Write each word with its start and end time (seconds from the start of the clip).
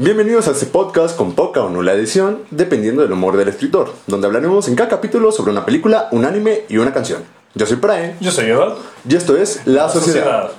Bienvenidos 0.00 0.46
a 0.46 0.52
este 0.52 0.66
podcast 0.66 1.16
con 1.16 1.32
poca 1.34 1.60
o 1.62 1.70
nula 1.70 1.92
edición, 1.92 2.44
dependiendo 2.52 3.02
del 3.02 3.10
humor 3.10 3.36
del 3.36 3.48
escritor, 3.48 3.92
donde 4.06 4.28
hablaremos 4.28 4.68
en 4.68 4.76
cada 4.76 4.88
capítulo 4.88 5.32
sobre 5.32 5.50
una 5.50 5.64
película, 5.66 6.06
un 6.12 6.24
anime 6.24 6.62
y 6.68 6.76
una 6.76 6.92
canción. 6.92 7.24
Yo 7.54 7.66
soy 7.66 7.78
Prae 7.78 8.14
Yo 8.20 8.30
soy 8.30 8.46
Eduardo. 8.46 8.78
y 9.08 9.16
esto 9.16 9.36
es 9.36 9.62
La, 9.64 9.88
Sociedad. 9.88 10.52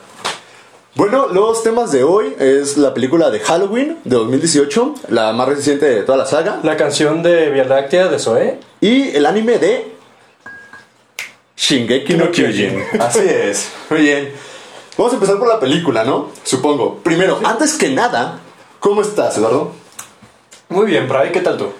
Bueno, 0.95 1.27
los 1.29 1.63
temas 1.63 1.93
de 1.93 2.03
hoy 2.03 2.35
es 2.37 2.77
la 2.77 2.93
película 2.93 3.29
de 3.29 3.39
Halloween 3.39 3.97
de 4.03 4.17
2018, 4.17 4.95
la 5.07 5.31
más 5.31 5.47
reciente 5.47 5.85
de 5.85 6.01
toda 6.03 6.17
la 6.17 6.25
saga, 6.25 6.59
La 6.63 6.75
canción 6.75 7.23
de 7.23 7.49
Vía 7.49 7.63
Láctea 7.63 8.09
de 8.09 8.19
Zoe. 8.19 8.59
y 8.81 9.15
el 9.15 9.25
anime 9.25 9.57
de 9.57 9.95
Shingeki 11.55 12.15
no 12.15 12.29
Kyojin. 12.29 12.83
Así 12.99 13.21
es, 13.21 13.71
muy 13.89 14.01
bien. 14.01 14.33
Vamos 14.97 15.13
a 15.13 15.15
empezar 15.15 15.39
por 15.39 15.47
la 15.47 15.61
película, 15.61 16.03
¿no? 16.03 16.27
Supongo. 16.43 16.97
Primero, 16.97 17.39
antes 17.45 17.77
que 17.77 17.89
nada, 17.89 18.41
¿cómo 18.79 19.01
estás, 19.01 19.37
Eduardo? 19.37 19.71
Muy 20.69 20.85
bien, 20.85 21.07
Bray, 21.07 21.31
¿qué 21.31 21.41
tal 21.41 21.57
tú? 21.57 21.71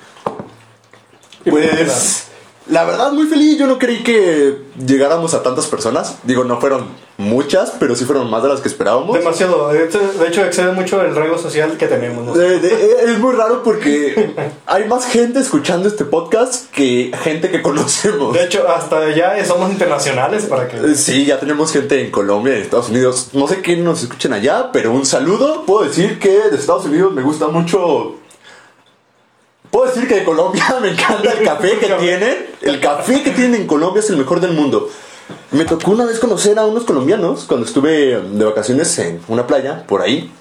¿Y 1.46 1.52
por 1.52 1.62
qué 1.62 1.68
Pues, 1.68 2.29
la 2.70 2.86
verdad, 2.86 3.12
muy 3.12 3.26
feliz. 3.28 3.58
Yo 3.58 3.68
no 3.68 3.78
creí 3.80 4.04
que 4.04 4.58
llegáramos 4.86 5.34
a 5.34 5.44
tantas 5.44 5.68
personas. 5.68 6.18
Digo, 6.24 6.44
no 6.44 6.60
fueron 6.60 6.86
muchas, 7.18 7.74
pero 7.80 7.96
sí 7.96 8.06
fueron 8.06 8.30
más 8.30 8.42
de 8.44 8.50
las 8.50 8.62
que 8.62 8.70
esperábamos. 8.70 9.14
Demasiado. 9.18 9.70
De 9.74 9.84
hecho- 9.86 10.00
de 10.00 10.28
hecho, 10.28 10.44
excede 10.46 10.72
mucho 10.72 11.02
el 11.02 11.14
rango 11.16 11.38
social 11.38 11.76
que 11.78 11.88
tenemos. 11.88 12.26
¿no? 12.26 12.34
De- 12.34 12.56
es 13.06 13.20
muy 13.20 13.36
raro 13.36 13.62
porque 13.64 14.34
hay 14.66 14.88
más 14.88 15.06
gente 15.06 15.40
escuchando 15.40 15.88
este 15.90 16.06
podcast 16.06 16.72
que 16.72 17.12
gente 17.24 17.50
que 17.50 17.62
conocemos. 17.62 18.34
De 18.34 18.44
hecho, 18.46 18.68
hasta 18.70 19.10
ya 19.14 19.44
somos 19.46 19.70
internacionales 19.72 20.46
para 20.46 20.68
que... 20.68 20.78
Eh, 20.78 20.96
Sí, 20.96 21.26
ya 21.26 21.40
tenemos 21.40 21.72
gente 21.74 22.02
en 22.02 22.12
Colombia 22.12 22.58
y 22.58 22.62
Estados 22.62 22.90
Unidos. 22.90 23.30
No 23.34 23.48
sé 23.48 23.62
quién 23.62 23.84
nos 23.84 24.02
escuchen 24.04 24.32
allá, 24.32 24.72
pero 24.72 24.92
un 24.94 25.06
saludo. 25.06 25.64
Puedo 25.66 25.86
decir 25.88 26.20
que 26.20 26.30
de 26.30 26.56
Estados 26.56 26.86
Unidos 26.86 27.14
me 27.14 27.22
gusta 27.22 27.48
mucho. 27.48 28.16
Puedo 29.72 29.86
decir 29.86 30.08
que 30.08 30.16
de 30.16 30.24
Colombia 30.24 30.64
me 30.82 30.92
encanta 30.92 31.32
el 31.32 31.44
café 31.44 31.78
que 31.78 31.88
tienen. 31.88 32.48
El 32.62 32.80
café 32.80 33.24
que 33.24 33.32
tienen 33.32 33.62
en 33.62 33.68
Colombia 33.68 34.00
es 34.00 34.10
el 34.10 34.18
mejor 34.18 34.40
del 34.40 34.54
mundo. 34.54 34.90
Me 35.52 35.66
tocó 35.66 35.92
una 35.92 36.06
vez 36.06 36.20
conocer 36.20 36.58
a 36.58 36.66
unos 36.66 36.84
colombianos 36.86 37.46
cuando 37.46 37.66
estuve 37.66 38.20
de 38.20 38.46
vacaciones 38.46 38.98
en 39.00 39.22
una 39.28 39.46
playa 39.46 39.86
por 39.88 40.02
ahí. 40.02 40.32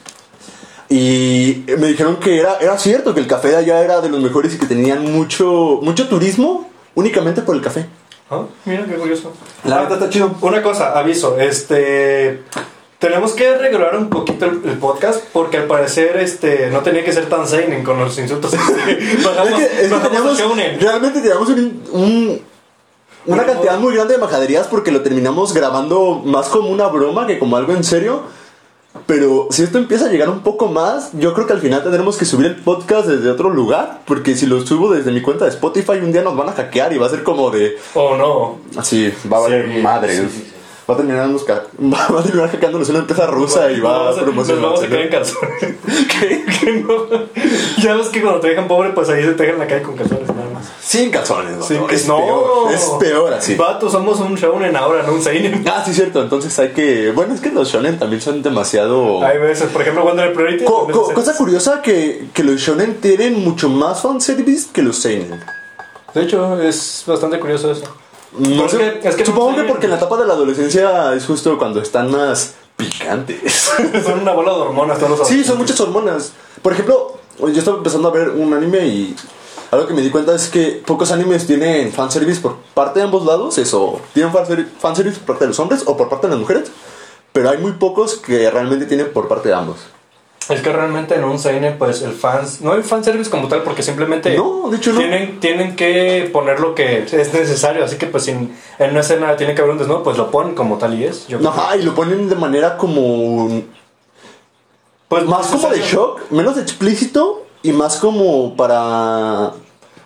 Y 0.88 1.64
me 1.78 1.88
dijeron 1.88 2.16
que 2.16 2.40
era, 2.40 2.56
era 2.58 2.78
cierto 2.78 3.12
que 3.12 3.20
el 3.20 3.26
café 3.26 3.48
de 3.48 3.56
allá 3.56 3.82
era 3.82 4.00
de 4.00 4.08
los 4.08 4.20
mejores 4.20 4.54
y 4.54 4.58
que 4.58 4.66
tenían 4.66 5.12
mucho, 5.12 5.80
mucho 5.82 6.08
turismo 6.08 6.70
únicamente 6.94 7.42
por 7.42 7.54
el 7.54 7.62
café. 7.62 7.86
Ah, 8.30 8.44
Mira, 8.64 8.84
qué 8.86 8.94
curioso. 8.94 9.32
La 9.64 9.80
verdad 9.80 9.98
está 9.98 10.10
chido. 10.10 10.34
Una 10.40 10.62
cosa, 10.62 10.98
aviso, 10.98 11.38
este... 11.38 12.42
Tenemos 12.98 13.32
que 13.32 13.56
regular 13.56 13.96
un 13.96 14.08
poquito 14.08 14.44
el, 14.46 14.60
el 14.64 14.78
podcast 14.78 15.22
porque 15.32 15.56
al 15.58 15.64
parecer 15.66 16.16
este 16.16 16.68
no 16.70 16.80
tenía 16.80 17.04
que 17.04 17.12
ser 17.12 17.28
tan 17.28 17.46
seinen 17.46 17.84
con 17.84 17.98
los 18.00 18.18
insultos. 18.18 18.50
bajamos, 19.24 19.50
Es 19.60 19.68
que, 19.68 19.82
es 19.86 19.92
que 19.92 19.98
teníamos, 20.00 20.38
realmente 20.80 21.20
teníamos 21.20 21.48
un- 21.50 21.82
un- 21.92 22.40
una 23.26 23.42
Un- 23.42 23.48
cantidad 23.48 23.78
muy 23.78 23.94
grande 23.94 24.14
de 24.14 24.20
majaderías 24.20 24.66
porque 24.66 24.90
lo 24.90 25.02
terminamos 25.02 25.54
grabando 25.54 26.22
más 26.24 26.48
como 26.48 26.70
una 26.70 26.88
broma 26.88 27.26
que 27.26 27.38
como 27.38 27.56
algo 27.56 27.72
en 27.72 27.84
serio. 27.84 28.22
Pero 29.06 29.46
si 29.50 29.62
esto 29.62 29.78
empieza 29.78 30.06
a 30.06 30.08
llegar 30.08 30.28
un 30.28 30.40
poco 30.40 30.66
más, 30.66 31.10
yo 31.12 31.32
creo 31.34 31.46
que 31.46 31.52
al 31.52 31.60
final 31.60 31.82
tendremos 31.84 32.16
que 32.16 32.24
subir 32.24 32.46
el 32.46 32.56
podcast 32.56 33.06
desde 33.06 33.30
otro 33.30 33.48
lugar. 33.50 34.00
Porque 34.06 34.34
si 34.34 34.46
lo 34.46 34.66
subo 34.66 34.90
desde 34.92 35.12
mi 35.12 35.22
cuenta 35.22 35.44
de 35.44 35.50
Spotify, 35.52 35.92
un 36.02 36.10
día 36.10 36.22
nos 36.22 36.36
van 36.36 36.48
a 36.48 36.52
hackear 36.52 36.92
y 36.92 36.98
va 36.98 37.06
a 37.06 37.10
ser 37.10 37.22
como 37.22 37.50
de. 37.50 37.76
Oh, 37.94 38.16
no. 38.16 38.58
Así, 38.80 39.12
va 39.32 39.36
a 39.36 39.40
valer 39.40 39.70
Sí, 39.72 39.80
madre. 39.82 40.16
sí, 40.16 40.22
sí, 40.28 40.44
sí. 40.48 40.54
Va 40.88 40.94
a 40.94 40.96
terminar, 40.96 41.28
va 41.28 42.18
a 42.18 42.22
terminar 42.22 42.50
hackeándonos 42.50 42.88
una 42.88 43.00
empresa 43.00 43.26
rusa 43.26 43.70
y 43.70 43.78
va 43.80 44.08
a 44.10 44.14
promocionar. 44.14 44.62
Nos 44.62 44.70
vamos 44.72 44.82
a 44.84 44.88
quedar 44.88 45.02
en 45.02 45.10
calzones. 45.10 45.74
Que 46.60 46.72
no. 46.72 47.06
Ya 47.80 47.94
ves 47.94 48.08
que 48.08 48.20
cuando 48.20 48.40
te 48.40 48.48
dejan 48.48 48.66
pobre, 48.66 48.90
pues 48.90 49.08
ahí 49.08 49.22
se 49.22 49.32
te 49.34 49.42
dejan 49.44 49.58
la 49.60 49.66
calle 49.68 49.82
con 49.82 49.94
calzones 49.96 50.26
nada 50.28 50.50
más. 50.52 50.64
Sin 50.82 51.10
calzones, 51.10 51.64
que 51.66 51.94
es 51.94 52.08
no. 52.08 52.16
peor. 52.18 52.72
Es 52.72 52.90
peor 52.98 53.32
así. 53.34 53.54
Vato, 53.54 53.88
somos 53.88 54.18
un 54.18 54.34
shounen 54.34 54.74
ahora, 54.76 55.02
no 55.04 55.12
un 55.12 55.22
seinen. 55.22 55.64
Ah, 55.68 55.82
sí, 55.86 55.94
cierto. 55.94 56.20
Entonces 56.22 56.58
hay 56.58 56.70
que. 56.70 57.12
Bueno, 57.12 57.34
es 57.34 57.40
que 57.40 57.50
los 57.50 57.68
shonen 57.70 57.98
también 57.98 58.20
son 58.20 58.42
demasiado. 58.42 59.22
Hay 59.24 59.38
veces, 59.38 59.68
por 59.70 59.82
ejemplo, 59.82 60.02
Wonder 60.04 60.32
Priority. 60.32 60.64
Co- 60.64 60.88
co- 60.90 61.12
cosa 61.14 61.36
curiosa 61.36 61.80
que, 61.82 62.28
que 62.34 62.42
los 62.42 62.56
shonen 62.60 62.96
tienen 63.00 63.44
mucho 63.44 63.68
más 63.68 64.00
fanservice 64.02 64.68
que 64.72 64.82
los 64.82 64.96
seinen. 64.96 65.38
De 66.14 66.22
hecho, 66.22 66.60
es 66.60 67.04
bastante 67.06 67.38
curioso 67.38 67.70
eso. 67.70 67.84
No 68.32 68.68
sé, 68.68 69.00
es 69.02 69.16
que- 69.16 69.24
supongo 69.24 69.52
no 69.52 69.56
que 69.56 69.62
porque 69.64 69.86
en 69.86 69.92
la 69.92 69.96
etapa 69.98 70.16
de 70.18 70.26
la 70.26 70.34
adolescencia 70.34 71.14
es 71.14 71.24
justo 71.24 71.56
cuando 71.58 71.80
están 71.80 72.10
más 72.10 72.54
picantes. 72.76 73.70
Son 74.04 74.20
una 74.20 74.32
bola 74.32 74.52
de 74.52 74.58
hormonas 74.60 74.98
todos 74.98 75.18
los 75.18 75.28
sí, 75.28 75.42
son 75.44 75.58
muchas 75.58 75.80
hormonas. 75.80 76.32
Por 76.62 76.72
ejemplo, 76.72 77.18
yo 77.40 77.46
estaba 77.48 77.76
empezando 77.78 78.08
a 78.08 78.12
ver 78.12 78.28
un 78.30 78.52
anime 78.54 78.86
y 78.86 79.16
algo 79.70 79.86
que 79.86 79.94
me 79.94 80.02
di 80.02 80.10
cuenta 80.10 80.34
es 80.34 80.48
que 80.48 80.82
pocos 80.86 81.10
animes 81.10 81.46
tienen 81.46 81.92
fanservice 81.92 82.40
por 82.40 82.56
parte 82.74 83.00
de 83.00 83.04
ambos 83.06 83.24
lados. 83.26 83.58
Eso, 83.58 84.00
tienen 84.14 84.32
fanser- 84.32 84.66
fanservice 84.78 85.18
por 85.18 85.26
parte 85.26 85.44
de 85.44 85.48
los 85.48 85.58
hombres 85.58 85.82
o 85.86 85.96
por 85.96 86.08
parte 86.08 86.26
de 86.26 86.32
las 86.32 86.40
mujeres. 86.40 86.70
Pero 87.32 87.50
hay 87.50 87.58
muy 87.58 87.72
pocos 87.72 88.16
que 88.16 88.50
realmente 88.50 88.86
tienen 88.86 89.12
por 89.12 89.28
parte 89.28 89.48
de 89.48 89.54
ambos. 89.54 89.76
Es 90.48 90.62
que 90.62 90.72
realmente 90.72 91.14
en 91.14 91.24
un 91.24 91.38
seinen, 91.38 91.76
pues 91.76 92.00
el 92.02 92.12
fans. 92.12 92.62
No 92.62 92.72
hay 92.72 92.82
fanservice 92.82 93.30
como 93.30 93.48
tal, 93.48 93.62
porque 93.62 93.82
simplemente. 93.82 94.34
No, 94.36 94.70
de 94.70 94.78
hecho 94.78 94.92
no. 94.92 95.00
Tienen, 95.00 95.40
tienen 95.40 95.76
que 95.76 96.30
poner 96.32 96.58
lo 96.60 96.74
que 96.74 97.02
es 97.02 97.12
necesario. 97.34 97.84
Así 97.84 97.96
que, 97.96 98.06
pues, 98.06 98.24
si 98.24 98.30
en 98.30 98.50
una 98.78 99.00
escena 99.00 99.36
tiene 99.36 99.54
que 99.54 99.60
haber 99.60 99.72
un 99.72 99.78
desnudo, 99.78 100.02
pues 100.02 100.16
lo 100.16 100.30
ponen 100.30 100.54
como 100.54 100.78
tal 100.78 100.98
y 100.98 101.04
es. 101.04 101.28
Yo 101.28 101.38
creo 101.38 101.50
Ajá, 101.50 101.76
y 101.76 101.82
lo 101.82 101.94
ponen 101.94 102.28
de 102.28 102.34
manera 102.34 102.78
como. 102.78 103.62
Pues 105.08 105.24
Más 105.24 105.46
como 105.46 105.70
de 105.70 105.80
shock, 105.80 106.30
menos 106.30 106.58
explícito 106.58 107.46
y 107.62 107.72
más 107.72 107.96
como 107.96 108.56
para. 108.56 109.52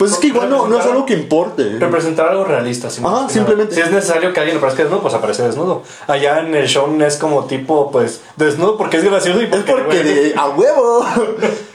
Pues 0.03 0.13
es 0.15 0.19
que 0.19 0.27
igual 0.29 0.51
no, 0.51 0.67
no 0.67 0.79
es 0.81 0.85
algo 0.87 1.07
que 1.07 1.15
importe. 1.15 1.79
Representar 1.79 2.29
algo 2.29 2.45
realista. 2.45 2.89
Ajá, 2.89 3.29
simplemente. 3.29 3.75
Si 3.75 3.81
es 3.81 3.91
necesario 3.93 4.33
que 4.33 4.41
alguien 4.41 4.59
aparezca 4.59 4.83
desnudo, 4.83 5.01
pues 5.03 5.15
aparece 5.15 5.45
desnudo. 5.45 5.83
Allá 6.09 6.41
en 6.41 6.55
el 6.55 6.67
show 6.67 6.89
es 7.01 7.17
como 7.19 7.45
tipo, 7.45 7.91
pues, 7.93 8.21
desnudo 8.37 8.77
porque 8.77 8.97
es 8.97 9.05
gracioso 9.05 9.41
y 9.41 9.45
Es 9.45 9.51
porque. 9.51 9.73
porque 9.73 10.03
de, 10.03 10.35
a 10.37 10.49
huevo. 10.49 11.05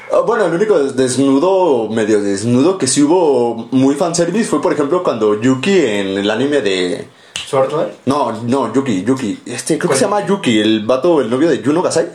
Ah, 0.09 0.21
Bueno, 0.25 0.45
el 0.45 0.53
único 0.53 0.79
des- 0.79 0.95
desnudo, 0.95 1.89
medio 1.89 2.21
desnudo 2.21 2.77
que 2.77 2.87
sí 2.87 3.03
hubo 3.03 3.67
muy 3.71 3.93
fanservice 3.95 4.49
fue, 4.49 4.61
por 4.61 4.71
ejemplo, 4.71 5.03
cuando 5.03 5.39
Yuki 5.41 5.77
en 5.79 6.07
el 6.17 6.31
anime 6.31 6.61
de. 6.61 7.07
Swordlight. 7.45 7.89
No, 8.05 8.31
no, 8.43 8.73
Yuki, 8.73 9.03
Yuki. 9.03 9.39
Este, 9.45 9.77
creo 9.77 9.89
que 9.91 9.97
se 9.97 10.03
llama 10.05 10.25
Yuki, 10.25 10.59
el 10.61 10.85
vato, 10.85 11.19
el 11.21 11.29
novio 11.29 11.49
de 11.49 11.61
Juno 11.63 11.81
Gasai. 11.81 12.07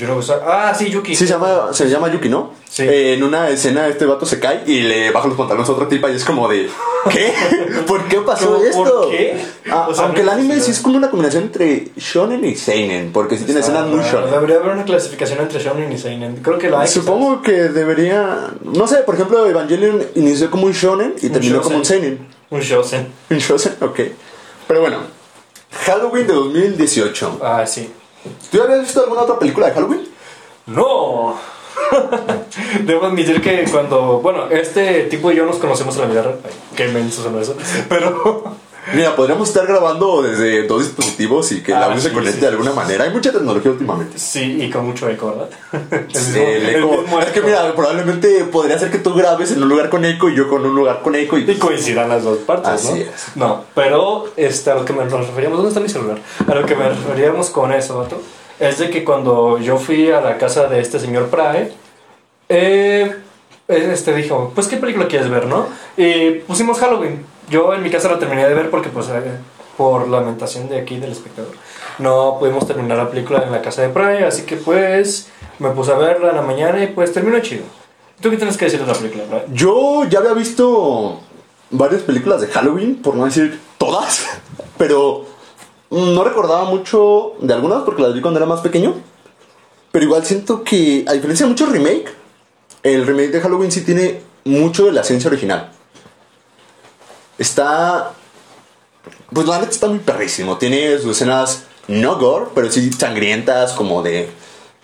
Yo 0.00 0.08
no 0.08 0.22
sé. 0.22 0.32
Ah, 0.42 0.74
sí, 0.76 0.88
Yuki. 0.88 1.14
Sí, 1.14 1.26
se 1.26 1.32
llama, 1.32 1.68
se 1.72 1.86
llama 1.90 2.10
Yuki, 2.10 2.30
¿no? 2.30 2.52
Sí. 2.68 2.84
Eh, 2.84 3.14
en 3.14 3.22
una 3.22 3.50
escena 3.50 3.86
este 3.86 4.06
vato 4.06 4.24
se 4.24 4.40
cae 4.40 4.62
y 4.66 4.80
le 4.80 5.10
baja 5.10 5.28
los 5.28 5.36
pantalones 5.36 5.68
a 5.68 5.72
otra 5.72 5.88
tipa 5.88 6.10
y 6.10 6.16
es 6.16 6.24
como 6.24 6.48
de... 6.48 6.70
¿Qué? 7.10 7.32
¿Por 7.86 8.08
qué 8.08 8.18
pasó 8.20 8.56
¿Por 8.56 8.66
esto? 8.66 9.08
qué? 9.10 9.36
Ah, 9.70 9.88
O 9.90 9.94
sea, 9.94 10.04
aunque 10.06 10.22
el 10.22 10.28
anime 10.30 10.58
sí 10.60 10.70
es 10.70 10.80
como 10.80 10.96
una 10.96 11.10
combinación 11.10 11.44
entre 11.44 11.88
shonen 11.96 12.42
y 12.46 12.54
seinen, 12.54 13.12
porque 13.12 13.36
sí 13.36 13.44
tiene 13.44 13.60
escenas 13.60 13.86
muy 13.88 14.00
shonen. 14.00 14.30
Debería 14.30 14.56
haber 14.56 14.72
una 14.72 14.84
clasificación 14.84 15.40
entre 15.40 15.60
shonen 15.62 15.92
y 15.92 15.98
seinen. 15.98 16.36
Creo 16.36 16.58
que 16.58 16.70
la 16.70 16.80
hay. 16.80 16.88
Supongo 16.88 17.42
que 17.42 17.52
debería... 17.52 18.48
No 18.62 18.86
sé, 18.86 18.98
por 18.98 19.16
ejemplo, 19.16 19.46
Evangelion 19.46 20.02
inició 20.14 20.50
como 20.50 20.64
un 20.64 20.72
shonen 20.72 21.14
y 21.20 21.28
terminó 21.28 21.60
como 21.60 21.76
un 21.76 21.84
seinen. 21.84 22.26
Un 22.48 22.60
shosen. 22.60 23.08
Un 23.28 23.36
shonen, 23.38 23.76
ok. 23.82 24.00
Pero 24.66 24.80
bueno, 24.80 24.98
Halloween 25.84 26.26
de 26.26 26.32
2018. 26.34 27.40
Ah, 27.42 27.66
sí. 27.66 27.90
¿Tú 28.50 28.62
habías 28.62 28.80
visto 28.80 29.00
alguna 29.00 29.22
otra 29.22 29.38
película 29.38 29.66
de 29.66 29.72
Halloween? 29.72 30.08
¡No! 30.66 31.36
Debo 32.84 33.06
admitir 33.06 33.40
que 33.40 33.64
cuando. 33.70 34.20
Bueno, 34.20 34.48
este 34.50 35.04
tipo 35.04 35.30
y 35.30 35.36
yo 35.36 35.46
nos 35.46 35.56
conocemos 35.56 35.94
en 35.96 36.02
la 36.02 36.08
vida 36.08 36.22
real. 36.22 36.40
Qué 36.76 36.88
menso 36.88 37.22
sonó 37.22 37.40
eso. 37.40 37.56
Pero. 37.88 38.54
Mira, 38.94 39.14
podríamos 39.14 39.48
estar 39.48 39.66
grabando 39.66 40.22
desde 40.22 40.66
dos 40.66 40.82
dispositivos 40.82 41.52
y 41.52 41.62
que 41.62 41.72
Ah, 41.74 41.84
audio 41.84 42.00
se 42.00 42.08
sí, 42.08 42.14
conecte 42.14 42.34
sí, 42.36 42.40
de 42.40 42.48
alguna 42.48 42.70
sí, 42.70 42.76
manera. 42.76 43.04
Hay 43.04 43.10
mucha 43.10 43.30
tecnología 43.30 43.70
últimamente. 43.70 44.18
Sí, 44.18 44.62
y 44.62 44.70
con 44.70 44.86
mucho 44.86 45.08
eco, 45.08 45.28
¿verdad? 45.36 45.48
El 46.34 46.36
el 46.36 46.76
eco. 46.76 47.04
Es 47.20 47.28
que 47.30 47.42
mira, 47.42 47.72
probablemente 47.74 48.44
podría 48.44 48.78
ser 48.78 48.90
que 48.90 48.98
tú 48.98 49.12
grabes 49.14 49.52
en 49.52 49.62
un 49.62 49.68
lugar 49.68 49.90
con 49.90 50.04
eco 50.04 50.28
y 50.28 50.34
yo 50.36 50.48
con 50.48 50.64
un 50.64 50.74
lugar 50.74 51.00
con 51.02 51.14
eco 51.14 51.36
y 51.38 51.50
Y 51.50 51.54
coincidan 51.56 52.08
las 52.08 52.24
dos 52.24 52.38
partes, 52.38 52.68
Así 52.70 52.88
¿no? 52.88 52.94
es. 52.96 53.10
No, 53.36 53.64
pero 53.74 54.24
este, 54.36 54.70
a 54.70 54.74
lo 54.76 54.84
que 54.84 54.92
me- 54.92 55.04
nos 55.04 55.26
referíamos, 55.26 55.58
¿dónde 55.58 55.68
está 55.70 55.80
mi 55.80 55.88
celular? 55.88 56.18
A 56.48 56.54
lo 56.54 56.64
que 56.66 56.74
me 56.74 56.88
referíamos 56.88 57.50
con 57.50 57.72
eso, 57.72 57.98
vato, 57.98 58.20
es 58.58 58.78
de 58.78 58.90
que 58.90 59.04
cuando 59.04 59.58
yo 59.58 59.76
fui 59.78 60.10
a 60.10 60.20
la 60.20 60.36
casa 60.38 60.66
de 60.68 60.80
este 60.80 60.98
señor 60.98 61.28
Prae, 61.28 61.72
eh, 62.48 63.14
este 63.68 64.14
dijo, 64.14 64.52
pues 64.54 64.66
qué 64.66 64.76
película 64.78 65.06
quieres 65.06 65.30
ver, 65.30 65.46
¿no? 65.46 65.66
Y 65.96 66.30
pusimos 66.46 66.78
Halloween. 66.78 67.24
Yo 67.50 67.74
en 67.74 67.82
mi 67.82 67.90
casa 67.90 68.08
la 68.08 68.18
terminé 68.18 68.48
de 68.48 68.54
ver 68.54 68.70
porque 68.70 68.88
pues 68.88 69.08
eh, 69.08 69.22
por 69.76 70.08
lamentación 70.08 70.68
de 70.68 70.78
aquí 70.78 70.98
del 70.98 71.12
espectador 71.12 71.52
no 71.98 72.36
pudimos 72.38 72.66
terminar 72.66 72.96
la 72.96 73.10
película 73.10 73.42
en 73.44 73.52
la 73.52 73.60
casa 73.60 73.82
de 73.82 73.88
Prae, 73.90 74.24
así 74.24 74.42
que 74.42 74.56
pues 74.56 75.28
me 75.58 75.70
puse 75.70 75.92
a 75.92 75.96
verla 75.96 76.30
en 76.30 76.36
la 76.36 76.42
mañana 76.42 76.82
y 76.82 76.88
pues 76.88 77.12
terminó 77.12 77.40
chido. 77.40 77.64
¿Tú 78.20 78.30
qué 78.30 78.36
tienes 78.36 78.56
que 78.56 78.66
decir 78.66 78.80
de 78.80 78.86
la 78.86 78.94
película, 78.94 79.24
Prae? 79.24 79.44
Yo 79.52 80.04
ya 80.04 80.20
había 80.20 80.32
visto 80.32 81.20
varias 81.70 82.02
películas 82.02 82.40
de 82.40 82.48
Halloween, 82.48 82.96
por 82.96 83.14
no 83.14 83.24
decir 83.24 83.60
todas, 83.78 84.26
pero 84.78 85.26
no 85.90 86.24
recordaba 86.24 86.64
mucho 86.64 87.34
de 87.40 87.52
algunas 87.52 87.82
porque 87.82 88.02
las 88.02 88.14
vi 88.14 88.20
cuando 88.20 88.38
era 88.38 88.46
más 88.46 88.60
pequeño. 88.60 88.94
Pero 89.92 90.04
igual 90.04 90.24
siento 90.24 90.62
que, 90.62 91.04
a 91.08 91.14
diferencia 91.14 91.44
de 91.44 91.50
muchos 91.50 91.70
remake, 91.70 92.14
el 92.82 93.06
remake 93.06 93.32
de 93.32 93.40
Halloween 93.40 93.72
sí 93.72 93.82
tiene 93.82 94.20
mucho 94.44 94.86
de 94.86 94.92
la 94.92 95.02
ciencia 95.02 95.28
original. 95.28 95.72
Está. 97.40 98.12
Pues 99.32 99.46
la 99.46 99.58
neta 99.58 99.70
está 99.70 99.86
muy 99.88 100.00
perrísimo. 100.00 100.58
Tiene 100.58 100.98
sus 100.98 101.16
escenas 101.16 101.64
no 101.88 102.18
gore, 102.18 102.50
pero 102.54 102.70
sí 102.70 102.92
sangrientas, 102.92 103.72
como 103.72 104.02
de. 104.02 104.28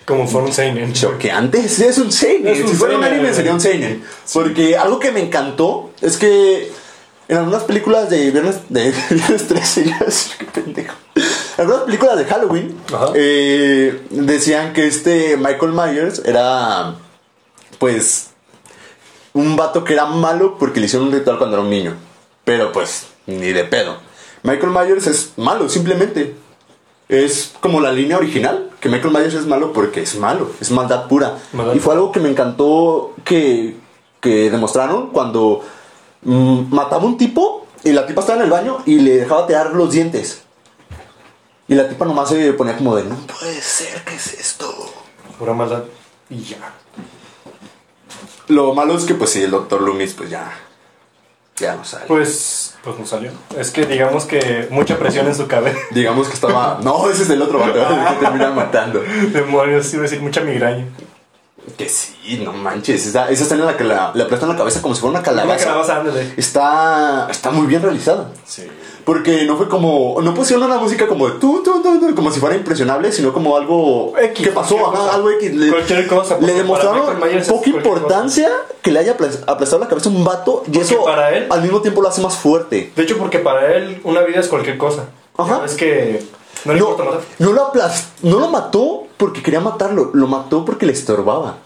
Como 0.05 0.27
fue 0.27 0.41
un 0.41 0.51
seinen. 0.51 0.91
Choqueantes. 0.91 1.79
Es 1.79 1.99
un 1.99 2.11
seinen. 2.11 2.53
Es 2.53 2.61
un 2.61 2.69
si 2.69 2.75
fuera 2.75 2.97
un 2.97 3.03
anime 3.03 3.31
sería 3.33 3.53
un 3.53 3.61
seinen. 3.61 4.03
Porque 4.33 4.75
algo 4.75 4.97
que 4.99 5.11
me 5.11 5.21
encantó 5.21 5.91
es 6.01 6.17
que 6.17 6.71
en 7.27 7.37
algunas 7.37 7.63
películas 7.63 8.09
de 8.09 8.31
Viernes, 8.31 8.61
de 8.69 8.91
Viernes 9.11 9.47
13, 9.47 9.85
ya 9.99 10.09
sé, 10.09 10.31
qué 10.39 10.45
pendejo. 10.45 10.95
En 11.15 11.61
algunas 11.61 11.83
películas 11.83 12.17
de 12.17 12.25
Halloween 12.25 12.75
eh, 13.13 14.01
decían 14.09 14.73
que 14.73 14.87
este 14.87 15.37
Michael 15.37 15.73
Myers 15.73 16.23
era, 16.25 16.95
pues, 17.77 18.31
un 19.33 19.55
vato 19.55 19.83
que 19.83 19.93
era 19.93 20.05
malo 20.05 20.57
porque 20.57 20.79
le 20.79 20.87
hicieron 20.87 21.09
un 21.09 21.13
ritual 21.13 21.37
cuando 21.37 21.57
era 21.57 21.63
un 21.63 21.69
niño. 21.69 22.06
Pero 22.47 22.71
pues, 22.71 23.07
ni 23.25 23.51
de 23.51 23.65
pedo. 23.65 23.97
Michael 24.43 24.71
Myers 24.71 25.05
es 25.05 25.33
malo, 25.35 25.67
simplemente. 25.67 26.33
Es 27.09 27.53
como 27.59 27.81
la 27.81 27.91
línea 27.91 28.15
original, 28.15 28.69
que 28.79 28.87
Michael 28.87 29.13
Myers 29.13 29.33
es 29.33 29.45
malo 29.45 29.73
porque 29.73 30.01
es 30.01 30.15
malo, 30.15 30.49
es 30.61 30.71
maldad 30.71 31.09
pura. 31.09 31.39
Maldad 31.51 31.75
y 31.75 31.79
fue 31.79 31.95
algo 31.95 32.13
que 32.13 32.21
me 32.21 32.29
encantó 32.29 33.13
que, 33.25 33.75
que 34.21 34.49
demostraron 34.49 35.09
cuando 35.09 35.61
mm, 36.21 36.73
mataba 36.73 37.03
a 37.03 37.07
un 37.07 37.17
tipo 37.17 37.67
y 37.83 37.91
la 37.91 38.07
tipa 38.07 38.21
estaba 38.21 38.39
en 38.39 38.45
el 38.45 38.49
baño 38.49 38.77
y 38.85 39.01
le 39.01 39.17
dejaba 39.17 39.45
tirar 39.45 39.73
los 39.73 39.91
dientes. 39.91 40.43
Y 41.67 41.75
la 41.75 41.89
tipa 41.89 42.05
nomás 42.05 42.29
se 42.29 42.53
ponía 42.53 42.77
como 42.77 42.95
de, 42.95 43.03
no 43.03 43.17
puede 43.27 43.59
ser, 43.59 44.05
¿qué 44.05 44.15
es 44.15 44.35
esto? 44.35 44.73
Pura 45.37 45.51
maldad. 45.51 45.83
Y 46.29 46.43
ya. 46.43 46.75
Lo 48.47 48.73
malo 48.73 48.95
es 48.95 49.03
que 49.03 49.15
pues 49.15 49.31
sí, 49.31 49.43
el 49.43 49.51
doctor 49.51 49.81
Loomis 49.81 50.13
pues 50.13 50.29
ya, 50.29 50.66
ya 51.59 51.75
no 51.75 51.83
sale. 51.85 52.05
Pues, 52.07 52.75
pues 52.83 52.97
no 52.99 53.05
salió. 53.05 53.31
Es 53.57 53.71
que 53.71 53.85
digamos 53.85 54.25
que 54.25 54.67
mucha 54.69 54.97
presión 54.97 55.27
en 55.27 55.35
su 55.35 55.47
cabeza. 55.47 55.77
Digamos 55.91 56.27
que 56.27 56.33
estaba, 56.33 56.79
no, 56.83 57.09
ese 57.09 57.23
es 57.23 57.29
el 57.29 57.41
otro 57.41 57.59
vato, 57.59 57.79
el 57.81 58.07
que 58.17 58.25
termina 58.25 58.51
matando. 58.51 59.01
Demonios, 59.33 59.91
iba 59.93 60.01
a 60.01 60.03
decir 60.03 60.21
mucha 60.21 60.41
migraña. 60.41 60.85
Que 61.77 61.89
sí, 61.89 62.41
no 62.43 62.53
manches. 62.53 63.05
Esa, 63.07 63.29
esa 63.29 63.43
escena 63.43 63.61
en 63.61 63.67
la 63.67 63.77
que 63.77 63.83
la, 63.83 64.11
le 64.13 64.23
aplastan 64.23 64.49
la 64.49 64.55
cabeza 64.55 64.81
como 64.81 64.95
si 64.95 65.01
fuera 65.01 65.11
una 65.11 65.19
Una 65.19 65.25
calabaza. 65.25 65.65
calabaza, 65.65 65.97
ándale. 65.97 66.33
Está, 66.37 67.27
está 67.29 67.51
muy 67.51 67.67
bien 67.67 67.81
realizada. 67.81 68.31
Sí. 68.45 68.67
Porque 69.07 69.45
no 69.45 69.55
fue 69.55 69.69
como. 69.69 70.17
No 70.21 70.33
pusieron 70.33 70.65
una 70.69 70.77
música 70.79 71.07
como 71.07 71.29
de 71.29 71.39
tu, 71.39 71.63
tu, 71.63 71.81
tu, 71.81 72.13
como 72.13 72.29
si 72.29 72.41
fuera 72.41 72.57
impresionable, 72.57 73.09
sino 73.13 73.31
como 73.31 73.55
algo. 73.55 74.11
X, 74.21 74.45
que 74.45 74.51
pasó? 74.51 74.75
Ajá, 74.85 74.97
cosa. 74.97 75.15
algo 75.15 75.29
X. 75.31 75.55
Le, 75.55 75.69
Cualquier 75.69 76.07
cosa, 76.07 76.37
le 76.41 76.53
demostraron 76.53 77.05
poca 77.47 77.69
importancia 77.69 78.49
que 78.81 78.91
le 78.91 78.99
haya 78.99 79.17
aplas- 79.17 79.43
aplastado 79.47 79.81
la 79.81 79.87
cabeza 79.87 80.09
a 80.09 80.11
un 80.11 80.25
vato. 80.25 80.63
Y 80.67 80.71
Porque 80.71 80.79
eso 80.93 81.05
para 81.05 81.31
él- 81.31 81.47
al 81.49 81.61
mismo 81.61 81.79
tiempo 81.81 82.01
lo 82.01 82.09
hace 82.09 82.19
más 82.21 82.35
fuerte. 82.35 82.91
De 82.97 83.03
hecho, 83.03 83.17
porque 83.17 83.39
para 83.39 83.73
él 83.77 84.01
una 84.03 84.19
vida 84.23 84.41
es 84.41 84.47
cualquier 84.49 84.77
cosa. 84.77 85.05
Ajá. 85.37 85.61
Es 85.63 85.75
que 85.75 86.21
no 86.65 86.73
le 86.73 86.79
No, 86.81 86.89
importa 86.89 87.09
matar. 87.09 87.25
no 87.39 87.53
lo 87.53 87.71
aplast- 87.71 88.07
no 88.23 88.39
lo 88.39 88.49
mató 88.49 89.03
porque 89.15 89.41
quería 89.41 89.61
matarlo, 89.61 90.11
lo 90.13 90.27
mató 90.27 90.65
porque 90.65 90.85
le 90.85 90.91
estorbaba. 90.91 91.59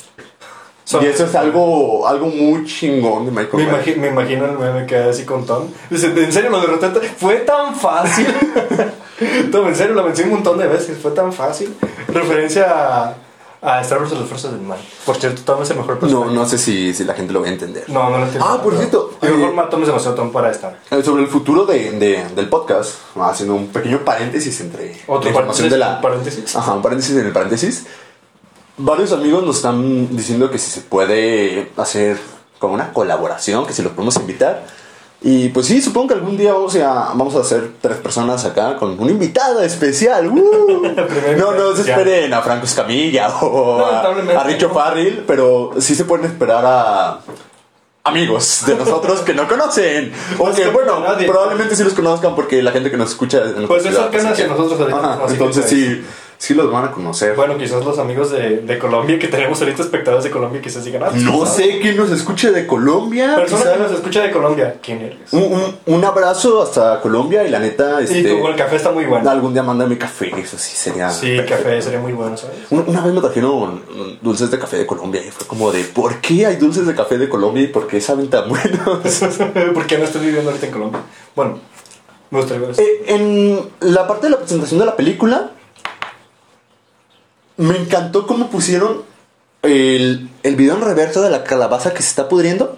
So- 0.91 1.01
y 1.01 1.05
eso 1.07 1.25
es 1.25 1.35
algo, 1.35 2.07
algo 2.07 2.27
muy 2.27 2.65
chingón 2.65 3.25
de 3.25 3.31
Michael 3.31 3.65
Me, 3.65 3.71
Myers. 3.71 3.87
imagi- 3.87 3.95
me 3.97 4.07
imagino 4.09 4.45
el 4.45 4.57
meme 4.57 4.85
que 4.85 4.97
así 4.97 5.23
con 5.25 5.45
Tom. 5.45 5.67
Dice, 5.89 6.07
¿en 6.07 6.31
serio 6.31 6.49
lo 6.49 6.59
derroté? 6.61 6.87
Fue 7.17 7.35
tan 7.37 7.75
fácil. 7.75 8.27
Tom, 9.51 9.67
en 9.67 9.75
serio 9.75 9.93
lo 9.93 10.03
vencí 10.03 10.23
un 10.23 10.29
montón 10.31 10.57
de 10.57 10.67
veces. 10.67 10.97
Fue 11.01 11.11
tan 11.11 11.31
fácil. 11.31 11.75
Referencia 12.07 12.65
a, 12.69 13.15
a 13.61 13.81
Star 13.81 13.99
Wars 13.99 14.11
de 14.11 14.19
las 14.19 14.27
Fuerzas 14.27 14.51
del 14.51 14.61
Mal. 14.61 14.79
Por 15.05 15.15
cierto, 15.17 15.43
Tom 15.43 15.61
es 15.61 15.69
el 15.69 15.77
mejor 15.77 15.93
No, 15.95 15.99
personaje. 16.01 16.33
no 16.33 16.45
sé 16.47 16.57
si, 16.57 16.93
si 16.93 17.03
la 17.03 17.13
gente 17.13 17.31
lo 17.31 17.41
va 17.41 17.47
a 17.47 17.51
entender. 17.51 17.83
No, 17.87 18.09
no 18.09 18.17
lo 18.17 18.23
entiendo. 18.25 18.45
Ah, 18.49 18.61
por 18.61 18.75
cierto, 18.75 19.11
lo 19.21 19.37
mejor 19.37 19.69
Tom 19.69 19.81
es 19.81 19.87
demasiado 19.87 20.15
Tom 20.15 20.31
para 20.31 20.51
estar. 20.51 20.77
Eh, 20.89 21.03
Sobre 21.03 21.21
el 21.23 21.29
futuro 21.29 21.65
de, 21.65 21.91
de- 21.91 22.25
del 22.35 22.49
podcast, 22.49 22.95
haciendo 23.15 23.55
un 23.55 23.67
pequeño 23.67 23.99
paréntesis 23.99 24.59
entre 24.61 24.99
Otro 25.07 25.31
paréntesis, 25.31 25.69
de 25.71 25.77
la. 25.77 26.01
paréntesis. 26.01 26.55
Ajá, 26.55 26.73
un 26.73 26.81
paréntesis 26.81 27.15
en 27.15 27.25
el 27.27 27.31
paréntesis. 27.31 27.85
Varios 28.83 29.11
amigos 29.11 29.43
nos 29.43 29.57
están 29.57 30.15
diciendo 30.15 30.49
que 30.49 30.57
si 30.57 30.71
se 30.71 30.81
puede 30.81 31.71
hacer 31.77 32.17
como 32.57 32.73
una 32.73 32.91
colaboración, 32.93 33.65
que 33.65 33.73
si 33.73 33.81
los 33.83 33.91
podemos 33.91 34.15
invitar. 34.17 34.65
Y 35.23 35.49
pues 35.49 35.67
sí, 35.67 35.81
supongo 35.83 36.07
que 36.09 36.13
algún 36.15 36.35
día 36.35 36.53
vamos 36.53 36.75
a, 36.77 37.11
vamos 37.13 37.35
a 37.35 37.41
hacer 37.41 37.73
tres 37.79 37.97
personas 37.97 38.43
acá 38.43 38.77
con 38.77 38.99
una 38.99 39.11
invitada 39.11 39.63
especial. 39.63 40.27
¡Uh! 40.27 40.81
no, 41.37 41.51
no 41.51 41.75
se 41.75 41.81
esperen 41.91 42.33
a 42.33 42.41
Franco 42.41 42.65
Escamilla 42.65 43.29
o 43.41 43.85
a, 43.85 43.91
Lamentablemente, 43.91 44.35
a 44.35 44.43
Richo 44.43 44.67
no. 44.69 44.73
Farrell, 44.73 45.23
pero 45.27 45.73
sí 45.79 45.93
se 45.93 46.05
pueden 46.05 46.25
esperar 46.25 46.63
a 46.65 47.19
amigos 48.03 48.63
de 48.65 48.75
nosotros 48.75 49.19
que 49.19 49.35
no 49.35 49.47
conocen. 49.47 50.11
O 50.39 50.45
Pues 50.45 50.55
que, 50.55 50.67
bueno, 50.69 51.03
probablemente 51.27 51.75
sí 51.75 51.83
los 51.83 51.93
conozcan 51.93 52.33
porque 52.33 52.63
la 52.63 52.71
gente 52.71 52.89
que 52.89 52.97
nos 52.97 53.11
escucha. 53.11 53.43
en 53.43 53.67
Pues 53.67 53.85
es 53.85 53.93
cercana 53.95 54.31
hacia 54.31 54.47
nosotros 54.47 54.91
Ajá, 54.91 55.19
entonces 55.29 55.65
pues- 55.65 55.69
sí, 55.69 56.03
sí 56.41 56.55
los 56.55 56.71
van 56.71 56.85
a 56.85 56.91
conocer. 56.91 57.35
Bueno, 57.35 57.55
quizás 57.55 57.85
los 57.85 57.99
amigos 57.99 58.31
de, 58.31 58.61
de 58.61 58.79
Colombia 58.79 59.19
que 59.19 59.27
tenemos 59.27 59.61
ahorita 59.61 59.83
espectadores 59.83 60.23
de 60.23 60.31
Colombia 60.31 60.59
quizás 60.59 60.83
digan, 60.83 61.03
ah, 61.03 61.11
no 61.13 61.45
¿sabes? 61.45 61.53
sé 61.53 61.79
quién 61.79 61.95
nos 61.95 62.09
escuche 62.09 62.51
de 62.51 62.65
Colombia. 62.65 63.35
Persona 63.35 63.61
quizá- 63.61 63.73
que 63.73 63.79
nos 63.79 63.91
escucha 63.91 64.21
de 64.23 64.31
Colombia, 64.31 64.75
¿quién 64.81 65.01
eres? 65.01 65.31
un, 65.33 65.43
un- 65.43 65.75
un 65.85 66.03
abrazo 66.03 66.63
hasta 66.63 66.99
Colombia 66.99 67.43
y 67.45 67.51
la 67.51 67.59
neta, 67.59 68.01
Y 68.01 68.05
este, 68.05 68.23
tu 68.23 68.47
el 68.47 68.55
café 68.55 68.77
está 68.77 68.89
muy 68.91 69.05
bueno. 69.05 69.29
algún 69.29 69.53
día 69.53 69.61
mándame 69.61 69.99
café, 69.99 70.31
eso 70.35 70.57
sí 70.57 70.75
sería. 70.75 71.11
Sí, 71.11 71.27
perfecto. 71.35 71.57
café 71.63 71.79
sería 71.83 71.99
muy 71.99 72.13
bueno, 72.13 72.35
¿sabes? 72.35 72.57
Una, 72.71 72.81
una 72.87 73.01
vez 73.01 73.13
me 73.13 73.21
trajeron 73.21 73.83
dulces 74.23 74.49
de 74.49 74.57
café 74.57 74.77
de 74.77 74.87
Colombia 74.87 75.21
y 75.23 75.29
fue 75.29 75.45
como 75.45 75.71
de, 75.71 75.83
¿por 75.83 76.21
qué 76.21 76.47
hay 76.47 76.55
dulces 76.55 76.87
de 76.87 76.95
café 76.95 77.19
de 77.19 77.29
Colombia 77.29 77.61
y 77.61 77.67
por 77.67 77.85
qué 77.85 78.01
saben 78.01 78.31
tan 78.31 78.49
buenos? 78.49 78.79
¿Por 79.75 79.85
qué 79.85 79.99
no 79.99 80.05
estoy 80.05 80.21
viviendo 80.25 80.49
ahorita 80.49 80.65
en 80.65 80.71
Colombia? 80.71 81.01
Bueno, 81.35 81.59
me 82.31 82.39
gustaría 82.39 82.61
ver 82.61 82.71
eso. 82.71 82.81
Eh, 82.81 83.03
en 83.09 83.59
la 83.81 84.07
parte 84.07 84.25
de 84.25 84.31
la 84.31 84.37
presentación 84.39 84.79
de 84.79 84.85
la 84.87 84.95
película, 84.95 85.51
me 87.57 87.77
encantó 87.77 88.25
cómo 88.27 88.49
pusieron 88.49 89.03
el, 89.63 90.29
el 90.43 90.55
video 90.55 90.75
en 90.75 90.81
reverso 90.81 91.21
de 91.21 91.29
la 91.29 91.43
calabaza 91.43 91.93
que 91.93 92.01
se 92.01 92.09
está 92.09 92.27
pudriendo. 92.29 92.77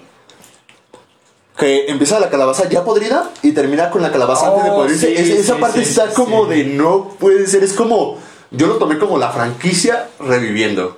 Que 1.57 1.85
empieza 1.87 2.19
la 2.19 2.29
calabaza 2.29 2.67
ya 2.67 2.83
podrida 2.83 3.29
y 3.43 3.51
termina 3.51 3.91
con 3.91 4.01
la 4.01 4.11
calabaza 4.11 4.47
antes 4.47 4.63
de 4.63 4.69
Oh, 4.71 4.75
podrirse. 4.75 5.15
sí, 5.23 5.31
Esa- 5.33 5.57
parte 5.57 5.83
sí, 5.85 5.89
está 5.91 6.07
como 6.13 6.45
de 6.47 6.63
no 6.63 7.09
puede 7.19 7.45
ser. 7.47 7.63
Es 7.63 7.73
como. 7.73 8.17
Yo 8.49 8.67
lo 8.67 8.75
tomé 8.75 8.97
como 8.97 9.17
la 9.19 9.29
franquicia 9.31 10.09
reviviendo. 10.19 10.97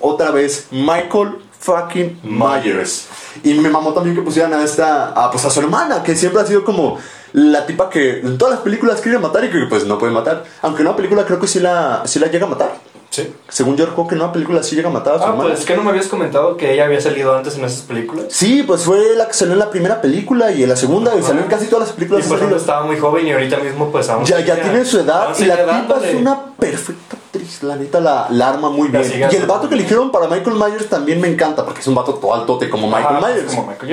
Otra 0.00 0.30
vez, 0.30 0.66
Michael 0.70 1.38
fucking 1.58 2.20
Myers. 2.22 3.06
Y 3.42 3.54
me 3.54 3.70
mamó 3.70 3.92
también 3.94 4.14
que 4.14 4.20
pusieran 4.22 4.52
a 4.52 4.62
esta. 4.62 5.08
A, 5.08 5.30
pues 5.30 5.44
a 5.46 5.50
su 5.50 5.60
hermana, 5.60 6.02
que 6.02 6.14
siempre 6.16 6.42
ha 6.42 6.46
sido 6.46 6.64
como 6.64 6.98
la 7.32 7.64
tipa 7.66 7.88
que 7.88 8.20
en 8.20 8.36
todas 8.36 8.54
las 8.56 8.62
películas 8.62 9.00
quiere 9.00 9.18
matar 9.18 9.42
y 9.44 9.50
que 9.50 9.58
pues 9.70 9.86
no 9.86 9.98
puede 9.98 10.12
matar. 10.12 10.44
Aunque 10.60 10.82
en 10.82 10.88
una 10.88 10.96
película 10.96 11.24
creo 11.24 11.40
que 11.40 11.46
sí 11.48 11.60
la, 11.60 12.02
sí 12.04 12.18
la 12.18 12.26
llega 12.30 12.44
a 12.46 12.50
matar. 12.50 12.74
Sí. 13.14 13.32
Según 13.48 13.76
yo 13.76 13.86
recuerdo 13.86 14.08
que 14.08 14.14
en 14.16 14.22
una 14.22 14.32
película 14.32 14.62
sí 14.64 14.74
llega 14.74 14.88
a 14.88 14.92
matar 14.92 15.14
a 15.14 15.18
su 15.18 15.24
Ah, 15.24 15.28
hermana. 15.28 15.50
pues 15.50 15.64
que 15.64 15.76
no 15.76 15.84
me 15.84 15.90
habías 15.90 16.06
comentado 16.08 16.56
que 16.56 16.72
ella 16.72 16.84
había 16.86 17.00
salido 17.00 17.32
antes 17.36 17.56
en 17.56 17.64
esas 17.64 17.82
películas. 17.82 18.24
Sí, 18.30 18.64
pues 18.66 18.82
fue 18.82 19.14
la 19.16 19.28
que 19.28 19.34
salió 19.34 19.52
en 19.52 19.60
la 19.60 19.70
primera 19.70 20.00
película 20.00 20.50
y 20.50 20.64
en 20.64 20.68
la 20.68 20.76
segunda 20.76 21.14
y 21.16 21.22
salió 21.22 21.42
en 21.42 21.48
casi 21.48 21.66
todas 21.66 21.86
las 21.88 21.90
Y 21.90 21.94
películas. 22.00 22.26
por 22.26 22.36
ha 22.36 22.38
salido. 22.40 22.56
ejemplo 22.56 22.60
estaba 22.60 22.86
muy 22.86 22.98
joven 22.98 23.26
y 23.28 23.32
ahorita 23.32 23.58
mismo 23.58 23.90
pues 23.92 24.08
aún 24.08 24.24
Ya, 24.24 24.40
ya 24.40 24.60
tiene 24.60 24.84
su 24.84 24.98
edad 24.98 25.28
y 25.38 25.44
la 25.44 25.56
tipa 25.82 26.00
es 26.04 26.14
una 26.16 26.44
perfecta 26.58 27.16
actriz. 27.16 27.62
La 27.62 27.76
neta 27.76 28.00
la, 28.00 28.26
la 28.30 28.48
arma 28.48 28.68
muy 28.70 28.88
La 28.90 29.00
bien. 29.00 29.28
Y 29.30 29.36
el 29.36 29.46
vato 29.46 29.68
que 29.68 29.74
eligieron 29.74 30.10
para 30.10 30.26
Michael 30.28 30.56
Myers 30.56 30.88
también 30.88 31.20
me 31.20 31.28
encanta 31.28 31.64
porque 31.64 31.80
es 31.82 31.86
un 31.86 31.94
vato 31.94 32.14
todo 32.14 32.34
altote 32.34 32.68
como 32.70 32.86
Michael 32.88 33.06
Ajá, 33.16 33.20
pues, 33.20 33.34
Myers. 33.34 33.54
Como 33.54 33.66
Michael 33.68 33.88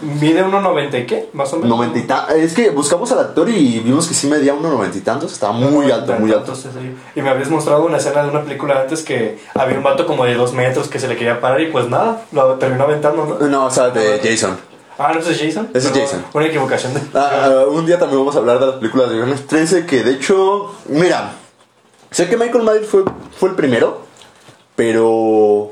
Myers. 0.00 0.20
Mide 0.22 0.44
1.90 0.44 0.98
y 1.02 1.06
qué, 1.06 1.28
más 1.32 1.52
o 1.52 1.56
menos. 1.56 1.70
90 1.70 1.98
y 1.98 2.02
ta- 2.06 2.26
Es 2.34 2.54
que 2.54 2.70
buscamos 2.70 3.10
al 3.12 3.18
actor 3.20 3.48
y 3.50 3.80
vimos 3.80 4.06
que 4.06 4.14
sí 4.14 4.26
medía 4.28 4.54
unos 4.54 4.72
90 4.72 4.96
y 4.98 5.00
tantos. 5.02 5.32
Estaba 5.32 5.52
muy 5.52 5.90
alto, 5.90 6.12
muy 6.14 6.32
alto. 6.32 6.52
Y 7.14 7.20
me 7.22 7.30
habías 7.30 7.50
mostrado 7.50 7.84
una 7.84 7.98
escena 7.98 8.22
de 8.22 8.30
una 8.30 8.42
película 8.48 8.80
antes 8.80 9.02
que 9.02 9.38
había 9.54 9.76
un 9.76 9.84
vato 9.84 10.06
como 10.06 10.24
de 10.24 10.34
dos 10.34 10.54
metros 10.54 10.88
que 10.88 10.98
se 10.98 11.06
le 11.06 11.16
quería 11.16 11.40
parar 11.40 11.60
y 11.60 11.66
pues 11.66 11.88
nada, 11.88 12.24
lo 12.32 12.54
terminó 12.54 12.84
aventando, 12.84 13.38
¿no? 13.38 13.46
No, 13.46 13.66
o 13.66 13.70
sea, 13.70 13.90
de 13.90 14.18
Jason. 14.22 14.58
Ah, 14.98 15.12
¿no 15.14 15.20
es 15.20 15.26
Jason? 15.26 15.70
Ese 15.74 15.88
es 15.88 15.94
Jason. 15.94 16.24
Una 16.32 16.46
equivocación. 16.46 16.94
De... 16.94 17.00
Ah, 17.14 17.44
ah, 17.44 17.66
un 17.68 17.86
día 17.86 17.98
también 17.98 18.18
vamos 18.18 18.34
a 18.34 18.38
hablar 18.38 18.58
de 18.58 18.66
las 18.66 18.76
películas 18.76 19.10
de 19.10 19.16
Viernes 19.16 19.46
13 19.46 19.86
que 19.86 20.02
de 20.02 20.12
hecho, 20.12 20.74
mira, 20.86 21.34
sé 22.10 22.28
que 22.28 22.36
Michael 22.36 22.64
Myers 22.64 22.88
fue, 22.88 23.04
fue 23.38 23.50
el 23.50 23.54
primero, 23.54 24.02
pero 24.74 25.70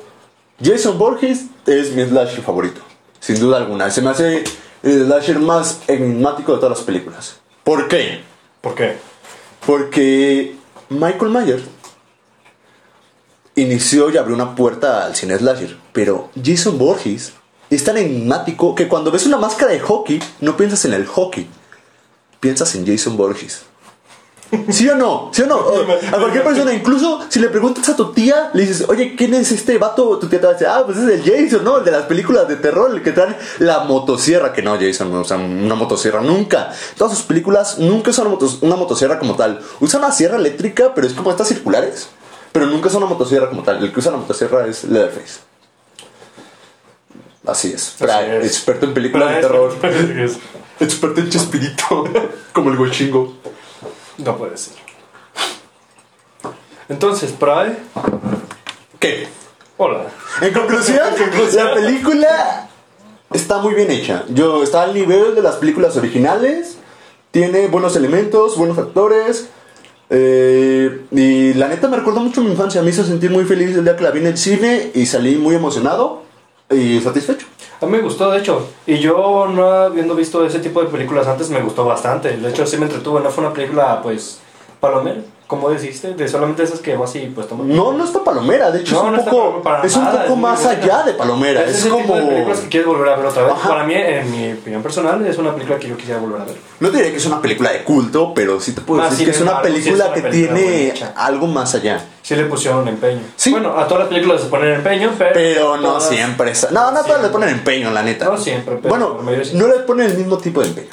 Jason 0.62 0.98
Borges 0.98 1.46
es 1.66 1.92
mi 1.92 2.04
slasher 2.04 2.42
favorito, 2.42 2.82
sin 3.18 3.40
duda 3.40 3.56
alguna. 3.56 3.90
Se 3.90 4.02
me 4.02 4.10
hace 4.10 4.44
el 4.82 5.06
slasher 5.06 5.40
más 5.40 5.80
enigmático 5.88 6.52
de 6.52 6.58
todas 6.58 6.78
las 6.78 6.86
películas. 6.86 7.38
¿Por 7.64 7.88
qué? 7.88 8.20
¿Por 8.60 8.76
qué? 8.76 8.96
Porque 9.66 10.54
Michael 10.88 11.32
Myers 11.32 11.64
inició 13.56 14.10
y 14.10 14.16
abrió 14.18 14.34
una 14.34 14.54
puerta 14.54 15.04
al 15.04 15.16
cine 15.16 15.36
slasher, 15.36 15.76
pero 15.92 16.30
Jason 16.42 16.78
Borges 16.78 17.32
es 17.70 17.82
tan 17.82 17.96
enigmático 17.96 18.74
que 18.74 18.86
cuando 18.86 19.10
ves 19.10 19.26
una 19.26 19.38
máscara 19.38 19.72
de 19.72 19.80
hockey 19.80 20.20
no 20.40 20.56
piensas 20.56 20.84
en 20.84 20.92
el 20.92 21.06
hockey, 21.06 21.48
piensas 22.38 22.74
en 22.74 22.86
Jason 22.86 23.16
Borges. 23.16 23.62
¿Sí 24.70 24.88
o 24.88 24.94
no? 24.94 25.30
¿Sí 25.32 25.42
o 25.42 25.46
no? 25.46 25.56
A 25.58 26.18
cualquier 26.18 26.44
persona, 26.44 26.72
incluso 26.72 27.20
si 27.28 27.40
le 27.40 27.48
preguntas 27.48 27.88
a 27.88 27.96
tu 27.96 28.12
tía, 28.12 28.50
le 28.54 28.64
dices, 28.64 28.86
oye, 28.88 29.16
¿quién 29.16 29.34
es 29.34 29.50
este 29.50 29.76
vato? 29.78 30.18
Tu 30.18 30.28
tía 30.28 30.40
te 30.40 30.46
va 30.46 30.52
a 30.52 30.54
decir, 30.54 30.68
ah, 30.68 30.82
pues 30.84 30.98
es 30.98 31.08
el 31.08 31.22
Jason, 31.22 31.64
¿no? 31.64 31.78
El 31.78 31.84
de 31.84 31.90
las 31.90 32.04
películas 32.04 32.46
de 32.46 32.56
terror, 32.56 32.94
el 32.94 33.02
que 33.02 33.10
trae 33.10 33.36
la 33.58 33.80
motosierra. 33.80 34.52
Que 34.52 34.62
no, 34.62 34.78
Jason 34.78 35.12
no 35.12 35.22
usa 35.22 35.36
una 35.36 35.74
motosierra 35.74 36.20
nunca. 36.20 36.72
Todas 36.96 37.16
sus 37.16 37.26
películas 37.26 37.78
nunca 37.78 38.10
usan 38.10 38.28
una, 38.28 38.38
una 38.60 38.76
motosierra 38.76 39.18
como 39.18 39.34
tal. 39.34 39.60
Usa 39.80 39.98
una 39.98 40.12
sierra 40.12 40.36
eléctrica, 40.36 40.94
pero 40.94 41.06
es 41.06 41.12
como 41.12 41.30
estas 41.30 41.48
circulares. 41.48 42.08
Pero 42.56 42.70
nunca 42.70 42.88
usa 42.88 42.96
una 42.96 43.06
motosierra 43.06 43.50
como 43.50 43.62
tal. 43.62 43.84
El 43.84 43.92
que 43.92 43.98
usa 44.00 44.10
la 44.12 44.16
motosierra 44.16 44.66
es 44.66 44.84
Leatherface. 44.84 45.40
Así 47.46 47.70
es. 47.70 47.94
Pra- 48.00 48.14
Así 48.14 48.30
es. 48.30 48.44
Experto 48.46 48.86
en 48.86 48.94
películas 48.94 49.34
de 49.34 49.40
terror. 49.42 49.74
Experto 50.80 51.20
en 51.20 51.28
Chespirito. 51.28 52.04
como 52.54 52.70
el 52.70 52.78
gochingo. 52.78 53.34
No 54.16 54.38
puede 54.38 54.56
ser. 54.56 54.72
Entonces, 56.88 57.32
Pride. 57.32 57.76
¿Qué? 59.00 59.28
Hola. 59.76 60.06
En 60.40 60.54
conclusión, 60.54 60.98
la 61.56 61.74
película 61.74 62.70
está 63.34 63.58
muy 63.58 63.74
bien 63.74 63.90
hecha. 63.90 64.24
Yo 64.28 64.62
está 64.62 64.80
al 64.84 64.94
nivel 64.94 65.34
de 65.34 65.42
las 65.42 65.56
películas 65.56 65.94
originales. 65.98 66.78
Tiene 67.32 67.66
buenos 67.66 67.96
elementos, 67.96 68.56
buenos 68.56 68.78
actores. 68.78 69.50
Eh, 70.10 71.06
y 71.10 71.54
la 71.54 71.68
neta 71.68 71.88
me 71.88 71.96
recuerda 71.96 72.20
mucho 72.20 72.42
mi 72.42 72.50
infancia. 72.50 72.82
Me 72.82 72.90
hizo 72.90 73.04
sentir 73.04 73.30
muy 73.30 73.44
feliz 73.44 73.76
el 73.76 73.84
día 73.84 73.96
que 73.96 74.04
la 74.04 74.10
vi 74.10 74.20
en 74.20 74.26
el 74.26 74.38
cine 74.38 74.90
y 74.94 75.06
salí 75.06 75.36
muy 75.36 75.54
emocionado 75.54 76.22
y 76.70 77.00
satisfecho. 77.00 77.46
A 77.80 77.86
mí 77.86 77.92
me 77.92 78.00
gustó, 78.00 78.30
de 78.30 78.38
hecho. 78.38 78.68
Y 78.86 78.98
yo, 78.98 79.48
no 79.48 79.68
habiendo 79.68 80.14
visto 80.14 80.44
ese 80.46 80.60
tipo 80.60 80.80
de 80.80 80.88
películas 80.88 81.26
antes, 81.26 81.50
me 81.50 81.60
gustó 81.60 81.84
bastante. 81.84 82.36
De 82.36 82.48
hecho, 82.48 82.66
sí 82.66 82.76
me 82.78 82.86
entretuvo. 82.86 83.20
No 83.20 83.30
fue 83.30 83.44
una 83.44 83.52
película, 83.52 84.00
pues, 84.02 84.40
palomera, 84.80 85.20
como 85.46 85.70
dijiste, 85.70 86.14
de 86.14 86.26
solamente 86.28 86.64
esas 86.64 86.80
que 86.80 86.96
vas 86.96 87.14
y 87.14 87.20
pues 87.26 87.46
tomas. 87.48 87.66
No, 87.68 87.92
no 87.92 88.04
está 88.04 88.24
palomera. 88.24 88.70
De 88.72 88.80
hecho, 88.80 88.94
No, 88.94 89.14
es 89.14 89.20
un 89.20 89.24
no 89.26 89.30
poco, 89.30 89.62
para 89.62 89.82
es 89.86 89.94
un 89.96 90.02
nada, 90.04 90.22
poco 90.22 90.34
es 90.34 90.38
más 90.40 90.64
buena. 90.64 90.82
allá 90.82 91.02
de 91.04 91.12
palomera. 91.14 91.62
Es 91.62 91.70
Es, 91.70 91.76
ese 91.78 91.88
como. 91.88 92.02
tipo 92.02 92.16
de 92.16 92.22
películas 92.26 92.58
que 92.60 92.68
quieres 92.68 92.88
volver 92.88 93.08
a 93.10 93.16
ver 93.16 93.26
otra 93.26 93.42
vez. 93.44 93.52
Ajá. 93.52 93.68
Para 93.68 93.84
mí, 93.84 93.94
en 93.94 94.30
mi 94.32 94.52
opinión 94.54 94.82
personal, 94.82 95.24
es 95.24 95.38
una 95.38 95.52
película 95.54 95.78
que 95.78 95.88
yo 95.88 95.96
quisiera 95.96 96.18
volver 96.20 96.40
a 96.40 96.44
ver. 96.46 96.56
No 96.80 96.90
te 96.90 96.96
diré 96.96 97.10
que 97.12 97.18
es 97.18 97.26
una 97.26 97.40
película 97.40 97.70
de 97.72 97.84
culto, 97.84 98.32
pero 98.34 98.60
sí 98.60 98.72
te 98.72 98.80
puedo 98.80 99.00
Más, 99.00 99.10
decir 99.10 99.26
sin 99.26 99.30
que 99.32 99.36
es 99.36 99.42
una 99.42 99.50
embargo, 99.52 99.68
sí 99.68 99.76
es 99.78 99.84
película 99.84 100.04
una 100.06 100.14
que 100.14 100.20
película 100.22 100.54
tiene 100.56 100.70
muy 100.76 100.90
hecha. 100.90 101.12
algo 101.16 101.46
más 101.46 101.74
allá. 101.76 102.04
Sí 102.22 102.34
le 102.34 102.44
pusieron 102.46 102.88
empeño. 102.88 103.20
Sí. 103.36 103.52
Bueno, 103.52 103.78
a 103.78 103.84
todas 103.86 104.00
las 104.00 104.08
películas 104.08 104.40
se 104.42 104.48
ponen 104.48 104.74
empeño, 104.74 105.12
pero... 105.16 105.30
Pero 105.32 105.76
no 105.76 105.82
todas- 105.92 106.08
siempre. 106.08 106.52
No, 106.72 106.90
no 106.90 107.02
todas 107.04 107.22
le 107.22 107.28
ponen 107.28 107.50
empeño, 107.50 107.92
la 107.92 108.02
neta. 108.02 108.24
No 108.24 108.36
siempre, 108.36 108.78
pero 108.82 108.88
Bueno, 108.88 109.18
sí. 109.44 109.52
no 109.54 109.68
le 109.68 109.74
ponen 109.80 110.10
el 110.10 110.18
mismo 110.18 110.38
tipo 110.38 110.60
de 110.60 110.66
empeño. 110.68 110.88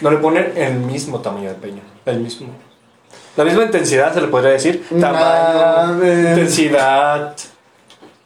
No 0.00 0.10
le 0.10 0.16
ponen 0.16 0.52
el 0.56 0.74
mismo 0.74 1.20
tamaño 1.20 1.44
de 1.50 1.54
empeño. 1.54 1.80
El 2.06 2.18
mismo. 2.20 2.48
La 3.38 3.44
misma 3.44 3.62
intensidad 3.62 4.12
se 4.12 4.20
le 4.20 4.26
podría 4.26 4.50
decir. 4.50 4.84
Tamaño, 5.00 6.02
eh. 6.02 6.30
intensidad, 6.30 7.36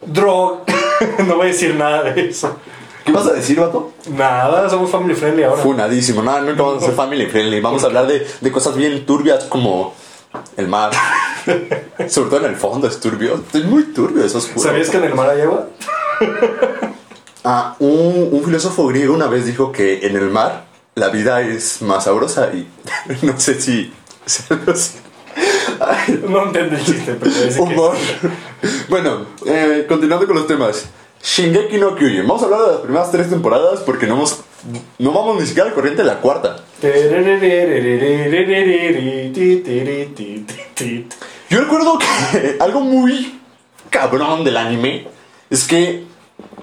droga. 0.00 0.60
no 1.26 1.36
voy 1.36 1.48
a 1.48 1.48
decir 1.48 1.74
nada 1.74 2.04
de 2.04 2.30
eso. 2.30 2.56
¿Qué 3.04 3.12
vas 3.12 3.26
a 3.26 3.34
decir, 3.34 3.60
vato? 3.60 3.92
Nada, 4.08 4.70
somos 4.70 4.90
family 4.90 5.14
friendly 5.14 5.42
ahora. 5.42 5.60
Funadísimo. 5.60 6.22
No, 6.22 6.40
nunca 6.40 6.62
vamos 6.62 6.82
a 6.82 6.86
ser 6.86 6.94
family 6.94 7.26
friendly. 7.26 7.60
Vamos 7.60 7.82
a 7.84 7.88
hablar 7.88 8.06
de, 8.06 8.26
de 8.40 8.50
cosas 8.50 8.74
bien 8.74 9.04
turbias 9.04 9.44
como 9.44 9.92
el 10.56 10.68
mar. 10.68 10.92
Sobre 12.08 12.30
todo 12.30 12.46
en 12.46 12.46
el 12.46 12.56
fondo 12.56 12.88
es 12.88 12.98
turbio. 12.98 13.38
Es 13.52 13.64
muy 13.66 13.92
turbio, 13.92 14.24
eso 14.24 14.38
oscuro. 14.38 14.66
¿Sabías 14.66 14.88
que 14.88 14.96
en 14.96 15.04
el 15.04 15.14
mar 15.14 15.28
hay 15.28 15.42
agua? 15.42 15.68
Ah, 17.44 17.74
un, 17.80 18.28
un 18.30 18.44
filósofo 18.44 18.86
griego 18.86 19.12
una 19.12 19.26
vez 19.26 19.44
dijo 19.44 19.72
que 19.72 20.06
en 20.06 20.14
el 20.14 20.30
mar 20.30 20.66
la 20.94 21.08
vida 21.08 21.40
es 21.40 21.82
más 21.82 22.04
sabrosa 22.04 22.52
y 22.54 22.68
no 23.22 23.38
sé 23.40 23.60
si... 23.60 23.92
Ay, 25.80 26.22
No 26.28 26.44
entendí 26.44 26.76
el 26.76 26.84
chiste, 26.84 27.16
pero 27.18 27.30
que... 27.32 27.60
Humor. 27.60 27.96
Bueno, 28.88 29.26
eh, 29.46 29.86
continuando 29.88 30.26
con 30.26 30.36
los 30.36 30.46
temas. 30.46 30.86
Shingeki 31.22 31.78
no 31.78 31.94
Kyojin. 31.94 32.26
Vamos 32.26 32.42
a 32.42 32.46
hablar 32.46 32.60
de 32.60 32.66
las 32.72 32.80
primeras 32.80 33.10
tres 33.10 33.30
temporadas 33.30 33.80
porque 33.80 34.06
no, 34.06 34.14
hemos, 34.14 34.40
no 34.98 35.12
vamos 35.12 35.40
ni 35.40 35.46
siquiera 35.46 35.68
al 35.68 35.74
corriente 35.74 36.02
de 36.02 36.08
la 36.08 36.20
cuarta. 36.20 36.56
Yo 41.48 41.60
recuerdo 41.60 41.98
que 41.98 42.56
algo 42.60 42.80
muy 42.80 43.40
cabrón 43.90 44.44
del 44.44 44.56
anime 44.56 45.06
es 45.48 45.64
que 45.64 46.04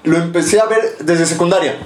lo 0.04 0.18
empecé 0.18 0.60
a 0.60 0.66
ver 0.66 0.96
desde 1.00 1.26
secundaria. 1.26 1.76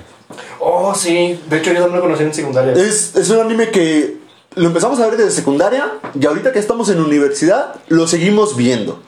Oh, 0.58 0.94
sí. 0.94 1.38
De 1.48 1.58
hecho, 1.58 1.72
yo 1.72 1.82
también 1.82 1.96
lo 1.96 2.02
conocí 2.02 2.24
en 2.24 2.34
secundaria. 2.34 2.72
Es, 2.72 3.14
es 3.14 3.30
un 3.30 3.40
anime 3.40 3.70
que 3.70 4.23
lo 4.56 4.66
empezamos 4.68 5.00
a 5.00 5.06
ver 5.06 5.16
desde 5.16 5.30
secundaria 5.30 5.98
y 6.18 6.24
ahorita 6.24 6.52
que 6.52 6.58
estamos 6.58 6.88
en 6.88 7.00
universidad 7.00 7.76
lo 7.88 8.06
seguimos 8.06 8.56
viendo. 8.56 9.00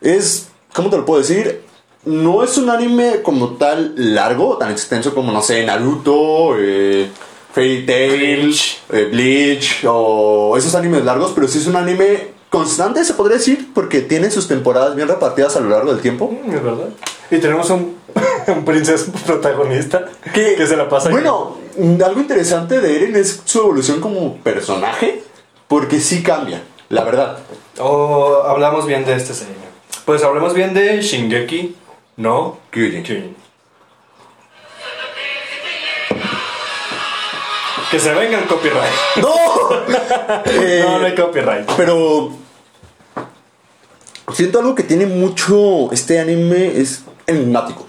Es, 0.00 0.48
¿cómo 0.74 0.90
te 0.90 0.96
lo 0.96 1.04
puedo 1.04 1.20
decir? 1.20 1.62
No 2.04 2.44
es 2.44 2.56
un 2.56 2.70
anime 2.70 3.22
como 3.22 3.56
tal 3.56 3.94
largo, 3.96 4.58
tan 4.58 4.70
extenso 4.70 5.14
como, 5.14 5.32
no 5.32 5.42
sé, 5.42 5.64
Naruto, 5.64 6.56
eh, 6.56 7.10
Fairy 7.52 7.84
Tail, 7.84 8.42
Bleach. 8.42 8.78
eh, 8.92 9.08
Bleach 9.10 9.84
o 9.88 10.56
esos 10.56 10.74
animes 10.74 11.04
largos, 11.04 11.32
pero 11.34 11.48
sí 11.48 11.58
es 11.58 11.66
un 11.66 11.76
anime 11.76 12.35
constante, 12.50 13.04
se 13.04 13.14
podría 13.14 13.38
decir, 13.38 13.70
porque 13.74 14.00
tiene 14.00 14.30
sus 14.30 14.48
temporadas 14.48 14.94
bien 14.94 15.08
repartidas 15.08 15.56
a 15.56 15.60
lo 15.60 15.70
largo 15.70 15.92
del 15.92 16.00
tiempo. 16.00 16.30
Mm, 16.30 16.54
Es 16.54 16.62
verdad. 16.62 16.88
Y 17.30 17.38
tenemos 17.38 17.68
un, 17.70 17.96
un 18.46 18.64
princeso 18.64 19.12
protagonista 19.26 20.06
que, 20.32 20.66
se 20.66 20.76
la 20.76 20.88
pasa. 20.88 21.10
Bueno, 21.10 21.58
mm, 21.78 22.02
algo 22.02 22.20
interesante 22.20 22.80
de 22.80 22.96
Eren 22.96 23.16
es 23.16 23.42
su 23.44 23.60
evolución 23.60 24.00
como 24.00 24.36
personaje, 24.36 25.22
porque 25.68 26.00
sí 26.00 26.22
cambia, 26.22 26.62
la 26.88 27.04
verdad. 27.04 27.38
O 27.78 28.42
hablamos 28.46 28.86
bien 28.86 29.04
de 29.04 29.14
este 29.14 29.34
señor. 29.34 29.54
Pues 30.04 30.22
hablemos 30.22 30.54
bien 30.54 30.72
de 30.72 31.02
Shingeki, 31.02 31.74
no 32.16 32.58
Kyojin. 32.70 33.34
Que 37.90 38.00
se 38.00 38.12
venga 38.14 38.38
el 38.38 38.46
copyright. 38.46 38.92
¡No! 39.16 39.34
Eh, 40.46 40.82
no, 40.86 40.98
no 40.98 41.06
hay 41.06 41.14
copyright. 41.14 41.70
Pero 41.76 42.30
siento 44.34 44.58
algo 44.58 44.74
que 44.74 44.82
tiene 44.82 45.06
mucho 45.06 45.90
este 45.92 46.18
anime 46.20 46.78
es 46.80 47.02
enigmático. 47.26 47.86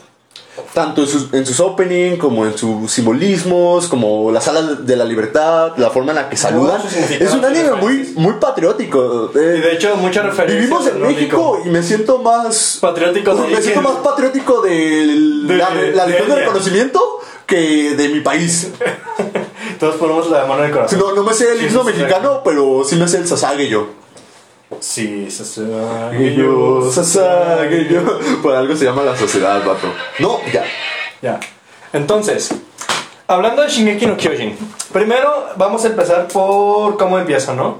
Tanto 0.73 1.01
en 1.01 1.07
sus, 1.07 1.33
en 1.33 1.45
sus 1.45 1.59
opening, 1.59 2.17
como 2.17 2.45
en 2.45 2.55
sus 2.57 2.91
simbolismos, 2.91 3.87
como 3.87 4.31
la 4.31 4.41
sala 4.41 4.61
de 4.61 4.95
la 4.95 5.05
libertad, 5.05 5.73
la 5.77 5.89
forma 5.89 6.11
en 6.11 6.15
la 6.17 6.29
que 6.29 6.37
saludan. 6.37 6.81
Es 7.19 7.33
un 7.33 7.43
anime 7.45 7.73
muy, 7.73 8.13
muy 8.15 8.33
patriótico. 8.33 9.31
Y 9.33 9.37
Eh, 9.37 9.41
de 9.41 9.73
hecho, 9.73 9.95
muchas 9.97 10.25
referencias. 10.25 10.59
vivimos 10.61 10.87
en. 10.87 11.01
México 11.01 11.61
y 11.65 11.69
me 11.69 11.81
siento 11.81 12.19
más 12.19 12.77
Patriótico 12.81 13.33
de 13.35 13.47
me 13.55 13.61
siento 13.61 13.81
más 13.81 13.93
patriótico 14.03 14.61
de, 14.61 14.71
De- 14.71 15.57
la, 15.57 15.69
la 15.73 16.05
de 16.05 16.11
legión 16.11 16.27
de 16.27 16.33
ella. 16.33 16.35
reconocimiento 16.35 17.19
que 17.47 17.95
de 17.95 18.09
mi 18.09 18.19
país. 18.19 18.69
Todos 19.79 19.95
ponemos 19.95 20.29
la 20.29 20.45
mano 20.45 20.63
en 20.63 20.69
el 20.69 20.71
corazón. 20.71 20.99
No, 20.99 21.13
no 21.13 21.23
me 21.23 21.33
sé 21.33 21.51
el 21.51 21.65
himno 21.65 21.81
sí, 21.83 21.87
mexicano, 21.87 22.41
pero 22.43 22.83
sí 22.83 22.95
me 22.95 23.07
sé 23.07 23.17
el 23.17 23.27
Sasage 23.27 23.67
yo. 23.67 23.87
Sí, 24.79 25.29
se 25.31 25.61
Yo, 26.35 26.91
Sasage 26.91 27.87
yo. 27.87 28.01
Por 28.41 28.55
algo 28.55 28.75
se 28.75 28.85
llama 28.85 29.03
la 29.03 29.15
sociedad, 29.15 29.63
vato. 29.65 29.87
No, 30.19 30.39
ya. 30.51 30.63
Ya. 31.21 31.39
Entonces, 31.93 32.53
hablando 33.27 33.61
de 33.61 33.69
Shingeki 33.69 34.05
no 34.05 34.17
Kyojin, 34.17 34.57
primero 34.91 35.47
vamos 35.55 35.83
a 35.85 35.87
empezar 35.87 36.27
por 36.27 36.97
cómo 36.97 37.17
empieza, 37.17 37.53
¿no? 37.53 37.79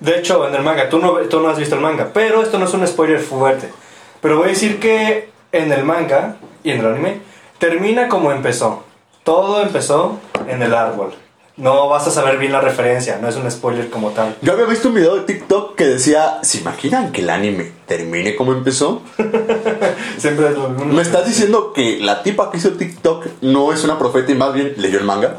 De 0.00 0.16
hecho, 0.16 0.46
en 0.46 0.54
el 0.54 0.62
manga, 0.62 0.88
tú 0.88 0.98
no, 0.98 1.14
tú 1.28 1.40
no 1.40 1.48
has 1.48 1.58
visto 1.58 1.74
el 1.74 1.80
manga, 1.80 2.10
pero 2.12 2.42
esto 2.42 2.58
no 2.58 2.66
es 2.66 2.74
un 2.74 2.86
spoiler 2.86 3.18
fuerte. 3.18 3.72
Pero 4.20 4.36
voy 4.36 4.46
a 4.46 4.50
decir 4.50 4.78
que 4.78 5.30
en 5.50 5.72
el 5.72 5.84
manga 5.84 6.36
y 6.62 6.70
en 6.70 6.80
el 6.80 6.86
anime 6.86 7.20
termina 7.58 8.08
como 8.08 8.30
empezó. 8.30 8.84
Todo 9.24 9.60
empezó 9.62 10.18
en 10.46 10.62
el 10.62 10.72
árbol. 10.72 11.14
No 11.58 11.88
vas 11.88 12.06
a 12.06 12.12
saber 12.12 12.38
bien 12.38 12.52
la 12.52 12.60
referencia, 12.60 13.18
no 13.20 13.28
es 13.28 13.34
un 13.34 13.50
spoiler 13.50 13.90
como 13.90 14.10
tal. 14.10 14.36
Yo 14.42 14.52
había 14.52 14.64
visto 14.66 14.88
un 14.88 14.94
video 14.94 15.16
de 15.16 15.22
TikTok 15.22 15.74
que 15.74 15.86
decía, 15.86 16.38
¿se 16.42 16.58
imaginan 16.58 17.10
que 17.10 17.20
el 17.22 17.30
anime 17.30 17.72
termine 17.84 18.36
como 18.36 18.52
empezó? 18.52 19.02
Siempre 20.18 20.50
es 20.50 20.56
lo 20.56 20.68
mismo. 20.68 20.92
¿Me 20.94 21.02
estás 21.02 21.26
diciendo 21.26 21.72
que 21.72 21.98
la 21.98 22.22
tipa 22.22 22.52
que 22.52 22.58
hizo 22.58 22.70
TikTok 22.74 23.26
no 23.40 23.72
es 23.72 23.82
una 23.82 23.98
profeta 23.98 24.30
y 24.30 24.36
más 24.36 24.54
bien 24.54 24.74
leyó 24.76 25.00
el 25.00 25.04
manga? 25.04 25.36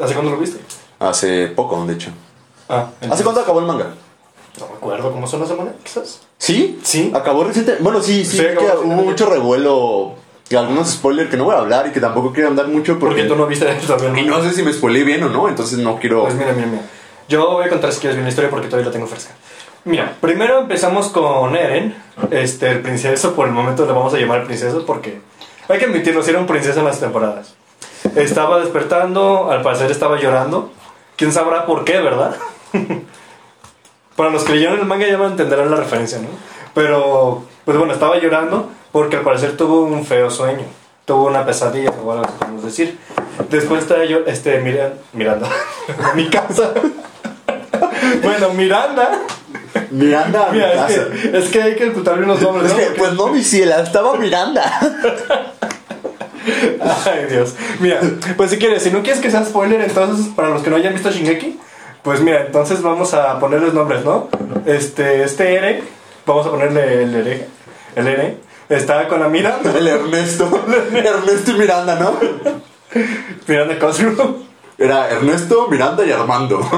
¿Hace 0.00 0.14
cuándo 0.14 0.32
lo 0.32 0.38
viste? 0.38 0.58
Hace 0.98 1.46
poco, 1.46 1.86
de 1.86 1.92
hecho. 1.94 2.10
Ah, 2.68 2.88
¿Hace 3.08 3.22
cuánto 3.22 3.40
acabó 3.40 3.60
el 3.60 3.66
manga? 3.66 3.94
No 4.58 4.66
me 4.68 4.74
acuerdo, 4.74 5.12
¿cómo 5.12 5.28
son 5.28 5.40
las 5.40 5.48
semanas? 5.48 5.74
Quizás. 5.84 6.22
¿Sí? 6.38 6.80
Sí. 6.82 7.12
Acabó 7.14 7.44
reciente. 7.44 7.76
Bueno, 7.78 8.02
sí, 8.02 8.24
sí, 8.24 8.38
Sí, 8.38 8.42
que 8.42 8.64
hubo 8.84 9.02
mucho 9.02 9.26
revuelo. 9.26 10.23
Y 10.50 10.56
algunos 10.56 10.90
spoilers 10.90 11.30
que 11.30 11.36
no 11.36 11.44
voy 11.44 11.54
a 11.54 11.58
hablar 11.58 11.86
y 11.86 11.90
que 11.92 12.00
tampoco 12.00 12.32
quiero 12.32 12.50
andar 12.50 12.68
mucho 12.68 12.98
porque. 12.98 13.16
Porque 13.16 13.28
tú 13.28 13.36
no 13.36 13.46
viste 13.46 13.66
también. 13.86 14.18
Y 14.18 14.22
no 14.28 14.42
sé 14.42 14.52
si 14.52 14.62
me 14.62 14.72
spoileé 14.72 15.04
bien 15.04 15.22
o 15.22 15.28
no, 15.28 15.48
entonces 15.48 15.78
no 15.78 15.98
quiero. 15.98 16.22
Pues 16.22 16.34
mira, 16.34 16.52
mira, 16.52 16.66
mira. 16.66 16.82
Yo 17.28 17.52
voy 17.52 17.64
a 17.64 17.68
contar 17.70 17.92
si 17.92 18.00
quieres 18.00 18.16
bien 18.16 18.24
la 18.24 18.30
historia 18.30 18.50
porque 18.50 18.66
todavía 18.66 18.86
la 18.86 18.92
tengo 18.92 19.06
fresca. 19.06 19.32
Mira, 19.84 20.14
primero 20.20 20.60
empezamos 20.60 21.08
con 21.08 21.56
Eren, 21.56 21.94
este, 22.30 22.70
el 22.70 22.80
princeso, 22.80 23.34
por 23.34 23.46
el 23.46 23.52
momento 23.52 23.84
le 23.86 23.92
vamos 23.92 24.12
a 24.14 24.18
llamar 24.18 24.44
princeso 24.44 24.84
porque 24.86 25.20
hay 25.68 25.78
que 25.78 25.84
admitirlo, 25.86 26.22
si 26.22 26.30
era 26.30 26.40
un 26.40 26.46
princeso 26.46 26.78
en 26.80 26.86
las 26.86 27.00
temporadas. 27.00 27.54
Estaba 28.14 28.60
despertando, 28.60 29.50
al 29.50 29.62
parecer 29.62 29.90
estaba 29.90 30.20
llorando. 30.20 30.72
¿Quién 31.16 31.32
sabrá 31.32 31.64
por 31.66 31.84
qué, 31.84 32.00
verdad? 32.00 32.36
Para 34.16 34.30
los 34.30 34.44
que 34.44 34.52
leyeron 34.52 34.78
el 34.78 34.84
manga 34.84 35.06
ya 35.06 35.18
me 35.18 35.26
entenderán 35.26 35.70
la 35.70 35.76
referencia, 35.76 36.18
¿no? 36.18 36.28
Pero, 36.74 37.44
pues 37.64 37.76
bueno, 37.76 37.92
estaba 37.92 38.18
llorando 38.18 38.70
porque 38.94 39.16
al 39.16 39.22
parecer 39.22 39.56
tuvo 39.56 39.80
un 39.80 40.06
feo 40.06 40.30
sueño. 40.30 40.62
Tuvo 41.04 41.26
una 41.26 41.44
pesadilla, 41.44 41.90
o 41.90 42.12
algo 42.12 42.24
así 42.24 42.34
podemos 42.38 42.64
decir. 42.64 42.96
Después 43.50 43.82
estaba 43.82 44.04
yo, 44.04 44.20
este, 44.26 44.60
Mira- 44.60 44.92
Miranda, 45.12 45.48
mi 46.14 46.30
casa. 46.30 46.70
bueno, 48.22 48.50
Miranda. 48.50 49.18
Miranda 49.90 50.46
a 50.46 50.50
mi 50.52 50.58
Mira, 50.58 50.72
es 50.72 50.78
casa. 50.96 51.10
que, 51.10 51.38
es 51.38 51.48
que 51.50 51.62
hay 51.62 51.74
que 51.74 51.88
ocultar 51.90 52.22
unos 52.22 52.40
nombres, 52.40 52.66
Es 52.66 52.72
¿no? 52.72 52.78
que, 52.78 52.84
Porque- 52.86 53.00
pues 53.00 53.12
no, 53.14 53.26
mi 53.26 53.42
ciela, 53.42 53.80
estaba 53.80 54.16
Miranda. 54.16 54.62
Ay, 57.06 57.26
Dios. 57.30 57.54
Mira, 57.80 58.00
pues 58.36 58.50
si 58.50 58.58
quieres, 58.58 58.82
si 58.82 58.90
no 58.90 59.02
quieres 59.02 59.20
que 59.20 59.30
sea 59.30 59.44
spoiler, 59.44 59.80
entonces, 59.80 60.26
para 60.36 60.50
los 60.50 60.62
que 60.62 60.70
no 60.70 60.76
hayan 60.76 60.92
visto 60.94 61.10
Shingeki, 61.10 61.58
pues 62.02 62.20
mira, 62.20 62.42
entonces 62.46 62.82
vamos 62.82 63.14
a 63.14 63.38
ponerles 63.40 63.72
nombres, 63.74 64.04
¿no? 64.04 64.28
Este, 64.66 65.22
este 65.24 65.54
Ere, 65.54 65.82
vamos 66.26 66.46
a 66.46 66.50
ponerle 66.50 67.02
el 67.02 67.14
Ere, 67.14 67.48
el 67.96 68.06
Ere, 68.06 68.36
está 68.68 69.08
con 69.08 69.20
la 69.20 69.28
Miranda, 69.28 69.72
El 69.78 69.88
Ernesto. 69.88 70.48
Ernesto 70.92 71.50
y 71.50 71.54
Miranda, 71.54 71.98
¿no? 71.98 72.18
Miranda 73.46 73.78
Cosgrove. 73.78 74.44
Era 74.78 75.08
Ernesto, 75.10 75.68
Miranda 75.68 76.04
y 76.04 76.12
Armando. 76.12 76.60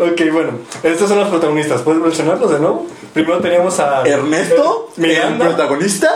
Ok, 0.00 0.20
bueno, 0.32 0.50
estos 0.82 1.08
son 1.08 1.18
los 1.20 1.28
protagonistas, 1.28 1.80
¿puedes 1.82 2.00
mencionarlos 2.02 2.50
de 2.50 2.58
nuevo? 2.58 2.86
Primero 3.14 3.38
teníamos 3.40 3.78
a... 3.80 4.02
Ernesto, 4.02 4.90
el 4.96 5.02
Miranda. 5.02 5.46
protagonista. 5.46 6.10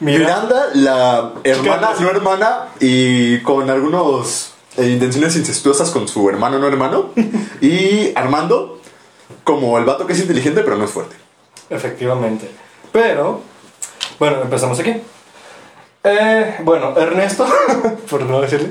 Miranda. 0.00 0.70
Miranda, 0.70 0.70
la 0.74 1.32
hermana, 1.44 1.90
no 2.00 2.10
hermana, 2.10 2.58
y 2.80 3.40
con 3.40 3.68
algunos 3.68 4.54
eh, 4.76 4.88
intenciones 4.88 5.36
incestuosas 5.36 5.90
con 5.90 6.08
su 6.08 6.28
hermano, 6.30 6.58
no 6.58 6.66
hermano. 6.68 7.10
Y 7.60 8.12
Armando, 8.14 8.78
como 9.44 9.76
el 9.78 9.84
vato 9.84 10.06
que 10.06 10.12
es 10.12 10.20
inteligente, 10.20 10.62
pero 10.62 10.76
no 10.76 10.84
es 10.84 10.90
fuerte. 10.90 11.16
Efectivamente. 11.70 12.50
Pero, 12.92 13.40
bueno, 14.18 14.42
empezamos 14.42 14.78
aquí. 14.80 14.94
Eh, 16.04 16.56
bueno, 16.62 16.96
Ernesto, 16.96 17.46
por 18.10 18.22
no 18.22 18.40
decirle, 18.40 18.70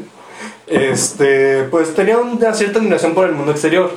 este, 0.68 1.64
pues 1.64 1.94
tenía 1.94 2.18
una 2.18 2.54
cierta 2.54 2.80
admiración 2.80 3.14
por 3.14 3.25
el 3.25 3.34
mundo 3.34 3.52
exterior. 3.52 3.92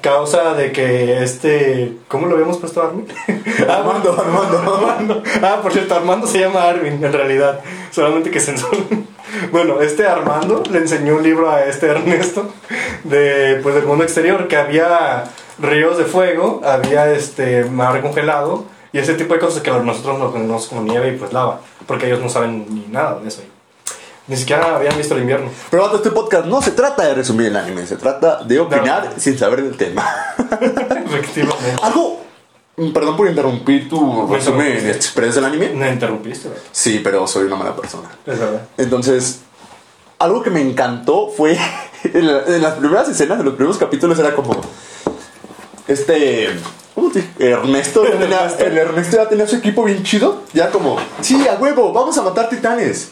Causa 0.00 0.54
de 0.54 0.72
que 0.72 1.22
este. 1.22 1.94
¿Cómo 2.08 2.26
lo 2.26 2.34
habíamos 2.34 2.58
puesto 2.58 2.82
a 2.82 2.88
Armin? 2.88 3.06
Armando, 3.68 4.12
Armando. 4.18 4.58
Armando. 4.58 5.22
Ah, 5.42 5.60
por 5.62 5.72
cierto, 5.72 5.94
Armando 5.94 6.26
se 6.26 6.40
llama 6.40 6.64
Armin, 6.64 7.02
en 7.02 7.12
realidad. 7.12 7.60
Solamente 7.90 8.30
que 8.30 8.40
censura. 8.40 8.78
Bueno, 9.50 9.82
este 9.82 10.06
Armando 10.06 10.62
le 10.70 10.78
enseñó 10.78 11.16
un 11.16 11.22
libro 11.22 11.50
a 11.50 11.64
este 11.64 11.88
Ernesto 11.88 12.48
de, 13.04 13.58
pues, 13.62 13.74
del 13.74 13.84
mundo 13.84 14.04
exterior, 14.04 14.48
que 14.48 14.56
había 14.56 15.24
ríos 15.58 15.98
de 15.98 16.04
fuego, 16.04 16.62
había 16.64 17.10
este 17.12 17.64
mar 17.64 18.00
congelado 18.00 18.64
y 18.96 18.98
ese 18.98 19.14
tipo 19.14 19.34
de 19.34 19.40
cosas 19.40 19.62
que 19.62 19.70
nosotros 19.70 20.18
no 20.18 20.30
conocemos 20.32 20.66
como 20.68 20.82
nieve 20.82 21.08
y 21.08 21.16
pues 21.18 21.32
lava, 21.32 21.60
porque 21.86 22.06
ellos 22.06 22.20
no 22.20 22.28
saben 22.28 22.66
ni 22.70 22.86
nada 22.90 23.18
de 23.20 23.28
eso. 23.28 23.42
Ni 24.28 24.36
siquiera 24.36 24.74
habían 24.76 24.96
visto 24.96 25.14
el 25.14 25.20
invierno. 25.20 25.50
Pero 25.70 25.84
vato, 25.84 25.96
este 25.96 26.10
podcast 26.10 26.46
no 26.46 26.60
se 26.60 26.72
trata 26.72 27.04
de 27.04 27.14
resumir 27.14 27.46
el 27.46 27.56
anime, 27.56 27.86
se 27.86 27.96
trata 27.96 28.42
de 28.42 28.58
opinar 28.58 29.12
sin 29.18 29.38
saber 29.38 29.62
del 29.62 29.76
tema. 29.76 30.04
Efectivamente. 31.06 31.76
Algo. 31.82 32.22
Perdón 32.92 33.16
por 33.16 33.26
interrumpir 33.28 33.88
tu 33.88 34.26
resumen 34.26 34.86
express 34.90 35.36
del 35.36 35.44
anime. 35.46 35.70
Me 35.70 35.90
interrumpiste, 35.90 36.48
¿verdad? 36.48 36.62
Sí, 36.72 37.00
pero 37.02 37.26
soy 37.26 37.44
una 37.44 37.56
mala 37.56 37.74
persona. 37.76 38.08
Es 38.26 38.38
verdad. 38.38 38.62
Entonces, 38.76 39.40
algo 40.18 40.42
que 40.42 40.50
me 40.50 40.60
encantó 40.60 41.28
fue 41.28 41.56
en, 42.04 42.26
la- 42.26 42.42
en 42.46 42.60
las 42.62 42.74
primeras 42.74 43.08
escenas, 43.08 43.38
en 43.38 43.44
los 43.46 43.54
primeros 43.54 43.78
capítulos, 43.78 44.18
era 44.18 44.34
como 44.34 44.60
este. 45.88 46.50
¿Cómo 46.96 47.10
te 47.12 47.22
Ernesto, 47.38 48.04
ya 48.04 48.18
tenía- 48.18 48.46
el 48.58 48.78
Ernesto 48.78 49.16
ya 49.18 49.28
tenía 49.28 49.46
su 49.46 49.56
equipo 49.56 49.84
bien 49.84 50.02
chido. 50.02 50.42
Ya 50.54 50.70
como, 50.70 50.96
sí, 51.20 51.46
a 51.46 51.54
huevo, 51.54 51.92
vamos 51.92 52.16
a 52.18 52.22
matar 52.22 52.48
titanes. 52.48 53.10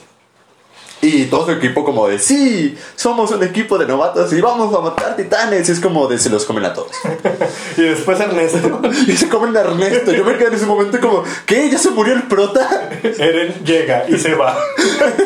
Y 1.03 1.27
todo 1.27 1.45
su 1.45 1.53
equipo 1.53 1.85
como 1.85 2.09
de, 2.09 2.19
sí, 2.19 2.79
somos 2.97 3.31
un 3.31 3.43
equipo 3.45 3.77
de 3.77 3.87
novatos 3.87 4.33
y 4.33 4.41
vamos 4.41 4.75
a 4.75 4.81
matar 4.81 5.15
titanes. 5.17 5.69
Y 5.69 5.73
es 5.73 5.81
como 5.81 6.07
de, 6.09 6.17
se 6.17 6.31
los 6.31 6.47
comen 6.47 6.65
a 6.65 6.73
todos. 6.73 6.91
Y 7.77 7.83
después 7.83 8.19
Ernesto, 8.21 8.81
y 9.07 9.13
se 9.17 9.29
comen 9.29 9.55
a 9.55 9.61
Ernesto. 9.61 10.13
Yo 10.13 10.25
me 10.25 10.39
quedé 10.39 10.49
en 10.49 10.55
ese 10.55 10.65
momento 10.67 10.99
como, 11.01 11.23
¿qué? 11.45 11.69
¿Ya 11.69 11.77
se 11.79 11.91
murió 11.91 12.15
el 12.15 12.23
prota? 12.23 12.89
Eren 13.03 13.53
llega 13.67 14.07
y 14.09 14.17
se 14.19 14.35
va. 14.35 14.57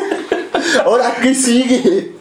¿Ahora 0.85 1.15
qué 1.21 1.33
sigue? 1.33 2.18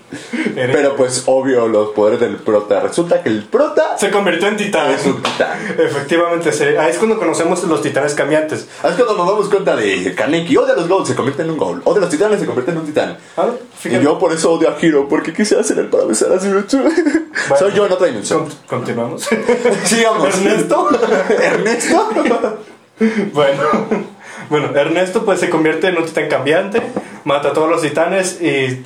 Pero 0.54 0.96
pues 0.96 1.24
obvio 1.26 1.68
los 1.68 1.90
poderes 1.90 2.20
del 2.20 2.36
prota. 2.36 2.80
Resulta 2.80 3.22
que 3.22 3.28
el 3.28 3.44
prota 3.44 3.96
se 3.98 4.10
convirtió 4.10 4.48
en 4.48 4.56
titán. 4.56 4.90
es 4.90 5.04
un 5.04 5.22
titán. 5.22 5.58
Efectivamente, 5.78 6.50
se- 6.52 6.78
ahí 6.78 6.90
es 6.90 6.98
cuando 6.98 7.18
conocemos 7.18 7.62
los 7.64 7.82
titanes 7.82 8.14
cambiantes. 8.14 8.60
Es 8.62 8.94
cuando 8.94 9.14
nos 9.16 9.26
damos 9.28 9.48
cuenta 9.48 9.76
de 9.76 10.14
Kaneki 10.14 10.56
odia 10.56 10.72
a 10.72 10.76
los 10.76 10.88
gold, 10.88 11.06
se 11.06 11.14
convierte 11.14 11.42
en 11.42 11.50
un 11.50 11.58
gold. 11.58 11.82
Odia 11.84 11.98
a 11.98 12.00
los 12.02 12.10
titanes, 12.10 12.40
se 12.40 12.46
convierte 12.46 12.70
en 12.72 12.78
un 12.78 12.86
titán. 12.86 13.18
Ah, 13.36 13.48
Y 13.84 13.98
yo 14.00 14.18
por 14.18 14.32
eso 14.32 14.52
odio 14.52 14.70
a 14.70 14.76
Hiro, 14.80 15.08
porque 15.08 15.32
quise 15.32 15.58
hacer 15.58 15.78
el 15.78 15.86
para 15.88 16.04
besar 16.04 16.32
a 16.32 16.38
Zyuchu. 16.40 16.78
Soy 17.58 17.72
yo 17.74 17.86
en 17.86 17.92
otra 17.92 18.06
dimensión. 18.06 18.40
Con- 18.66 18.78
continuamos. 18.80 19.28
Sigamos. 19.84 20.34
Ernesto. 20.34 20.88
Ernesto. 21.42 22.58
Bueno, 23.32 23.62
bueno, 24.50 24.68
Ernesto 24.74 25.24
pues 25.24 25.38
se 25.40 25.48
convierte 25.50 25.88
en 25.88 25.98
un 25.98 26.04
titán 26.04 26.28
cambiante, 26.28 26.82
mata 27.24 27.48
a 27.48 27.52
todos 27.52 27.68
los 27.70 27.82
titanes 27.82 28.40
y... 28.40 28.84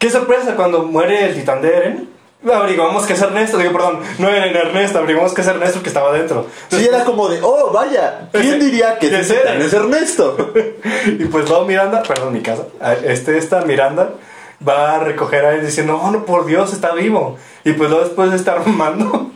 ¡Qué 0.00 0.08
sorpresa 0.08 0.56
cuando 0.56 0.84
muere 0.84 1.26
el 1.26 1.34
titán 1.34 1.60
de 1.60 1.76
Eren! 1.76 2.08
Averiguamos 2.42 3.04
que 3.04 3.12
es 3.12 3.20
Ernesto, 3.20 3.58
digo, 3.58 3.70
perdón, 3.72 4.00
no 4.18 4.30
Eren, 4.30 4.56
Ernesto, 4.56 4.96
averiguamos 4.96 5.34
que 5.34 5.42
es 5.42 5.46
Ernesto 5.46 5.76
el 5.76 5.82
que 5.82 5.90
estaba 5.90 6.10
dentro. 6.14 6.46
Sí, 6.70 6.86
era 6.88 7.04
como 7.04 7.28
de, 7.28 7.38
oh, 7.42 7.70
vaya, 7.70 8.30
¿quién 8.32 8.58
diría 8.58 8.98
que 8.98 9.10
titán 9.10 9.30
era. 9.30 9.54
es 9.62 9.74
Ernesto? 9.74 10.54
Y 11.06 11.26
pues 11.26 11.46
luego 11.50 11.66
Miranda, 11.66 12.02
perdón, 12.02 12.32
mi 12.32 12.40
casa, 12.40 12.62
este, 13.04 13.36
esta 13.36 13.60
Miranda 13.66 14.14
va 14.66 14.94
a 14.94 14.98
recoger 15.00 15.44
a 15.44 15.52
él 15.52 15.66
diciendo, 15.66 16.00
oh, 16.02 16.10
no, 16.10 16.24
por 16.24 16.46
Dios, 16.46 16.72
está 16.72 16.94
vivo. 16.94 17.36
Y 17.64 17.74
pues 17.74 17.90
luego 17.90 18.06
después 18.06 18.30
de 18.30 18.38
estar 18.38 18.56
armando, 18.66 19.30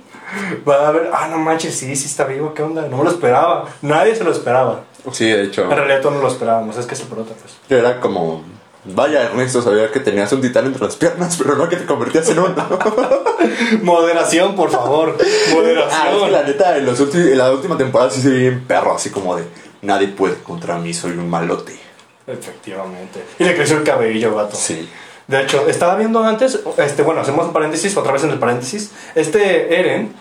va 0.67 0.89
a 0.89 0.93
ver, 0.93 1.11
ah, 1.13 1.29
no 1.31 1.37
manches, 1.37 1.75
sí, 1.75 1.95
sí 1.95 2.07
está 2.07 2.25
vivo, 2.25 2.55
¿qué 2.55 2.63
onda? 2.63 2.89
No 2.89 2.97
me 2.97 3.05
lo 3.05 3.11
esperaba, 3.11 3.67
nadie 3.83 4.17
se 4.17 4.25
lo 4.25 4.33
esperaba. 4.33 4.85
Sí, 5.13 5.27
de 5.27 5.43
hecho. 5.43 5.65
En 5.65 5.77
realidad 5.77 6.01
todos 6.01 6.15
no 6.15 6.23
lo 6.23 6.29
esperábamos, 6.29 6.79
es 6.79 6.87
que 6.87 6.95
es 6.95 7.01
el 7.03 7.09
prota, 7.09 7.35
pues. 7.39 7.55
Era 7.69 8.01
como, 8.01 8.43
vaya, 8.85 9.23
Ernesto, 9.25 9.63
sabía 9.63 9.91
que 9.91 10.01
tenías 10.01 10.33
un 10.33 10.41
titán 10.41 10.67
entre 10.67 10.85
las 10.85 10.97
piernas, 10.97 11.37
pero 11.43 11.57
no 11.57 11.69
que 11.69 11.77
te 11.77 11.87
convertías 11.87 12.29
en 12.31 12.39
uno. 12.39 12.55
Moderación, 13.83 14.55
por 14.55 14.71
favor, 14.71 15.17
Ah, 15.19 15.23
es 15.23 15.49
que 15.49 15.55
moderación. 15.55 16.33
la 16.33 16.43
neta, 16.43 16.77
en, 16.77 16.87
los 16.87 17.01
en 17.01 17.39
la 17.39 17.53
última 17.53 17.77
temporada 17.77 18.11
sí 18.11 18.21
se 18.21 18.31
ve 18.31 18.39
bien 18.39 18.65
perro, 18.67 18.95
así 18.95 19.11
como 19.11 19.37
de 19.37 19.45
nadie 19.83 20.09
puede 20.09 20.37
contra 20.37 20.79
mí, 20.79 20.95
soy 20.95 21.13
un 21.13 21.29
malote. 21.29 21.79
Efectivamente. 22.27 23.23
Y 23.39 23.45
le 23.45 23.55
creció 23.55 23.77
el 23.77 23.85
cabello, 23.85 24.35
vato. 24.35 24.57
Sí. 24.57 24.89
De 25.27 25.41
hecho, 25.43 25.67
estaba 25.69 25.97
viendo 25.97 26.23
antes, 26.23 26.61
este, 26.77 27.03
bueno, 27.03 27.21
hacemos 27.23 27.47
un 27.47 27.53
paréntesis, 27.53 27.97
otra 27.97 28.13
vez 28.13 28.25
en 28.25 28.31
el 28.31 28.39
paréntesis. 28.39 28.91
Este 29.15 29.79
Eren 29.79 30.15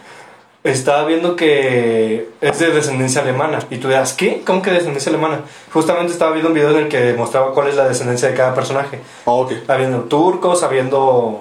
estaba 0.64 1.06
viendo 1.06 1.36
que 1.36 2.30
es 2.42 2.60
de 2.60 2.72
descendencia 2.72 3.22
alemana. 3.22 3.60
Y 3.70 3.78
tú 3.78 3.88
dirás, 3.90 4.14
¿qué? 4.14 4.42
¿Cómo 4.46 4.62
que 4.62 4.72
descendencia 4.72 5.10
alemana? 5.10 5.42
Justamente 5.74 6.14
estaba 6.14 6.32
viendo 6.32 6.50
un 6.50 6.56
video 6.56 6.72
en 6.72 6.78
el 6.86 6.88
que 6.88 7.14
mostraba 7.14 7.54
cuál 7.54 7.68
es 7.68 7.76
la 7.76 7.88
descendencia 7.88 8.30
de 8.30 8.34
cada 8.34 8.54
personaje. 8.56 9.00
Oh, 9.26 9.42
ok. 9.42 9.52
Habiendo 9.68 10.00
turcos, 10.04 10.64
habiendo 10.64 11.40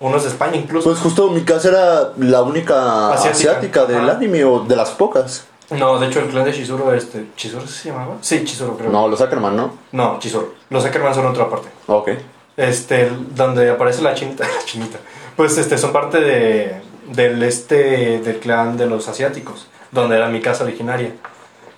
unos 0.00 0.22
de 0.22 0.30
España 0.30 0.56
incluso. 0.56 0.88
Pues 0.88 1.00
justo 1.00 1.28
mi 1.30 1.42
casa 1.42 1.68
era 1.68 2.12
la 2.18 2.42
única 2.42 3.12
Asiática. 3.12 3.30
asiática, 3.50 3.84
del 3.84 4.08
Ajá. 4.08 4.16
anime 4.16 4.44
o 4.44 4.60
de 4.60 4.74
las 4.76 4.90
pocas. 4.90 5.46
No, 5.70 5.98
de 5.98 6.08
hecho 6.08 6.20
el 6.20 6.26
clan 6.28 6.44
de 6.44 6.52
Chizuru, 6.52 6.90
este, 6.90 7.26
¿Chizuru 7.36 7.66
se 7.66 7.88
llamaba? 7.88 8.16
Sí, 8.20 8.44
Chizuru 8.44 8.76
creo. 8.76 8.90
No, 8.90 9.08
los 9.08 9.20
Ackerman, 9.22 9.56
¿no? 9.56 9.72
No, 9.92 10.18
Chizuru. 10.18 10.52
Los 10.68 10.84
Ackerman 10.84 11.14
son 11.14 11.26
otra 11.26 11.48
parte. 11.48 11.68
Ok. 11.86 12.10
Este, 12.56 13.10
donde 13.34 13.70
aparece 13.70 14.02
la 14.02 14.12
chinita, 14.14 14.44
la 14.58 14.64
chinita. 14.64 14.98
Pues 15.36 15.56
este, 15.56 15.78
son 15.78 15.92
parte 15.92 16.20
de, 16.20 16.82
del 17.08 17.42
este, 17.42 18.20
del 18.20 18.38
clan 18.38 18.76
de 18.76 18.86
los 18.86 19.08
asiáticos, 19.08 19.66
donde 19.90 20.16
era 20.16 20.28
mi 20.28 20.40
casa 20.40 20.64
originaria. 20.64 21.12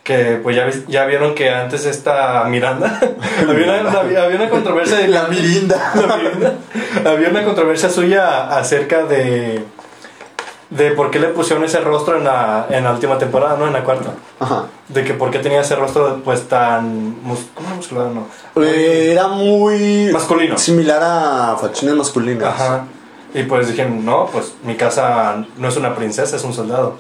Que 0.03 0.39
pues 0.43 0.55
ya, 0.55 0.69
ya 0.87 1.07
vieron 1.07 1.35
que 1.35 1.49
antes 1.51 1.87
esta 1.87 2.45
Miranda, 2.45 3.01
había, 3.49 3.81
una, 3.81 4.01
había, 4.01 4.25
había 4.25 4.37
una 4.37 4.51
controversia 4.51 4.99
de 4.99 5.09
La 5.09 5.29
Mirinda. 5.29 5.93
la 6.09 6.17
Mirinda. 6.19 6.55
había 7.07 7.31
una 7.31 7.43
controversia 7.45 7.89
suya 7.89 8.49
acerca 8.57 9.05
de 9.05 9.65
de 10.71 10.91
por 10.91 11.11
qué 11.11 11.21
le 11.21 11.29
pusieron 11.29 11.63
ese 11.65 11.79
rostro 11.81 12.17
en 12.19 12.25
la, 12.25 12.67
en 12.69 12.83
la 12.85 12.91
última 12.93 13.17
temporada, 13.17 13.57
no 13.57 13.67
en 13.69 13.73
la 13.75 13.85
cuarta. 13.85 14.11
Ajá. 14.41 14.65
De 14.89 15.05
que 15.05 15.15
por 15.15 15.31
qué 15.31 15.39
tenía 15.39 15.61
ese 15.61 15.77
rostro 15.77 16.21
pues 16.25 16.49
tan 16.49 17.23
mus- 17.23 17.47
¿cómo 17.55 17.69
musculado 17.77 18.11
no? 18.11 18.63
Eh, 18.63 19.11
era 19.13 19.29
muy 19.29 20.11
Masculino. 20.13 20.59
Similar 20.59 21.01
a 21.03 21.57
facciones 21.61 21.97
masculinas. 21.97 22.49
Ajá. 22.61 22.85
Y 23.35 23.43
pues 23.43 23.69
dijeron, 23.69 24.05
no, 24.05 24.29
pues 24.33 24.55
mi 24.63 24.77
casa 24.77 25.45
no 25.59 25.69
es 25.69 25.77
una 25.77 25.95
princesa, 25.95 26.37
es 26.37 26.45
un 26.45 26.55
soldado. 26.55 26.97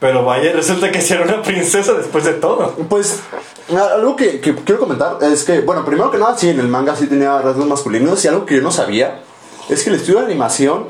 Pero 0.00 0.24
vaya, 0.24 0.52
resulta 0.54 0.90
que 0.90 1.00
sí 1.00 1.14
era 1.14 1.24
una 1.24 1.42
princesa 1.42 1.92
después 1.94 2.24
de 2.24 2.34
todo. 2.34 2.72
Pues 2.88 3.20
algo 3.70 4.16
que, 4.16 4.40
que 4.40 4.54
quiero 4.54 4.80
comentar 4.80 5.18
es 5.22 5.44
que, 5.44 5.60
bueno, 5.60 5.84
primero 5.84 6.10
que 6.10 6.18
nada, 6.18 6.38
sí, 6.38 6.48
en 6.48 6.60
el 6.60 6.68
manga 6.68 6.94
sí 6.94 7.06
tenía 7.06 7.40
rasgos 7.40 7.66
masculinos 7.66 8.24
y 8.24 8.28
algo 8.28 8.46
que 8.46 8.56
yo 8.56 8.62
no 8.62 8.70
sabía 8.70 9.20
es 9.68 9.82
que 9.82 9.90
el 9.90 9.96
estudio 9.96 10.20
de 10.20 10.26
animación 10.26 10.86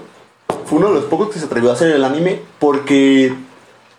fue 0.67 0.79
uno 0.79 0.89
de 0.89 0.95
los 0.95 1.05
pocos 1.05 1.31
que 1.31 1.39
se 1.39 1.47
atrevió 1.47 1.71
a 1.71 1.75
hacer 1.75 1.91
el 1.91 2.05
anime 2.05 2.43
porque 2.59 3.35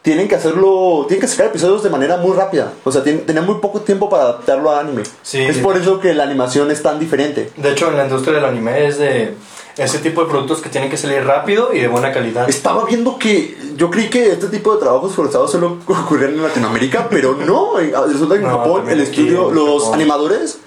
tienen 0.02 0.28
que 0.28 0.36
hacerlo, 0.36 1.06
tienen 1.08 1.21
que 1.21 1.28
sacar 1.28 1.48
episodios 1.48 1.82
de 1.82 1.89
manera 1.89 2.17
muy 2.17 2.36
rápida. 2.36 2.74
O 2.84 2.91
sea, 2.91 3.04
tienen, 3.04 3.26
tenían 3.26 3.45
muy 3.45 3.56
poco 3.56 3.82
tiempo 3.82 4.08
para 4.08 4.24
adaptarlo 4.24 4.69
a 4.69 4.80
anime. 4.80 5.02
Sí. 5.24 5.41
Es 5.41 5.58
por 5.58 5.78
eso 5.78 6.00
que 6.00 6.13
la 6.13 6.24
animación 6.24 6.69
es 6.69 6.84
tan 6.84 7.00
diferente. 7.00 7.52
De 7.58 7.71
hecho, 7.71 7.89
en 7.89 7.98
la 7.98 8.04
industria 8.04 8.36
del 8.36 8.45
anime 8.45 8.86
es 8.86 9.00
de 9.00 9.36
ese 9.77 9.99
tipo 9.99 10.23
de 10.23 10.29
productos 10.29 10.61
que 10.61 10.69
tienen 10.69 10.89
que 10.89 10.97
salir 10.97 11.23
rápido 11.25 11.73
y 11.73 11.79
de 11.79 11.88
buena 11.88 12.11
calidad. 12.13 12.47
Estaba 12.49 12.85
viendo 12.85 13.17
que 13.19 13.57
yo 13.75 13.89
creí 13.89 14.09
que 14.09 14.31
este 14.31 14.47
tipo 14.47 14.73
de 14.73 14.79
trabajos 14.81 15.13
forzados 15.13 15.51
solo 15.51 15.77
ocurrían 15.88 16.31
en 16.33 16.43
Latinoamérica, 16.43 17.07
pero 17.09 17.33
no. 17.35 17.79
en- 17.79 17.91
Resulta 18.11 18.35
que 18.35 18.41
en 18.41 18.47
No, 18.49 18.57
Japón 18.59 18.89
el 18.89 19.01
aquí 19.01 19.09
estudio, 19.09 19.49
en 19.49 19.55
los 19.55 19.83
Japón. 19.83 19.93
animadores 19.95 20.59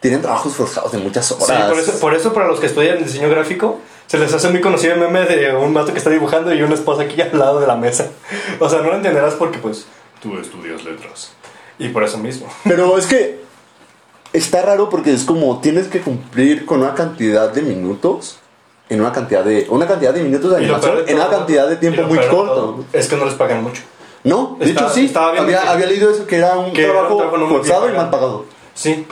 tienen 0.00 0.22
trabajos 0.22 0.54
forzados 0.54 0.90
de 0.92 0.98
muchas 0.98 1.30
horas. 1.32 1.46
Sí, 1.46 1.54
por 1.68 1.78
eso, 1.78 2.00
por 2.00 2.14
eso 2.14 2.32
para 2.32 2.46
los 2.48 2.58
que 2.58 2.66
estudian 2.66 3.04
diseño 3.04 3.28
gráfico, 3.28 3.78
se 4.06 4.18
les 4.18 4.32
hace 4.34 4.48
muy 4.48 4.60
conocido 4.60 4.94
el 4.94 5.00
meme 5.00 5.26
de 5.26 5.54
un 5.54 5.72
vato 5.74 5.92
que 5.92 5.98
está 5.98 6.10
dibujando 6.10 6.52
y 6.52 6.62
una 6.62 6.74
esposa 6.74 7.02
aquí 7.02 7.20
al 7.22 7.38
lado 7.38 7.60
de 7.60 7.66
la 7.68 7.76
mesa. 7.76 8.08
O 8.58 8.68
sea, 8.68 8.80
no 8.80 8.88
lo 8.88 8.96
entenderás 8.96 9.34
porque 9.34 9.58
pues 9.58 9.84
tú 10.20 10.36
estudias 10.38 10.82
letras. 10.84 11.30
Y 11.78 11.88
por 11.90 12.02
eso 12.02 12.18
mismo. 12.18 12.48
Pero 12.64 12.98
es 12.98 13.06
que 13.06 13.38
está 14.32 14.62
raro 14.62 14.88
porque 14.90 15.12
es 15.12 15.22
como 15.24 15.60
tienes 15.60 15.86
que 15.88 16.00
cumplir 16.00 16.66
con 16.66 16.80
una 16.80 16.94
cantidad 16.94 17.50
de 17.52 17.62
minutos 17.62 18.38
en 18.90 19.00
una 19.00 19.12
cantidad 19.12 19.42
de 19.44 19.66
una 19.70 19.86
cantidad 19.86 20.12
de 20.12 20.22
minutos 20.22 20.50
de 20.50 20.56
animación 20.58 20.98
en 21.06 21.16
una 21.16 21.28
cantidad 21.30 21.68
de 21.68 21.76
tiempo 21.76 22.02
muy 22.02 22.18
corto. 22.18 22.84
Es 22.92 23.08
que 23.08 23.16
no 23.16 23.24
les 23.24 23.34
pagan 23.34 23.62
mucho. 23.62 23.82
No, 24.24 24.56
de 24.60 24.66
Está- 24.66 24.82
hecho 24.82 24.90
sí. 24.94 25.12
Había, 25.14 25.86
leído 25.86 26.10
eso 26.10 26.26
que 26.26 26.36
era 26.36 26.58
un 26.58 26.72
que 26.72 26.82
era 26.82 26.90
un 26.92 26.98
trabajo 27.06 27.16
trabajo 27.16 27.48
forzado 27.48 27.88
y 27.88 27.92
mal 27.92 28.10
pagado. 28.10 28.10
pagado. 28.10 28.44
Sí. 28.74 29.06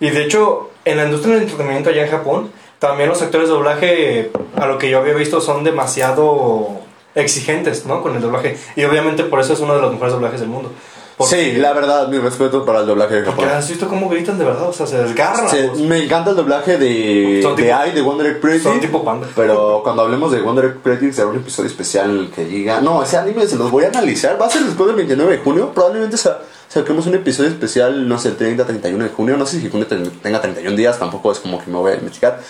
Y 0.00 0.10
de 0.10 0.24
hecho, 0.24 0.70
en 0.84 0.96
la 0.98 1.04
industria 1.04 1.34
del 1.34 1.44
entretenimiento 1.44 1.88
allá 1.90 2.04
en 2.04 2.10
Japón, 2.10 2.50
también 2.78 3.08
los 3.08 3.22
actores 3.22 3.48
de 3.48 3.54
doblaje, 3.54 4.30
a 4.56 4.66
lo 4.66 4.76
que 4.76 4.90
yo 4.90 4.98
había 4.98 5.14
visto, 5.14 5.40
son 5.40 5.62
demasiado 5.64 6.68
exigentes, 7.14 7.86
¿no? 7.86 8.02
Con 8.02 8.16
el 8.16 8.20
doblaje. 8.22 8.58
Y 8.76 8.84
obviamente 8.84 9.22
por 9.24 9.38
eso 9.40 9.52
es 9.52 9.60
uno 9.60 9.74
de 9.76 9.80
los 9.80 9.92
mejores 9.92 10.12
doblajes 10.14 10.40
del 10.40 10.48
mundo. 10.48 10.70
Porque- 11.16 11.52
Sí, 11.52 11.58
la 11.58 11.72
verdad, 11.72 12.08
mi 12.08 12.18
respeto 12.18 12.64
para 12.64 12.80
el 12.80 12.86
doblaje 12.86 13.16
de 13.16 13.24
Japón. 13.24 13.48
has 13.48 13.68
visto 13.68 13.88
cómo 13.88 14.08
gritan 14.08 14.38
de 14.38 14.44
verdad, 14.44 14.68
o 14.68 14.72
sea, 14.72 14.86
se 14.86 14.98
desgarran. 14.98 15.48
Sí, 15.48 15.84
me 15.84 16.02
encanta 16.04 16.30
el 16.30 16.36
doblaje 16.36 16.78
de, 16.78 17.40
Son 17.42 17.54
de 17.56 17.62
tipo- 17.64 17.74
AI, 17.76 17.92
de 17.92 18.00
Wonder 18.02 18.26
Egg 18.28 18.40
Pretty. 18.40 18.60
Son 18.64 18.80
tipo 18.80 19.04
panda. 19.04 19.28
Pero 19.36 19.80
cuando 19.84 20.02
hablemos 20.02 20.32
de 20.32 20.40
Wonder 20.40 20.64
Egg 20.64 20.76
Pretty 20.82 21.12
será 21.12 21.28
un 21.28 21.36
episodio 21.36 21.68
especial 21.68 22.10
en 22.10 22.18
el 22.18 22.30
que 22.30 22.44
diga... 22.44 22.80
No, 22.80 23.02
ese 23.02 23.16
anime 23.18 23.46
se 23.46 23.56
los 23.56 23.70
voy 23.70 23.84
a 23.84 23.88
analizar. 23.88 24.40
Va 24.40 24.46
a 24.46 24.50
ser 24.50 24.62
después 24.62 24.86
del 24.88 24.96
29 24.96 25.36
de 25.36 25.42
junio. 25.42 25.72
Probablemente 25.74 26.16
sa- 26.16 26.38
saquemos 26.68 27.06
un 27.06 27.14
episodio 27.14 27.50
especial, 27.50 28.08
no 28.08 28.18
sé, 28.18 28.28
el 28.30 28.36
30, 28.36 28.64
31 28.64 29.04
de 29.04 29.10
junio. 29.10 29.36
No 29.36 29.46
sé 29.46 29.60
si 29.60 29.68
junio 29.68 29.86
ten- 29.86 30.10
tenga 30.22 30.40
31 30.40 30.76
días, 30.76 30.98
tampoco 30.98 31.30
es 31.32 31.38
como 31.40 31.62
que 31.62 31.70
me 31.70 31.76
voy 31.76 31.92
a 31.92 31.96
investigar. 31.96 32.40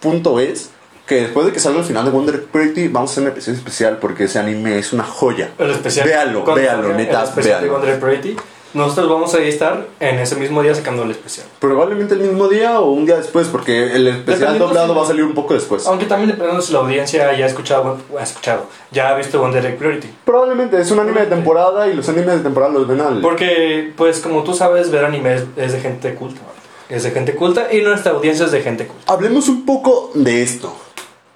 Punto 0.00 0.38
es 0.38 0.70
que 1.08 1.22
después 1.22 1.46
de 1.46 1.52
que 1.52 1.58
salga 1.60 1.78
el 1.80 1.84
final 1.86 2.04
de 2.04 2.10
Wonder 2.10 2.44
Pretty, 2.44 2.88
vamos 2.88 3.10
a 3.10 3.12
hacer 3.12 3.22
un 3.24 3.30
episodio 3.30 3.56
especial 3.58 3.96
porque 3.98 4.24
ese 4.24 4.38
anime 4.38 4.78
es 4.78 4.92
una 4.92 5.04
joya. 5.04 5.50
El 5.58 5.70
especial. 5.70 6.06
Véalo, 6.06 6.44
véalo, 6.44 6.92
neta, 6.94 7.20
El 7.22 7.28
especial 7.28 7.60
de 7.62 7.68
véalo. 7.68 7.78
Wonder 7.80 7.98
Pretty. 8.00 8.36
Nosotros 8.74 9.08
vamos 9.08 9.34
a 9.34 9.38
estar 9.38 9.86
en 9.98 10.18
ese 10.18 10.36
mismo 10.36 10.62
día 10.62 10.74
sacando 10.74 11.02
el 11.04 11.10
especial. 11.10 11.46
Probablemente 11.58 12.12
el 12.12 12.20
mismo 12.20 12.48
día 12.48 12.78
o 12.80 12.90
un 12.90 13.06
día 13.06 13.16
después, 13.16 13.46
porque 13.48 13.94
el 13.96 14.06
especial 14.08 14.58
doblado 14.58 14.92
si- 14.92 14.98
va 14.98 15.04
a 15.04 15.06
salir 15.06 15.24
un 15.24 15.32
poco 15.32 15.54
después. 15.54 15.86
Aunque 15.86 16.04
también 16.04 16.28
dependiendo 16.30 16.60
si 16.60 16.74
la 16.74 16.80
audiencia 16.80 17.32
ya 17.34 17.44
ha 17.46 17.48
escuchado, 17.48 17.96
ha 18.18 18.22
escuchado, 18.22 18.66
ya 18.92 19.08
ha 19.08 19.14
visto 19.16 19.40
Wonder 19.40 19.64
Egg 19.64 19.78
Priority. 19.78 20.08
Probablemente 20.26 20.78
es 20.78 20.90
un 20.90 21.00
anime 21.00 21.20
de 21.22 21.26
temporada 21.28 21.88
y 21.88 21.94
los 21.94 22.06
animes 22.10 22.34
de 22.36 22.40
temporada 22.40 22.74
los 22.74 22.86
ven 22.86 23.00
al. 23.00 23.22
Porque, 23.22 23.94
pues, 23.96 24.20
como 24.20 24.44
tú 24.44 24.52
sabes, 24.52 24.90
ver 24.90 25.06
anime 25.06 25.36
es, 25.36 25.44
es 25.56 25.72
de 25.72 25.80
gente 25.80 26.14
culta. 26.14 26.42
Es 26.90 27.04
de 27.04 27.10
gente 27.10 27.34
culta 27.34 27.72
y 27.72 27.80
nuestra 27.80 28.12
audiencia 28.12 28.44
es 28.44 28.52
de 28.52 28.60
gente 28.60 28.86
culta. 28.86 29.10
Hablemos 29.10 29.48
un 29.48 29.64
poco 29.64 30.10
de 30.14 30.42
esto. 30.42 30.76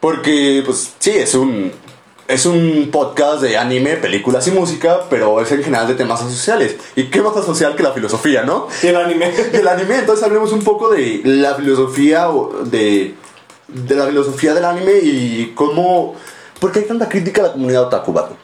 Porque, 0.02 0.64
pues, 0.66 0.94
sí, 0.98 1.10
es 1.10 1.32
un. 1.36 1.70
Es 2.26 2.44
un 2.46 2.88
podcast 2.90 3.40
de 3.42 3.56
anime, 3.56 3.96
películas 3.96 4.46
y 4.48 4.50
música, 4.50 5.00
pero 5.08 5.40
es 5.40 5.52
en 5.52 5.62
general 5.62 5.86
de 5.86 5.94
temas 5.94 6.18
sociales. 6.20 6.76
¿Y 6.96 7.04
qué 7.04 7.20
más 7.22 7.34
social 7.44 7.76
que 7.76 7.82
la 7.84 7.92
filosofía, 7.92 8.42
no? 8.42 8.66
Y 8.82 8.88
el 8.88 8.96
anime. 8.96 9.30
del 9.52 9.68
anime, 9.68 9.98
entonces 9.98 10.24
hablemos 10.24 10.50
un 10.52 10.62
poco 10.64 10.88
de 10.90 11.20
la 11.24 11.54
filosofía 11.54 12.30
o 12.30 12.64
de, 12.64 13.14
de 13.68 13.94
la 13.94 14.06
filosofía 14.06 14.54
del 14.54 14.64
anime 14.64 14.92
y 15.02 15.52
cómo 15.54 16.14
por 16.58 16.72
qué 16.72 16.80
hay 16.80 16.84
tanta 16.86 17.08
crítica 17.08 17.42
a 17.42 17.46
la 17.48 17.52
comunidad 17.52 17.82
otaku, 17.84 18.12
vato? 18.12 18.36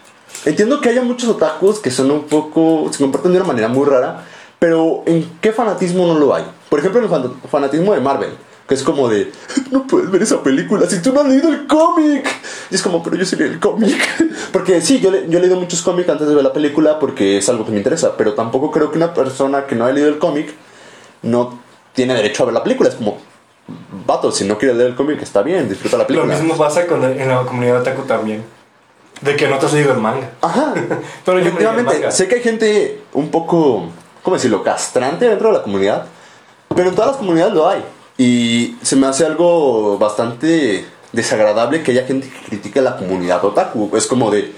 Entiendo 0.45 0.81
que 0.81 0.91
haya 0.91 1.03
muchos 1.03 1.29
otakus 1.31 1.79
que 1.81 1.91
son 1.91 2.11
un 2.13 2.25
poco 2.25 2.89
se 2.93 2.99
comportan 2.99 3.33
de 3.33 3.39
una 3.39 3.47
manera 3.49 3.69
muy 3.69 3.87
rara, 3.87 4.25
pero 4.59 5.03
¿en 5.07 5.29
qué 5.41 5.53
fanatismo 5.53 6.07
no 6.07 6.19
lo 6.19 6.35
hay? 6.35 6.45
Por 6.69 6.79
ejemplo, 6.81 7.01
en 7.01 7.05
el 7.07 7.11
fan- 7.11 7.41
fanatismo 7.51 7.95
de 7.95 8.01
Marvel, 8.01 8.31
que 8.69 8.75
es 8.75 8.83
como 8.83 9.09
de 9.09 9.33
no 9.71 9.87
puedes 9.87 10.11
ver 10.11 10.23
esa 10.23 10.43
película 10.43 10.87
si 10.89 11.01
tú 11.01 11.13
no 11.13 11.21
has 11.23 11.27
leído 11.29 11.49
el 11.49 11.67
cómic. 11.67 12.29
Y 12.71 12.75
es 12.75 12.83
como, 12.83 13.03
pero 13.03 13.17
yo 13.17 13.25
sí 13.25 13.35
leí 13.37 13.49
el 13.49 13.59
cómic. 13.61 13.97
Porque 14.53 14.81
sí, 14.83 15.01
yo, 15.01 15.11
le- 15.11 15.27
yo 15.29 15.39
he 15.39 15.41
leído 15.41 15.57
muchos 15.59 15.81
cómics 15.83 16.09
antes 16.11 16.29
de 16.29 16.35
ver 16.35 16.45
la 16.45 16.53
película 16.53 16.99
porque 16.99 17.39
es 17.39 17.49
algo 17.49 17.65
que 17.65 17.71
me 17.73 17.79
interesa, 17.79 18.17
pero 18.17 18.35
tampoco 18.35 18.71
creo 18.71 18.91
que 18.91 18.99
una 18.99 19.15
persona 19.15 19.67
que 19.67 19.75
no 19.75 19.85
haya 19.87 19.95
leído 19.95 20.09
el 20.11 20.19
cómic 20.19 20.53
no 21.23 21.59
tiene 21.95 22.15
derecho 22.15 22.43
a 22.43 22.47
ver 22.47 22.55
la 22.55 22.63
película. 22.63 22.89
Es 22.91 22.95
como, 22.97 23.19
vato, 24.07 24.31
si 24.33 24.45
no 24.45 24.59
quieres 24.59 24.77
leer 24.77 24.91
el 24.91 24.97
cómic, 24.97 25.21
está 25.23 25.43
bien, 25.43 25.69
disfruta 25.69 25.97
la 25.97 26.03
Lo 26.05 26.09
película. 26.09 26.35
mismo 26.37 26.57
pasa 26.57 26.87
con 26.87 27.03
el- 27.05 27.19
en 27.21 27.29
la 27.29 27.41
comunidad 27.43 27.81
otaku 27.81 28.03
también. 28.03 28.45
De 29.23 29.35
que 29.35 29.49
no 29.49 29.59
te 29.59 29.67
has 29.67 29.73
leído 29.73 29.93
el 29.93 29.99
manga. 29.99 30.31
Ajá, 30.43 30.75
Pero 31.25 31.39
efectivamente. 31.39 31.95
manga. 31.95 32.11
Sé 32.11 32.29
que 32.29 32.37
hay 32.37 32.43
gente 32.43 33.01
un 33.15 33.31
poco, 33.31 33.89
¿cómo 34.23 34.37
decirlo?, 34.37 34.63
castrante 34.63 35.27
dentro 35.29 35.49
de 35.49 35.55
la 35.59 35.63
comunidad, 35.63 36.07
pero 36.75 36.91
en 36.91 36.95
todas 36.95 37.13
las 37.13 37.17
comunidades 37.17 37.53
lo 37.55 37.69
hay. 37.69 37.83
Y 38.19 38.77
se 38.83 38.97
me 38.97 39.07
hace 39.07 39.25
algo 39.25 39.97
bastante 39.97 40.85
desagradable 41.13 41.85
que 41.85 41.93
haya 41.93 42.05
gente 42.05 42.29
que 42.29 42.47
critique 42.47 42.81
a 42.81 42.83
la 42.83 42.97
comunidad 42.97 43.45
otaku. 43.45 43.97
Es 43.97 44.09
como 44.09 44.31
de, 44.31 44.53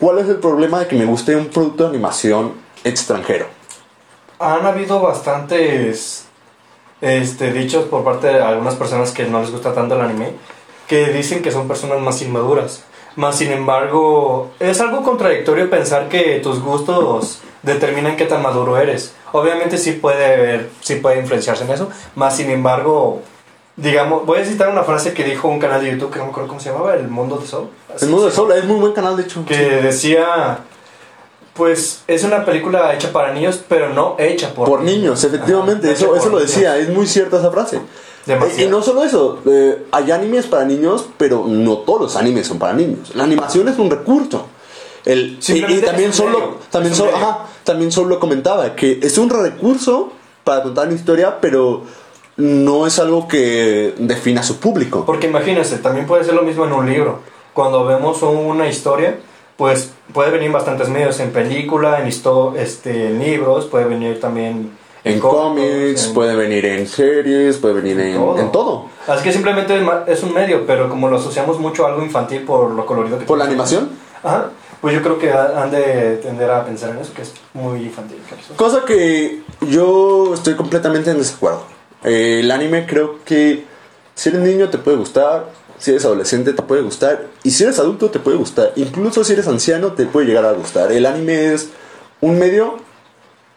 ¿cuál 0.00 0.18
es 0.18 0.28
el 0.28 0.36
problema 0.36 0.80
de 0.80 0.88
que 0.88 0.96
me 0.96 1.04
guste 1.04 1.36
un 1.36 1.46
producto 1.46 1.84
de 1.84 1.90
animación 1.90 2.54
extranjero? 2.82 3.46
Han 4.40 4.66
habido 4.66 5.00
bastantes 5.00 6.24
este, 7.00 7.52
dichos 7.52 7.84
por 7.84 8.02
parte 8.02 8.26
de 8.26 8.42
algunas 8.42 8.74
personas 8.74 9.12
que 9.12 9.26
no 9.26 9.40
les 9.40 9.52
gusta 9.52 9.72
tanto 9.72 9.94
el 9.94 10.00
anime, 10.00 10.32
que 10.88 11.12
dicen 11.12 11.40
que 11.40 11.52
son 11.52 11.68
personas 11.68 12.00
más 12.00 12.20
inmaduras. 12.20 12.82
Más 13.14 13.36
sin 13.36 13.52
embargo, 13.52 14.50
es 14.58 14.80
algo 14.80 15.04
contradictorio 15.04 15.70
pensar 15.70 16.08
que 16.08 16.40
tus 16.42 16.60
gustos 16.60 17.42
determinan 17.62 18.16
qué 18.16 18.24
tan 18.26 18.42
maduro 18.42 18.76
eres. 18.76 19.12
Obviamente 19.32 19.78
sí 19.78 19.92
puede 19.92 20.68
sí 20.80 20.96
puede 20.96 21.18
influenciarse 21.20 21.64
en 21.64 21.70
eso, 21.70 21.88
más 22.16 22.36
sin 22.36 22.50
embargo, 22.50 23.22
digamos, 23.76 24.26
voy 24.26 24.40
a 24.40 24.44
citar 24.44 24.68
una 24.68 24.82
frase 24.82 25.14
que 25.14 25.24
dijo 25.24 25.48
un 25.48 25.58
canal 25.58 25.82
de 25.82 25.92
YouTube 25.92 26.10
que 26.12 26.18
no 26.18 26.24
me 26.26 26.30
acuerdo 26.30 26.48
cómo 26.48 26.60
se 26.60 26.70
llamaba, 26.70 26.94
El 26.94 27.08
Mundo 27.08 27.36
de 27.38 27.46
Sol. 27.46 27.68
El 28.00 28.08
mundo 28.08 28.24
del 28.26 28.32
sol 28.34 28.52
es 28.52 28.64
muy 28.64 28.78
buen 28.80 28.92
canal, 28.92 29.16
de 29.16 29.22
hecho. 29.22 29.44
que 29.46 29.54
Sí. 29.54 29.60
decía 29.86 30.58
pues 31.54 32.02
es 32.06 32.24
una 32.24 32.44
película 32.46 32.94
hecha 32.94 33.12
para 33.12 33.32
niños 33.34 33.60
pero 33.68 33.90
no 33.90 34.16
hecha 34.18 34.54
por, 34.54 34.66
Por 34.68 34.80
niños, 34.82 35.22
efectivamente, 35.24 35.88
Ajá, 35.88 35.94
eso, 35.96 36.16
eso 36.16 36.28
lo 36.30 36.38
niños. 36.38 36.50
decía, 36.54 36.76
es 36.78 36.88
muy 36.88 37.06
cierta 37.06 37.38
esa 37.38 37.50
frase. 37.50 37.80
Demasiado. 38.24 38.62
Y 38.62 38.66
no 38.70 38.82
solo 38.82 39.02
eso, 39.04 39.40
eh, 39.46 39.84
hay 39.90 40.10
animes 40.12 40.46
para 40.46 40.64
niños, 40.64 41.06
pero 41.18 41.44
no 41.46 41.78
todos 41.78 42.00
los 42.00 42.16
animes 42.16 42.46
son 42.46 42.58
para 42.58 42.72
niños. 42.72 43.14
La 43.14 43.24
animación 43.24 43.68
es 43.68 43.78
un 43.78 43.90
recurso. 43.90 44.46
El, 45.04 45.38
y, 45.48 45.52
y 45.72 45.80
también 45.82 46.12
solo, 46.12 46.58
también 46.70 46.94
solo, 46.94 47.16
ajá, 47.16 47.38
también 47.64 47.90
solo 47.90 48.20
comentaba 48.20 48.74
que 48.76 49.00
es 49.02 49.18
un 49.18 49.30
recurso 49.30 50.12
para 50.44 50.62
contar 50.62 50.86
una 50.86 50.94
historia, 50.96 51.40
pero 51.40 51.82
no 52.36 52.86
es 52.86 52.98
algo 52.98 53.26
que 53.28 53.94
defina 53.98 54.40
a 54.40 54.44
su 54.44 54.56
público. 54.58 55.04
porque 55.04 55.26
imagínense 55.26 55.76
también 55.78 56.06
puede 56.06 56.24
ser 56.24 56.34
lo 56.34 56.42
mismo 56.42 56.64
en 56.64 56.72
un 56.72 56.88
libro 56.90 57.18
cuando 57.52 57.84
vemos 57.84 58.22
una 58.22 58.68
historia 58.68 59.18
pues 59.56 59.92
puede 60.14 60.30
venir 60.30 60.46
en 60.46 60.52
bastantes 60.52 60.88
medios 60.88 61.20
en 61.20 61.30
película 61.30 62.00
en 62.00 62.08
histo- 62.08 62.56
este 62.56 63.08
en 63.08 63.18
libros 63.18 63.66
puede 63.66 63.84
venir 63.84 64.18
también 64.18 64.70
En 65.04 65.20
cómics, 65.20 66.06
en- 66.06 66.14
puede 66.14 66.34
venir 66.34 66.64
en 66.64 66.86
series, 66.88 67.58
puede 67.58 67.74
venir 67.74 68.00
en, 68.00 68.14
todo. 68.16 68.38
en 68.38 68.50
todo. 68.52 68.86
así 69.06 69.22
que 69.24 69.32
simplemente 69.32 69.78
es 70.06 70.22
un 70.22 70.32
medio 70.32 70.66
pero 70.66 70.88
como 70.88 71.08
lo 71.08 71.16
asociamos 71.18 71.58
mucho 71.58 71.84
a 71.84 71.90
algo 71.90 72.02
infantil 72.02 72.42
por 72.44 72.70
lo 72.70 72.86
colorido 72.86 73.18
que 73.18 73.26
¿Por 73.26 73.36
la 73.36 73.44
tiene. 73.44 73.60
animación? 73.60 73.90
Ajá, 74.24 74.50
pues 74.82 74.94
yo 74.94 75.00
creo 75.02 75.18
que 75.18 75.30
ha- 75.32 75.62
han 75.62 75.70
de 75.70 76.18
tender 76.22 76.50
a 76.50 76.64
pensar 76.66 76.90
en 76.90 76.98
eso 76.98 77.14
que 77.14 77.22
es 77.22 77.32
muy 77.54 77.80
infantil 77.84 78.18
Cosa 78.56 78.84
que 78.84 79.42
yo 79.62 80.34
estoy 80.34 80.54
completamente 80.56 81.10
en 81.10 81.18
desacuerdo. 81.18 81.62
Eh, 82.04 82.40
el 82.40 82.50
anime 82.50 82.84
creo 82.84 83.24
que 83.24 83.64
si 84.14 84.28
eres 84.28 84.42
niño 84.42 84.68
te 84.68 84.76
puede 84.78 84.96
gustar, 84.98 85.46
si 85.78 85.92
eres 85.92 86.04
adolescente 86.04 86.52
te 86.52 86.62
puede 86.62 86.82
gustar, 86.82 87.28
y 87.42 87.50
si 87.52 87.62
eres 87.62 87.78
adulto 87.78 88.10
te 88.10 88.18
puede 88.18 88.36
gustar, 88.36 88.72
incluso 88.76 89.24
si 89.24 89.32
eres 89.32 89.46
anciano 89.48 89.92
te 89.92 90.04
puede 90.06 90.26
llegar 90.26 90.44
a 90.44 90.52
gustar. 90.52 90.92
El 90.92 91.06
anime 91.06 91.54
es 91.54 91.68
un 92.20 92.38
medio 92.38 92.76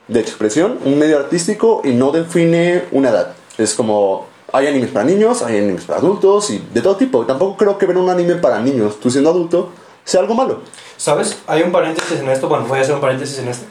de 0.08 0.20
expresión, 0.20 0.78
un 0.86 0.98
medio 1.00 1.18
artístico 1.18 1.82
y 1.84 1.90
no 1.92 2.12
define 2.12 2.84
una 2.92 3.10
edad. 3.10 3.34
Es 3.58 3.74
como 3.74 4.28
hay 4.54 4.68
animes 4.68 4.92
para 4.92 5.06
niños, 5.06 5.42
hay 5.42 5.58
animes 5.58 5.86
para 5.86 6.00
adultos 6.00 6.50
y 6.52 6.64
de 6.74 6.82
todo 6.82 6.96
tipo. 6.96 7.26
Tampoco 7.26 7.58
creo 7.58 7.78
que 7.80 7.86
ver 7.88 7.98
un 7.98 8.10
anime 8.10 8.36
para 8.36 8.60
niños, 8.62 9.00
tú 9.00 9.10
siendo 9.10 9.32
adulto, 9.32 9.72
sea 10.06 10.22
algo 10.22 10.34
malo. 10.34 10.62
¿Sabes? 10.98 11.40
Hay 11.48 11.62
un 11.62 11.74
paréntesis 11.74 12.20
en 12.20 12.30
esto, 12.30 12.48
bueno, 12.48 12.66
voy 12.66 12.80
a 12.80 12.82
hacer 12.82 12.96
un 12.96 13.02
paréntesis 13.02 13.40
en 13.40 13.50
esto. 13.50 13.66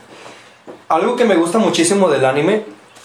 Algo 0.88 1.16
que 1.16 1.25
me 1.25 1.37
gusta 1.37 1.59
muchísimo 1.59 2.11
del 2.11 2.27
anime 2.27 2.64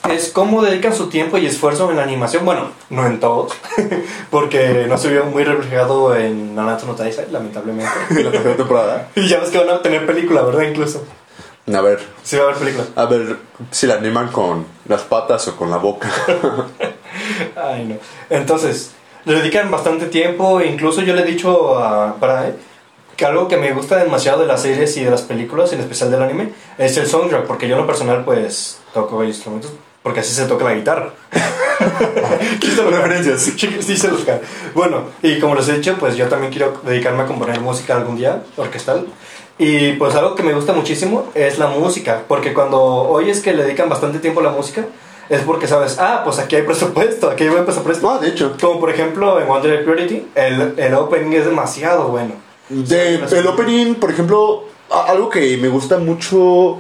es 0.09 0.29
cómo 0.29 0.61
dedican 0.61 0.93
su 0.93 1.07
tiempo 1.07 1.37
y 1.37 1.45
esfuerzo 1.45 1.89
en 1.89 1.97
la 1.97 2.03
animación. 2.03 2.43
Bueno, 2.43 2.71
no 2.89 3.05
en 3.05 3.19
todos, 3.19 3.53
porque 4.29 4.85
no 4.89 4.97
se 4.97 5.09
vio 5.09 5.25
muy 5.25 5.43
reflejado 5.43 6.15
en 6.15 6.55
Nanatsu 6.55 6.87
no 6.87 6.95
Taizai, 6.95 7.31
lamentablemente. 7.31 7.91
En 8.09 8.25
la 8.25 8.31
tercera 8.31 8.57
temporada. 8.57 9.09
y 9.15 9.27
ya 9.27 9.39
ves 9.39 9.49
que 9.49 9.57
van 9.59 9.69
a 9.69 9.81
tener 9.81 10.05
película, 10.05 10.41
¿verdad? 10.41 10.63
Incluso. 10.63 11.03
A 11.73 11.81
ver, 11.81 11.99
Sí 12.23 12.35
va 12.35 12.43
a 12.43 12.45
haber 12.47 12.57
película. 12.57 12.85
a 12.95 13.05
ver 13.05 13.37
si 13.69 13.85
la 13.85 13.95
animan 13.95 14.29
con 14.29 14.65
las 14.87 15.01
patas 15.03 15.47
o 15.47 15.55
con 15.55 15.69
la 15.69 15.77
boca. 15.77 16.09
Ay, 17.55 17.85
no. 17.85 17.95
Entonces, 18.29 18.91
le 19.25 19.35
dedican 19.35 19.69
bastante 19.69 20.07
tiempo. 20.07 20.61
Incluso 20.61 21.01
yo 21.01 21.13
le 21.13 21.21
he 21.21 21.25
dicho 21.25 21.77
a 21.77 22.15
Parae 22.15 22.55
que 23.19 23.25
algo 23.25 23.49
que 23.49 23.57
me 23.57 23.73
gusta 23.73 23.97
demasiado 23.97 24.39
de 24.39 24.47
las 24.47 24.61
series 24.61 24.95
y 24.95 25.03
de 25.03 25.11
las 25.11 25.23
películas, 25.23 25.73
en 25.73 25.81
especial 25.81 26.09
del 26.09 26.21
anime, 26.21 26.53
es 26.77 26.95
el 26.95 27.05
soundtrack. 27.05 27.47
Porque 27.47 27.67
yo 27.67 27.75
en 27.75 27.81
lo 27.81 27.85
personal, 27.85 28.23
pues, 28.23 28.79
toco 28.93 29.21
instrumentos. 29.25 29.73
Porque 30.01 30.21
así 30.21 30.33
se 30.33 30.45
toca 30.45 30.63
la 30.63 30.73
guitarra. 30.73 31.09
Referencias. 32.89 33.41
Sí, 33.41 33.97
se 33.97 34.07
los. 34.07 34.25
Bueno, 34.73 35.03
y 35.21 35.37
como 35.39 35.55
les 35.55 35.67
he 35.67 35.73
dicho, 35.73 35.97
pues 35.99 36.15
yo 36.15 36.29
también 36.29 36.49
quiero 36.49 36.79
dedicarme 36.83 37.23
a 37.23 37.25
componer 37.25 37.59
música 37.59 37.97
algún 37.97 38.15
día, 38.15 38.41
orquestal. 38.55 39.05
Y 39.57 39.91
pues 39.93 40.15
algo 40.15 40.35
que 40.35 40.43
me 40.43 40.53
gusta 40.53 40.71
muchísimo 40.71 41.29
es 41.35 41.59
la 41.59 41.67
música, 41.67 42.23
porque 42.25 42.53
cuando 42.53 42.81
oyes 42.81 43.41
que 43.41 43.51
le 43.51 43.63
dedican 43.63 43.89
bastante 43.89 44.19
tiempo 44.19 44.39
a 44.39 44.43
la 44.43 44.51
música, 44.51 44.85
es 45.27 45.41
porque 45.41 45.67
sabes, 45.67 45.97
ah, 45.99 46.21
pues 46.23 46.39
aquí 46.39 46.55
hay 46.55 46.61
presupuesto, 46.61 47.29
aquí 47.29 47.43
hay 47.43 47.49
buen 47.49 47.65
presupuesto. 47.65 48.09
No, 48.09 48.17
de 48.19 48.29
hecho. 48.29 48.55
Como 48.61 48.79
por 48.79 48.89
ejemplo 48.89 49.41
en 49.41 49.47
Wonder 49.47 49.83
Purity, 49.83 50.29
el, 50.35 50.75
el 50.77 50.93
opening 50.93 51.33
es 51.33 51.43
demasiado 51.43 52.07
bueno. 52.07 52.48
De, 52.69 53.15
el 53.15 53.47
opening, 53.47 53.95
por 53.95 54.11
ejemplo, 54.11 54.65
algo 54.89 55.29
que 55.29 55.57
me 55.57 55.67
gusta 55.67 55.97
mucho, 55.97 56.77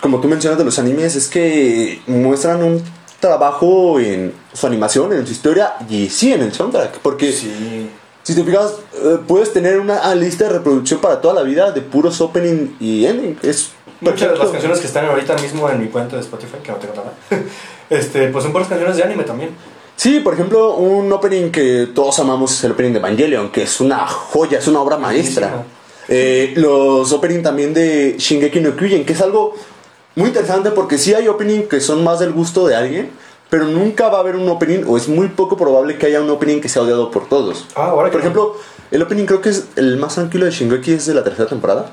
como 0.00 0.20
tú 0.20 0.28
mencionas 0.28 0.58
de 0.58 0.64
los 0.64 0.78
animes, 0.78 1.16
es 1.16 1.28
que 1.28 2.02
muestran 2.06 2.62
un 2.62 2.82
trabajo 3.18 3.98
en 4.00 4.32
su 4.52 4.66
animación, 4.66 5.12
en 5.12 5.26
su 5.26 5.32
historia 5.32 5.74
y 5.88 6.08
sí 6.08 6.32
en 6.32 6.42
el 6.42 6.52
soundtrack. 6.52 6.98
Porque 6.98 7.32
Sí. 7.32 7.90
si 8.22 8.34
te 8.34 8.44
fijas, 8.44 8.74
eh, 8.94 9.18
puedes 9.26 9.52
tener 9.52 9.80
una 9.80 10.14
lista 10.14 10.44
de 10.44 10.50
reproducción 10.50 11.00
para 11.00 11.20
toda 11.20 11.34
la 11.34 11.42
vida 11.42 11.72
de 11.72 11.80
puros 11.80 12.20
opening 12.20 12.76
y 12.80 13.06
ending. 13.06 13.38
Es 13.42 13.72
Muchas 14.02 14.32
de 14.32 14.38
las 14.38 14.48
canciones 14.48 14.78
que 14.80 14.86
están 14.86 15.04
ahorita 15.04 15.36
mismo 15.36 15.68
en 15.68 15.78
mi 15.78 15.88
cuenta 15.88 16.16
de 16.16 16.22
Spotify, 16.22 16.56
que 16.62 16.72
no 16.72 16.78
tengo 16.78 16.94
nada, 16.94 17.12
este, 17.90 18.28
pues 18.28 18.42
son 18.44 18.52
puras 18.52 18.66
canciones 18.68 18.96
de 18.96 19.02
anime 19.02 19.24
también. 19.24 19.50
Sí, 20.00 20.20
por 20.20 20.32
ejemplo, 20.32 20.76
un 20.76 21.12
opening 21.12 21.50
que 21.50 21.86
todos 21.94 22.18
amamos 22.20 22.54
es 22.54 22.64
el 22.64 22.72
opening 22.72 22.92
de 22.92 23.00
Evangelion, 23.00 23.52
que 23.52 23.64
es 23.64 23.82
una 23.82 24.06
joya, 24.06 24.58
es 24.58 24.66
una 24.66 24.80
obra 24.80 24.96
maestra. 24.96 25.66
Eh, 26.08 26.54
los 26.56 27.12
opening 27.12 27.42
también 27.42 27.74
de 27.74 28.14
Shingeki 28.16 28.60
no 28.60 28.74
Kyojin, 28.74 29.04
que 29.04 29.12
es 29.12 29.20
algo 29.20 29.54
muy 30.16 30.28
interesante 30.28 30.70
porque 30.70 30.96
sí 30.96 31.12
hay 31.12 31.28
opening 31.28 31.64
que 31.64 31.82
son 31.82 32.02
más 32.02 32.18
del 32.18 32.32
gusto 32.32 32.66
de 32.66 32.76
alguien, 32.76 33.10
pero 33.50 33.66
nunca 33.66 34.08
va 34.08 34.16
a 34.16 34.20
haber 34.20 34.36
un 34.36 34.48
opening, 34.48 34.84
o 34.86 34.96
es 34.96 35.06
muy 35.06 35.28
poco 35.28 35.58
probable 35.58 35.98
que 35.98 36.06
haya 36.06 36.22
un 36.22 36.30
opening 36.30 36.62
que 36.62 36.70
sea 36.70 36.80
odiado 36.80 37.10
por 37.10 37.28
todos. 37.28 37.66
Ah, 37.74 37.88
ahora 37.88 38.08
que 38.08 38.12
Por 38.12 38.20
ejemplo, 38.22 38.56
el 38.90 39.02
opening 39.02 39.26
creo 39.26 39.42
que 39.42 39.50
es 39.50 39.66
el 39.76 39.98
más 39.98 40.14
tranquilo 40.14 40.46
de 40.46 40.50
Shingeki 40.50 40.92
es 40.92 41.04
de 41.04 41.12
la 41.12 41.24
tercera 41.24 41.46
temporada. 41.46 41.90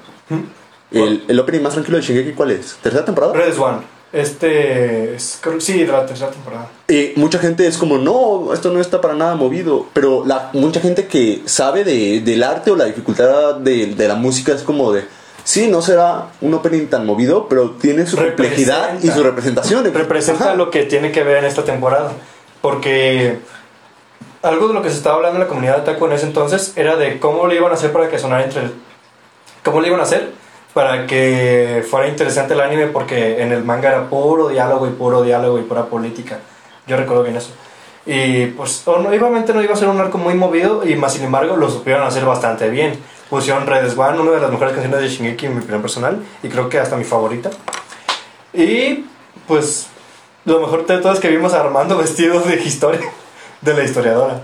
El, 0.91 1.25
el 1.27 1.39
opening 1.41 1.61
más 1.61 1.73
tranquilo 1.73 1.97
de 1.97 2.03
Shingeki, 2.03 2.31
¿cuál 2.31 2.51
es? 2.51 2.77
¿Tercera 2.81 3.03
temporada? 3.03 3.33
Red 3.33 3.53
Swan. 3.53 3.96
Este. 4.13 5.15
Es, 5.15 5.37
creo- 5.41 5.59
sí, 5.59 5.83
de 5.83 5.91
la 5.91 6.05
tercera 6.05 6.31
temporada. 6.31 6.69
Y 6.87 7.11
mucha 7.17 7.39
gente 7.39 7.67
es 7.67 7.77
como, 7.77 7.97
no, 7.97 8.53
esto 8.53 8.71
no 8.71 8.79
está 8.79 9.01
para 9.01 9.13
nada 9.15 9.35
movido. 9.35 9.85
Pero 9.93 10.23
la, 10.25 10.49
mucha 10.53 10.79
gente 10.79 11.07
que 11.07 11.41
sabe 11.45 11.83
de, 11.83 12.21
del 12.21 12.43
arte 12.43 12.71
o 12.71 12.75
la 12.75 12.85
dificultad 12.85 13.55
de, 13.55 13.87
de 13.87 14.07
la 14.07 14.15
música 14.15 14.53
es 14.53 14.63
como 14.63 14.91
de, 14.93 15.03
sí, 15.43 15.67
no 15.67 15.81
será 15.81 16.27
un 16.41 16.53
opening 16.53 16.87
tan 16.87 17.05
movido, 17.05 17.47
pero 17.49 17.71
tiene 17.71 18.05
su 18.05 18.15
complejidad 18.17 18.89
y 19.01 19.09
Representa. 19.09 19.15
su 19.15 19.23
representación. 19.23 19.93
Representa 19.93 20.43
Ajá. 20.45 20.55
lo 20.55 20.71
que 20.71 20.83
tiene 20.83 21.11
que 21.11 21.23
ver 21.23 21.37
en 21.37 21.45
esta 21.45 21.63
temporada. 21.63 22.11
Porque. 22.61 23.39
Algo 24.43 24.67
de 24.67 24.73
lo 24.75 24.81
que 24.83 24.89
se 24.91 24.97
estaba 24.97 25.15
hablando 25.15 25.37
en 25.37 25.43
la 25.43 25.47
comunidad 25.47 25.77
de 25.77 25.83
Taco 25.91 26.05
en 26.05 26.13
ese 26.13 26.27
entonces 26.27 26.71
era 26.75 26.95
de 26.95 27.19
cómo 27.19 27.47
le 27.47 27.55
iban 27.55 27.71
a 27.71 27.73
hacer 27.73 27.91
para 27.91 28.07
que 28.07 28.19
sonara 28.19 28.43
entre. 28.45 28.61
¿Cómo 29.63 29.81
le 29.81 29.87
iban 29.87 29.99
a 29.99 30.03
hacer 30.03 30.31
para 30.77 31.07
que 31.07 31.83
fuera 31.89 32.07
interesante 32.07 32.53
el 32.53 32.61
anime? 32.61 32.85
Porque 32.85 33.41
en 33.41 33.51
el 33.51 33.63
manga 33.63 33.89
era 33.89 34.07
puro 34.11 34.47
diálogo 34.47 34.85
y 34.85 34.91
puro 34.91 35.23
diálogo 35.23 35.57
y 35.57 35.63
pura 35.63 35.85
política. 35.85 36.37
Yo 36.85 36.95
recuerdo 36.95 37.23
bien 37.23 37.35
eso. 37.35 37.49
Y 38.05 38.45
pues, 38.45 38.87
obviamente 38.87 39.55
no 39.55 39.63
iba 39.63 39.73
a 39.73 39.75
ser 39.75 39.87
un 39.87 39.99
arco 39.99 40.19
muy 40.19 40.35
movido, 40.35 40.87
y 40.87 40.95
más 40.95 41.13
sin 41.13 41.23
embargo 41.23 41.57
lo 41.57 41.71
supieron 41.71 42.05
hacer 42.05 42.25
bastante 42.25 42.69
bien. 42.69 42.93
Pusieron 43.27 43.65
Red 43.65 43.91
Swan, 43.91 44.19
una 44.19 44.33
de 44.33 44.39
las 44.39 44.51
mejores 44.51 44.73
canciones 44.73 45.01
de 45.01 45.07
Shingeki 45.07 45.47
en 45.47 45.55
mi 45.55 45.61
opinión 45.61 45.81
personal, 45.81 46.23
y 46.43 46.47
creo 46.47 46.69
que 46.69 46.77
hasta 46.77 46.95
mi 46.95 47.05
favorita. 47.05 47.49
Y 48.53 49.03
pues, 49.47 49.87
lo 50.45 50.59
mejor 50.59 50.85
de 50.85 50.99
todo 50.99 51.11
es 51.11 51.19
que 51.19 51.29
vimos 51.29 51.55
a 51.55 51.61
Armando 51.61 51.97
vestido 52.03 52.39
de 52.41 52.61
historia, 52.61 53.01
de 53.61 53.73
la 53.73 53.83
historiadora. 53.83 54.41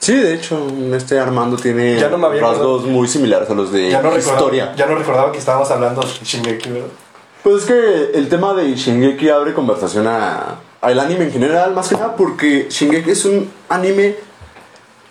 Sí, 0.00 0.14
de 0.14 0.34
hecho, 0.34 0.66
este 0.94 1.18
Armando 1.18 1.56
tiene 1.56 1.98
Ya 1.98 2.08
no 2.08 2.18
me 2.18 2.38
rasgos 2.40 2.84
muy 2.84 3.08
similares 3.08 3.50
a 3.50 3.54
los 3.54 3.72
de 3.72 3.90
Ya 3.90 4.00
no, 4.00 4.16
historia. 4.16 4.72
ya 4.76 4.86
no 4.86 4.94
recordaba 4.94 5.32
que 5.32 5.38
estábamos 5.38 5.70
hablando 5.70 6.00
de 6.02 6.08
Shingeki, 6.24 6.70
¿verdad? 6.70 6.88
Pues 7.42 7.62
es 7.62 7.64
que 7.66 8.18
el 8.18 8.28
tema 8.28 8.54
de 8.54 8.74
Shingeki 8.74 9.28
abre 9.28 9.54
conversación 9.54 10.06
a, 10.06 10.56
al 10.80 11.00
anime 11.00 11.24
en 11.24 11.32
general, 11.32 11.74
más 11.74 11.88
que 11.88 11.96
nada 11.96 12.14
porque 12.16 12.66
Shingeki 12.70 13.10
es 13.10 13.24
un 13.24 13.50
anime 13.68 14.16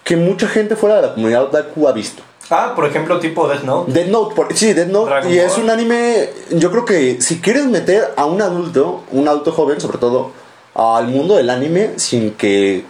que 0.03 0.15
mucha 0.15 0.47
gente 0.47 0.75
fuera 0.75 0.95
de 0.97 1.01
la 1.03 1.13
comunidad 1.13 1.43
otaku 1.43 1.87
ha 1.87 1.91
visto. 1.91 2.23
Ah, 2.49 2.71
por 2.73 2.85
ejemplo, 2.85 3.19
tipo 3.19 3.45
Death 3.49 3.63
Note. 3.63 3.91
Death 3.91 4.07
Note, 4.07 4.35
por- 4.35 4.53
sí, 4.55 4.71
Death 4.73 4.87
Note. 4.87 5.09
Dragon 5.09 5.33
y 5.33 5.37
es 5.37 5.57
un 5.57 5.69
anime, 5.69 6.29
yo 6.51 6.71
creo 6.71 6.85
que 6.85 7.21
si 7.21 7.41
quieres 7.41 7.65
meter 7.65 8.13
a 8.15 8.25
un 8.25 8.41
adulto, 8.41 9.03
un 9.11 9.27
adulto 9.27 9.51
joven 9.51 9.81
sobre 9.81 9.97
todo, 9.97 10.31
al 10.75 11.07
mundo 11.07 11.35
del 11.35 11.49
anime 11.49 11.91
sin 11.97 12.31
que 12.35 12.85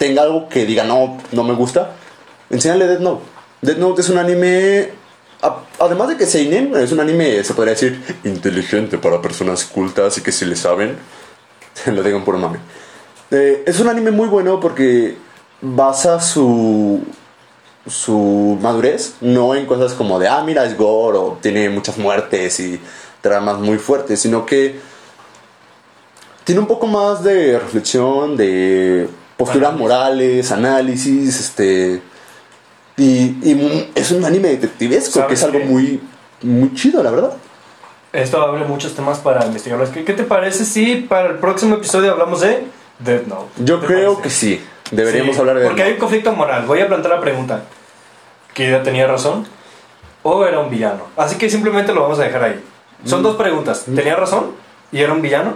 tenga 0.00 0.22
algo 0.22 0.48
que 0.48 0.64
diga 0.64 0.82
no, 0.82 1.18
no 1.30 1.44
me 1.44 1.52
gusta, 1.52 1.92
enséñale 2.48 2.86
Death 2.86 3.00
Note. 3.00 3.22
Death 3.60 3.76
Note 3.76 4.00
es 4.00 4.08
un 4.08 4.16
anime, 4.16 4.92
además 5.78 6.08
de 6.08 6.16
que 6.16 6.24
Seinen, 6.24 6.74
es 6.74 6.90
un 6.90 7.00
anime, 7.00 7.44
se 7.44 7.52
podría 7.52 7.74
decir, 7.74 8.02
inteligente 8.24 8.96
para 8.96 9.20
personas 9.20 9.66
cultas 9.66 10.16
y 10.16 10.22
que 10.22 10.32
si 10.32 10.46
le 10.46 10.56
saben, 10.56 10.96
lo 11.86 12.02
digan 12.02 12.24
por 12.24 12.38
mame. 12.38 12.60
Eh, 13.30 13.62
es 13.66 13.78
un 13.78 13.88
anime 13.88 14.10
muy 14.10 14.26
bueno 14.28 14.58
porque 14.58 15.18
basa 15.60 16.18
su 16.18 17.02
su 17.86 18.58
madurez, 18.58 19.16
no 19.20 19.54
en 19.54 19.66
cosas 19.66 19.92
como 19.92 20.18
de, 20.18 20.28
ah, 20.28 20.42
mira, 20.42 20.64
es 20.64 20.78
gore 20.78 21.18
o 21.18 21.38
tiene 21.42 21.68
muchas 21.68 21.98
muertes 21.98 22.58
y 22.58 22.80
tramas 23.20 23.58
muy 23.58 23.76
fuertes, 23.76 24.18
sino 24.18 24.46
que 24.46 24.80
tiene 26.44 26.62
un 26.62 26.66
poco 26.66 26.86
más 26.86 27.22
de 27.22 27.58
reflexión, 27.58 28.38
de 28.38 29.08
posturas 29.44 29.72
morales, 29.74 30.52
análisis, 30.52 31.40
este... 31.40 32.02
Y, 32.96 33.88
es 33.94 34.10
un 34.10 34.24
anime 34.24 34.48
detectivesco, 34.48 35.26
que 35.26 35.32
es 35.32 35.40
¿Sabes 35.40 35.54
algo 35.54 35.58
qué? 35.60 35.64
muy, 35.72 36.00
muy 36.42 36.74
chido, 36.74 37.02
la 37.02 37.10
verdad. 37.10 37.32
Esto 38.12 38.42
abre 38.42 38.64
muchos 38.66 38.94
temas 38.94 39.18
para 39.18 39.46
investigarlos. 39.46 39.88
¿Qué, 39.88 40.04
qué 40.04 40.12
te 40.12 40.24
parece 40.24 40.66
si 40.66 40.96
para 40.96 41.30
el 41.30 41.36
próximo 41.36 41.76
episodio 41.76 42.12
hablamos 42.12 42.42
de 42.42 42.64
Death 42.98 43.26
Note? 43.26 43.50
Yo 43.64 43.78
¿Te 43.78 43.86
creo 43.86 44.14
parece? 44.16 44.22
que 44.22 44.30
sí, 44.30 44.60
deberíamos 44.90 45.34
Sí, 45.34 45.40
hablar 45.40 45.58
de... 45.58 45.66
Porque 45.66 45.82
hay 45.84 45.92
un 45.92 45.98
conflicto 45.98 46.32
moral. 46.32 46.66
Voy 46.66 46.80
a 46.80 46.88
plantear 46.88 47.14
la 47.14 47.20
pregunta. 47.20 47.62
¿Kira 48.52 48.82
tenía 48.82 49.06
razón? 49.06 49.46
¿O 50.22 50.44
era 50.44 50.58
un 50.60 50.68
villano? 50.68 51.04
Así 51.16 51.36
que 51.38 51.48
simplemente 51.48 51.94
lo 51.94 52.02
vamos 52.02 52.18
a 52.18 52.24
dejar 52.24 52.42
ahí. 52.44 52.62
Mm. 53.04 53.08
Son 53.08 53.22
dos 53.22 53.36
preguntas. 53.36 53.84
¿Tenía 53.86 54.16
razón? 54.16 54.50
¿Y 54.92 55.00
era 55.00 55.14
un 55.14 55.22
villano? 55.22 55.54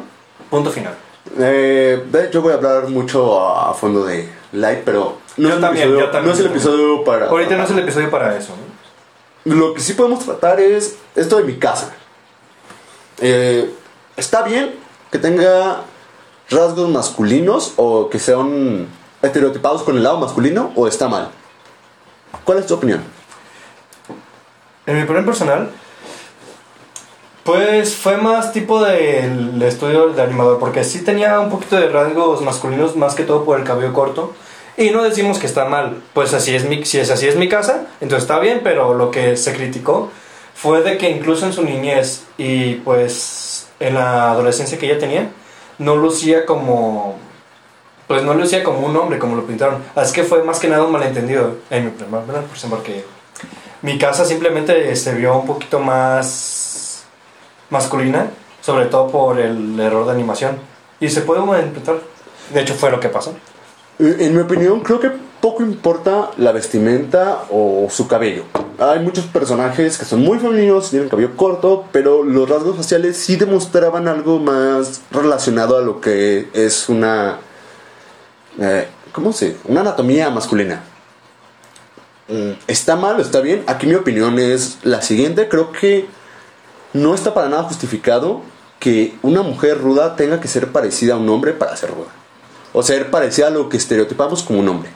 Punto 0.48 0.70
final. 0.70 0.94
Eh, 1.38 2.04
de 2.10 2.24
hecho 2.24 2.42
voy 2.42 2.52
a 2.52 2.56
hablar 2.56 2.88
mucho 2.88 3.40
a 3.40 3.72
fondo 3.74 4.04
de 4.04 4.28
Light, 4.52 4.80
pero 4.84 5.18
no, 5.36 5.42
Yo 5.42 5.48
es, 5.48 5.54
el 5.54 5.60
también, 5.60 5.88
episodio, 5.88 6.06
yo 6.06 6.10
también, 6.10 6.26
no 6.26 6.32
es 6.32 6.40
el 6.40 6.46
episodio 6.46 7.04
para... 7.04 7.26
Ahorita 7.26 7.56
no 7.56 7.64
es 7.64 7.70
el 7.70 7.78
episodio 7.78 8.10
para 8.10 8.36
eso. 8.36 8.52
¿no? 9.46 9.54
Lo 9.54 9.74
que 9.74 9.80
sí 9.80 9.94
podemos 9.94 10.24
tratar 10.24 10.60
es 10.60 10.96
esto 11.16 11.36
de 11.36 11.44
mi 11.44 11.56
casa. 11.56 11.92
Eh, 13.20 13.74
¿Está 14.16 14.42
bien 14.42 14.74
que 15.10 15.18
tenga 15.18 15.82
rasgos 16.50 16.88
masculinos 16.88 17.72
o 17.76 18.08
que 18.10 18.18
sean 18.18 18.86
estereotipados 19.22 19.82
con 19.82 19.96
el 19.96 20.02
lado 20.02 20.18
masculino 20.18 20.72
o 20.76 20.86
está 20.86 21.08
mal? 21.08 21.30
¿Cuál 22.44 22.58
es 22.58 22.66
tu 22.66 22.74
opinión? 22.74 23.02
En 24.86 24.96
mi 24.96 25.02
opinión 25.02 25.24
personal, 25.24 25.70
pues 27.44 27.94
fue 27.94 28.16
más 28.16 28.52
tipo 28.52 28.82
del 28.82 29.62
estudio 29.62 30.08
de 30.08 30.22
animador, 30.22 30.58
porque 30.58 30.82
sí 30.82 31.04
tenía 31.04 31.38
un 31.40 31.50
poquito 31.50 31.76
de 31.76 31.88
rasgos 31.88 32.40
masculinos, 32.40 32.96
más 32.96 33.14
que 33.14 33.22
todo 33.22 33.44
por 33.44 33.60
el 33.60 33.66
cabello 33.66 33.92
corto. 33.92 34.34
Y 34.76 34.90
no 34.90 35.04
decimos 35.04 35.38
que 35.38 35.46
está 35.46 35.66
mal, 35.66 36.02
pues 36.14 36.34
así 36.34 36.56
es 36.56 36.64
mi, 36.64 36.84
si 36.84 36.98
es 36.98 37.10
así 37.10 37.28
es 37.28 37.36
mi 37.36 37.48
casa, 37.48 37.86
entonces 38.00 38.24
está 38.24 38.40
bien, 38.40 38.62
pero 38.64 38.94
lo 38.94 39.10
que 39.10 39.36
se 39.36 39.54
criticó 39.54 40.10
fue 40.54 40.82
de 40.82 40.98
que 40.98 41.10
incluso 41.10 41.46
en 41.46 41.52
su 41.52 41.62
niñez 41.62 42.24
y 42.38 42.76
pues 42.76 43.68
en 43.78 43.94
la 43.94 44.30
adolescencia 44.30 44.78
que 44.78 44.86
ella 44.86 44.98
tenía, 44.98 45.30
no 45.78 45.96
lucía 45.96 46.46
como, 46.46 47.16
pues 48.08 48.22
no 48.22 48.34
lucía 48.34 48.64
como 48.64 48.80
un 48.86 48.96
hombre, 48.96 49.18
como 49.18 49.36
lo 49.36 49.46
pintaron. 49.46 49.84
Así 49.94 50.14
que 50.14 50.24
fue 50.24 50.42
más 50.42 50.58
que 50.58 50.68
nada 50.68 50.82
un 50.84 50.92
malentendido 50.92 51.58
en 51.70 51.84
mi 51.84 51.90
¿verdad? 51.90 52.42
Por 52.46 52.56
ejemplo, 52.56 52.78
porque 52.78 53.04
mi 53.82 53.98
casa 53.98 54.24
simplemente 54.24 54.96
se 54.96 55.14
vio 55.14 55.36
un 55.36 55.46
poquito 55.46 55.78
más 55.78 56.63
masculina, 57.74 58.30
sobre 58.62 58.86
todo 58.86 59.08
por 59.08 59.38
el 59.38 59.78
error 59.78 60.06
de 60.06 60.12
animación. 60.12 60.56
Y 61.00 61.10
se 61.10 61.20
puede 61.20 61.40
malinterpretar. 61.42 61.96
De 62.54 62.60
hecho, 62.62 62.74
fue 62.74 62.90
lo 62.90 63.00
que 63.00 63.08
pasó. 63.10 63.34
Eh, 63.98 64.16
En 64.20 64.34
mi 64.34 64.40
opinión, 64.40 64.80
creo 64.80 65.00
que 65.00 65.10
poco 65.40 65.62
importa 65.62 66.30
la 66.38 66.52
vestimenta 66.52 67.44
o 67.50 67.88
su 67.90 68.08
cabello. 68.08 68.44
Hay 68.78 69.00
muchos 69.00 69.26
personajes 69.26 69.98
que 69.98 70.04
son 70.04 70.20
muy 70.22 70.38
femeninos, 70.38 70.90
tienen 70.90 71.08
cabello 71.08 71.36
corto, 71.36 71.84
pero 71.92 72.22
los 72.24 72.48
rasgos 72.48 72.76
faciales 72.76 73.16
sí 73.18 73.36
demostraban 73.36 74.08
algo 74.08 74.38
más 74.38 75.02
relacionado 75.10 75.76
a 75.76 75.82
lo 75.82 76.00
que 76.00 76.48
es 76.54 76.88
una. 76.88 77.38
eh, 78.58 78.88
¿Cómo 79.12 79.32
se? 79.32 79.56
Una 79.66 79.82
anatomía 79.82 80.30
masculina. 80.30 80.82
Mm, 82.28 82.52
¿Está 82.66 82.96
mal 82.96 83.16
o 83.18 83.20
está 83.22 83.40
bien? 83.40 83.62
Aquí 83.66 83.86
mi 83.86 83.94
opinión 83.94 84.38
es 84.38 84.78
la 84.82 85.02
siguiente. 85.02 85.48
Creo 85.48 85.70
que 85.72 86.06
no 86.94 87.14
está 87.14 87.34
para 87.34 87.48
nada 87.50 87.64
justificado 87.64 88.40
que 88.80 89.14
una 89.22 89.42
mujer 89.42 89.78
ruda 89.80 90.16
tenga 90.16 90.40
que 90.40 90.48
ser 90.48 90.72
parecida 90.72 91.14
a 91.14 91.16
un 91.18 91.28
hombre 91.28 91.52
para 91.52 91.76
ser 91.76 91.90
ruda. 91.90 92.08
O 92.72 92.82
ser 92.82 93.10
parecida 93.10 93.48
a 93.48 93.50
lo 93.50 93.68
que 93.68 93.76
estereotipamos 93.76 94.42
como 94.42 94.60
un 94.60 94.68
hombre. 94.68 94.90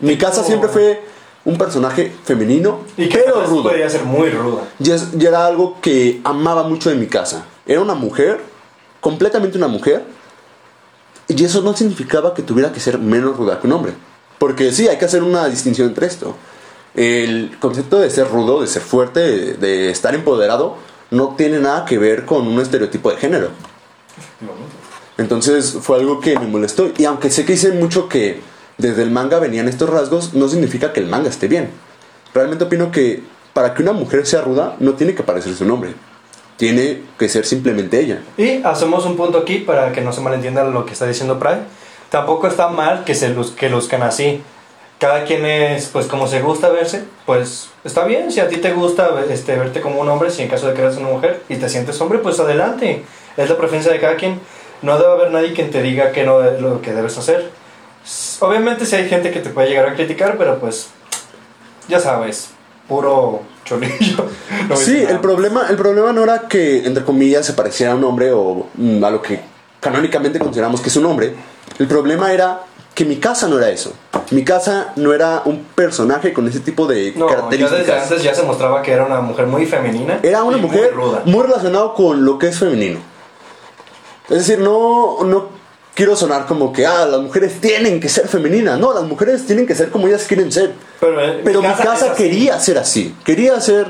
Mi 0.00 0.18
casa 0.18 0.42
siempre 0.44 0.68
fue 0.68 1.02
un 1.44 1.56
personaje 1.56 2.12
femenino, 2.24 2.80
Y 2.96 3.08
que 3.08 3.18
pero 3.18 3.44
rudo. 3.46 3.64
podría 3.64 3.88
ser 3.88 4.04
muy 4.04 4.30
ruda. 4.30 4.62
Es- 4.80 5.12
ya 5.12 5.28
era 5.28 5.46
algo 5.46 5.78
que 5.80 6.20
amaba 6.24 6.64
mucho 6.64 6.90
de 6.90 6.96
mi 6.96 7.06
casa. 7.06 7.44
Era 7.66 7.80
una 7.80 7.94
mujer, 7.94 8.40
completamente 9.00 9.56
una 9.58 9.68
mujer, 9.68 10.04
y 11.28 11.42
eso 11.44 11.62
no 11.62 11.74
significaba 11.76 12.34
que 12.34 12.42
tuviera 12.42 12.72
que 12.72 12.80
ser 12.80 12.98
menos 12.98 13.36
ruda 13.36 13.58
que 13.60 13.66
un 13.66 13.72
hombre. 13.74 13.92
Porque 14.38 14.72
sí, 14.72 14.88
hay 14.88 14.98
que 14.98 15.04
hacer 15.06 15.22
una 15.22 15.48
distinción 15.48 15.88
entre 15.88 16.06
esto. 16.06 16.34
El 16.94 17.56
concepto 17.60 17.98
de 18.00 18.10
ser 18.10 18.28
rudo, 18.28 18.60
de 18.60 18.66
ser 18.66 18.82
fuerte, 18.82 19.20
de, 19.20 19.54
de 19.54 19.90
estar 19.90 20.14
empoderado, 20.14 20.76
no 21.10 21.34
tiene 21.36 21.58
nada 21.60 21.84
que 21.84 21.98
ver 21.98 22.24
con 22.24 22.46
un 22.46 22.60
estereotipo 22.60 23.10
de 23.10 23.16
género. 23.16 23.50
Entonces 25.16 25.78
fue 25.80 25.98
algo 25.98 26.20
que 26.20 26.38
me 26.38 26.46
molestó. 26.46 26.90
Y 26.96 27.04
aunque 27.04 27.30
sé 27.30 27.44
que 27.44 27.52
dicen 27.52 27.78
mucho 27.78 28.08
que 28.08 28.40
desde 28.78 29.02
el 29.02 29.10
manga 29.10 29.38
venían 29.38 29.68
estos 29.68 29.88
rasgos, 29.88 30.34
no 30.34 30.48
significa 30.48 30.92
que 30.92 31.00
el 31.00 31.06
manga 31.06 31.28
esté 31.28 31.48
bien. 31.48 31.70
Realmente 32.32 32.64
opino 32.64 32.90
que 32.90 33.22
para 33.52 33.74
que 33.74 33.82
una 33.82 33.92
mujer 33.92 34.26
sea 34.26 34.42
ruda, 34.42 34.76
no 34.80 34.94
tiene 34.94 35.14
que 35.14 35.22
parecerse 35.22 35.62
un 35.62 35.70
hombre. 35.70 35.94
Tiene 36.56 37.02
que 37.18 37.28
ser 37.28 37.46
simplemente 37.46 38.00
ella. 38.00 38.22
Y 38.36 38.62
hacemos 38.62 39.06
un 39.06 39.16
punto 39.16 39.38
aquí 39.38 39.58
para 39.58 39.92
que 39.92 40.00
no 40.00 40.12
se 40.12 40.20
malentienda 40.20 40.64
lo 40.64 40.84
que 40.84 40.92
está 40.92 41.06
diciendo 41.06 41.38
Pride. 41.38 41.62
Tampoco 42.10 42.46
está 42.46 42.68
mal 42.68 43.04
que 43.04 43.14
se 43.14 43.28
luzcan 43.28 44.02
así. 44.02 44.42
Cada 44.98 45.24
quien 45.24 45.44
es, 45.44 45.88
pues, 45.88 46.06
como 46.06 46.26
se 46.26 46.40
gusta 46.40 46.70
verse, 46.70 47.04
pues 47.26 47.68
está 47.84 48.04
bien. 48.04 48.30
Si 48.30 48.40
a 48.40 48.48
ti 48.48 48.56
te 48.58 48.72
gusta 48.72 49.10
este, 49.28 49.56
verte 49.56 49.80
como 49.80 50.00
un 50.00 50.08
hombre, 50.08 50.30
si 50.30 50.42
en 50.42 50.48
caso 50.48 50.68
de 50.68 50.74
que 50.74 50.82
eres 50.82 50.96
una 50.96 51.08
mujer 51.08 51.42
y 51.48 51.56
te 51.56 51.68
sientes 51.68 52.00
hombre, 52.00 52.20
pues 52.20 52.38
adelante. 52.40 53.04
Es 53.36 53.50
la 53.50 53.56
preferencia 53.56 53.92
de 53.92 54.00
cada 54.00 54.16
quien. 54.16 54.40
No 54.82 54.98
debe 54.98 55.12
haber 55.12 55.30
nadie 55.30 55.52
quien 55.52 55.70
te 55.70 55.82
diga 55.82 56.12
que 56.12 56.24
no 56.24 56.42
es 56.44 56.60
lo 56.60 56.80
que 56.80 56.92
debes 56.92 57.18
hacer. 57.18 57.50
Obviamente, 58.40 58.86
si 58.86 58.96
hay 58.96 59.08
gente 59.08 59.30
que 59.30 59.40
te 59.40 59.50
puede 59.50 59.68
llegar 59.68 59.88
a 59.88 59.94
criticar, 59.94 60.36
pero 60.38 60.58
pues, 60.58 60.88
ya 61.88 61.98
sabes, 61.98 62.50
puro 62.88 63.42
cholillo. 63.64 64.28
No 64.68 64.76
Sí, 64.76 64.96
el 64.96 65.20
problema, 65.20 65.66
el 65.68 65.76
problema 65.76 66.12
no 66.12 66.22
era 66.22 66.48
que, 66.48 66.86
entre 66.86 67.04
comillas, 67.04 67.44
se 67.44 67.52
pareciera 67.52 67.92
a 67.92 67.96
un 67.96 68.04
hombre 68.04 68.32
o 68.32 68.66
mm, 68.74 69.04
a 69.04 69.10
lo 69.10 69.20
que 69.20 69.40
canónicamente 69.80 70.38
consideramos 70.38 70.80
que 70.80 70.88
es 70.88 70.96
un 70.96 71.06
hombre. 71.06 71.34
El 71.78 71.86
problema 71.86 72.32
era 72.32 72.60
que 72.94 73.04
mi 73.04 73.16
casa 73.16 73.48
no 73.48 73.58
era 73.58 73.70
eso. 73.70 73.92
Mi 74.30 74.44
casa 74.44 74.92
no 74.96 75.12
era 75.12 75.42
un 75.44 75.64
personaje 75.74 76.32
con 76.32 76.46
ese 76.48 76.60
tipo 76.60 76.86
de 76.86 77.12
No, 77.16 77.28
ya 77.28 77.34
desde 77.48 77.64
características. 77.66 78.02
antes 78.04 78.22
ya 78.22 78.34
se 78.34 78.42
mostraba 78.44 78.82
que 78.82 78.92
era 78.92 79.04
una 79.04 79.20
mujer 79.20 79.46
muy 79.46 79.66
femenina. 79.66 80.20
Era 80.22 80.42
una 80.44 80.56
y 80.58 80.60
muy 80.60 80.70
mujer 80.70 80.94
ruda. 80.94 81.22
muy, 81.24 81.42
relacionado 81.42 81.94
con 81.94 82.24
lo 82.24 82.38
que 82.38 82.48
es 82.48 82.58
femenino. 82.58 83.00
Es 84.30 84.38
decir, 84.38 84.58
no, 84.60 85.18
no 85.24 85.48
quiero 85.94 86.16
sonar 86.16 86.46
como 86.46 86.72
que 86.72 86.86
ah, 86.86 87.04
las 87.04 87.20
mujeres 87.20 87.60
tienen 87.60 88.00
que 88.00 88.08
ser 88.08 88.28
femeninas. 88.28 88.78
No, 88.78 88.94
las 88.94 89.02
mujeres 89.04 89.44
tienen 89.46 89.66
que 89.66 89.74
ser 89.74 89.90
como 89.90 90.06
ellas 90.06 90.24
quieren 90.26 90.50
ser. 90.52 90.72
Pero, 91.00 91.20
eh, 91.20 91.40
Pero 91.44 91.60
mi 91.60 91.68
casa, 91.68 91.94
es 91.94 92.02
así. 92.12 92.22
quería 92.22 92.58
ser 92.60 92.78
así. 92.78 93.14
Quería 93.24 93.60
ser 93.60 93.88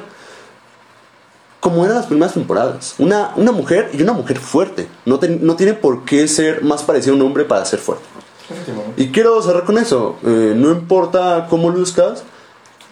como 1.60 1.84
eran 1.84 1.96
las 1.96 2.06
primeras 2.06 2.34
temporadas. 2.34 2.94
Una, 2.98 3.32
una 3.36 3.52
mujer 3.52 3.90
y 3.92 4.02
una 4.02 4.12
mujer 4.12 4.38
fuerte. 4.38 4.86
No, 5.06 5.18
ten- 5.18 5.40
no 5.46 5.56
tiene 5.56 5.74
por 5.74 6.04
qué 6.04 6.26
ser 6.28 6.62
más 6.62 6.82
parecido 6.82 7.12
a 7.14 7.16
un 7.16 7.22
hombre 7.22 7.44
para 7.44 7.64
ser 7.64 7.78
fuerte. 7.78 8.04
Y 8.96 9.08
quiero 9.08 9.40
cerrar 9.42 9.64
con 9.64 9.78
eso. 9.78 10.16
Eh, 10.24 10.52
no 10.56 10.70
importa 10.70 11.46
cómo 11.48 11.70
luzcas, 11.70 12.24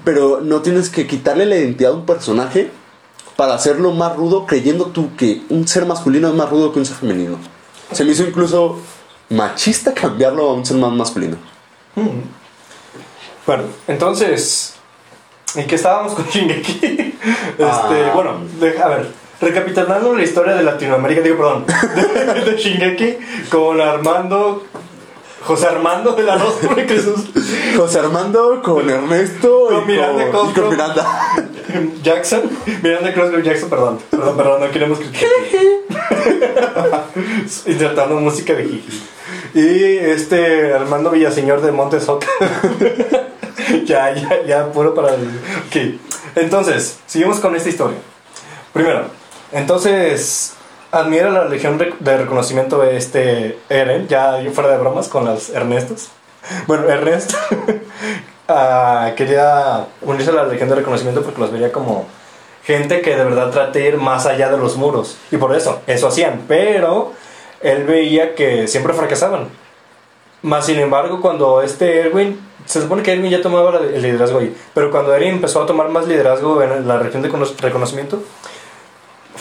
pero 0.05 0.41
no 0.43 0.63
tienes 0.63 0.89
que 0.91 1.07
quitarle 1.07 1.47
la 1.47 1.57
identidad 1.57 1.93
a 1.93 1.95
un 1.97 2.07
personaje 2.07 2.71
para 3.37 3.55
hacerlo 3.55 3.93
más 3.93 4.17
rudo, 4.17 4.47
creyendo 4.47 4.87
tú 4.87 5.11
que 5.17 5.43
un 5.49 5.67
ser 5.67 5.87
masculino 5.87 6.29
es 6.29 6.35
más 6.35 6.51
rudo 6.51 6.73
que 6.73 6.79
un 6.79 6.87
ser 6.87 6.97
femenino. 6.97 7.39
Se 7.93 8.05
me 8.05 8.13
hizo 8.13 8.25
incluso 8.25 8.79
machista 9.31 9.95
cambiarlo 9.95 10.51
a 10.51 10.55
un 10.55 10.65
ser 10.67 10.77
más 10.77 10.93
masculino. 10.93 11.37
Bueno, 13.47 13.65
entonces, 13.89 14.75
¿en 15.55 15.67
qué 15.67 15.75
estábamos 15.75 16.15
con 16.15 16.27
Shingeki? 16.27 17.09
Este, 17.53 17.65
Ah. 17.65 18.11
bueno, 18.15 18.31
a 18.83 18.89
ver, 18.89 19.09
recapitulando 19.41 20.13
la 20.15 20.23
historia 20.25 20.55
de 20.55 20.65
Latinoamérica, 20.65 21.21
digo, 21.21 21.37
perdón, 21.37 21.65
de, 22.45 22.51
de 22.51 22.57
Shingeki 22.57 23.17
con 23.51 23.81
Armando, 23.81 24.65
José 25.45 25.67
Armando 25.67 26.13
de 26.13 26.23
la 26.23 26.37
Rosa 26.37 26.75
de 26.75 26.85
Jesús, 26.89 27.31
José 27.77 27.99
Armando 27.99 28.63
con 28.63 28.89
Ernesto 28.89 29.67
Con 29.69 29.83
y, 29.83 29.87
Miranda 29.87 30.31
con, 30.31 30.51
y 30.51 30.53
con 30.53 30.69
Miranda. 30.71 31.37
Jackson, 32.03 32.43
Miranda 32.83 33.13
Crossgrove 33.13 33.43
Jackson, 33.43 33.71
perdón, 33.71 33.99
perdón, 34.11 34.37
perdón, 34.37 34.61
no 34.61 34.71
queremos 34.71 34.99
criticar. 34.99 35.29
Insertando 37.67 38.17
música 38.17 38.55
de 38.55 38.65
Jiji. 38.65 39.03
Y 39.55 39.85
este 39.85 40.75
Armando 40.75 41.11
Villaseñor 41.11 41.61
de 41.61 41.73
Montes 41.73 42.09
Oca. 42.09 42.27
ya, 43.85 44.15
ya, 44.15 44.43
ya, 44.47 44.73
puro 44.73 44.95
para 44.95 45.15
el. 45.15 45.23
Ok. 45.67 46.01
Entonces, 46.37 46.99
seguimos 47.07 47.41
con 47.41 47.55
esta 47.57 47.69
historia. 47.69 47.99
Primero, 48.73 49.07
entonces, 49.53 50.55
admira 50.93 51.31
la 51.31 51.47
Legión 51.47 51.79
de 51.79 52.17
Reconocimiento 52.17 52.79
de 52.81 52.97
este 52.97 53.59
Eren, 53.69 54.07
ya 54.09 54.39
fuera 54.53 54.71
de 54.71 54.79
bromas 54.79 55.09
con 55.09 55.25
las 55.25 55.51
Ernestos. 55.51 56.11
Bueno, 56.67 56.89
Ernest 56.89 57.35
ah, 58.49 59.13
quería 59.17 59.87
unirse 60.03 60.31
a 60.31 60.35
la 60.35 60.45
Legión 60.45 60.69
de 60.69 60.77
Reconocimiento 60.77 61.23
porque 61.23 61.41
los 61.41 61.51
vería 61.53 61.73
como 61.73 62.07
gente 62.65 63.01
que 63.01 63.17
de 63.17 63.25
verdad 63.25 63.51
trate 63.51 63.81
de 63.81 63.89
ir 63.89 63.97
más 63.97 64.27
allá 64.27 64.51
de 64.51 64.59
los 64.59 64.77
muros. 64.77 65.17
Y 65.31 65.37
por 65.37 65.55
eso, 65.55 65.81
eso 65.87 66.09
hacían. 66.09 66.43
Pero 66.49 67.13
él 67.61 67.85
veía 67.85 68.35
que 68.35 68.69
siempre 68.69 68.93
fracasaban. 68.93 69.49
Más 70.43 70.67
sin 70.67 70.79
embargo, 70.81 71.21
cuando 71.21 71.63
este 71.63 72.01
Erwin, 72.01 72.41
se 72.67 72.81
supone 72.81 73.03
que 73.03 73.13
Erwin 73.13 73.31
ya 73.31 73.41
tomaba 73.43 73.79
el 73.79 74.03
liderazgo 74.03 74.41
ahí, 74.41 74.57
pero 74.75 74.91
cuando 74.91 75.15
Erwin 75.15 75.35
empezó 75.35 75.63
a 75.63 75.67
tomar 75.67 75.89
más 75.89 76.07
liderazgo 76.09 76.61
en 76.63 76.87
la 76.89 76.99
región 76.99 77.23
de 77.23 77.29
cono- 77.29 77.47
reconocimiento, 77.61 78.23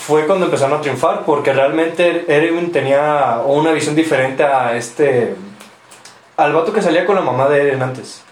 fue 0.05 0.25
cuando 0.25 0.45
empezaron 0.45 0.77
a 0.77 0.81
triunfar, 0.81 1.23
porque 1.25 1.53
realmente 1.53 2.25
Erwin 2.27 2.71
tenía 2.71 3.41
una 3.45 3.71
visión 3.71 3.95
diferente 3.95 4.43
a 4.43 4.75
este. 4.75 5.35
al 6.37 6.53
vato 6.53 6.73
que 6.73 6.81
salía 6.81 7.05
con 7.05 7.15
la 7.15 7.21
mamá 7.21 7.47
de 7.49 7.61
Eren 7.61 7.81
antes. 7.81 8.23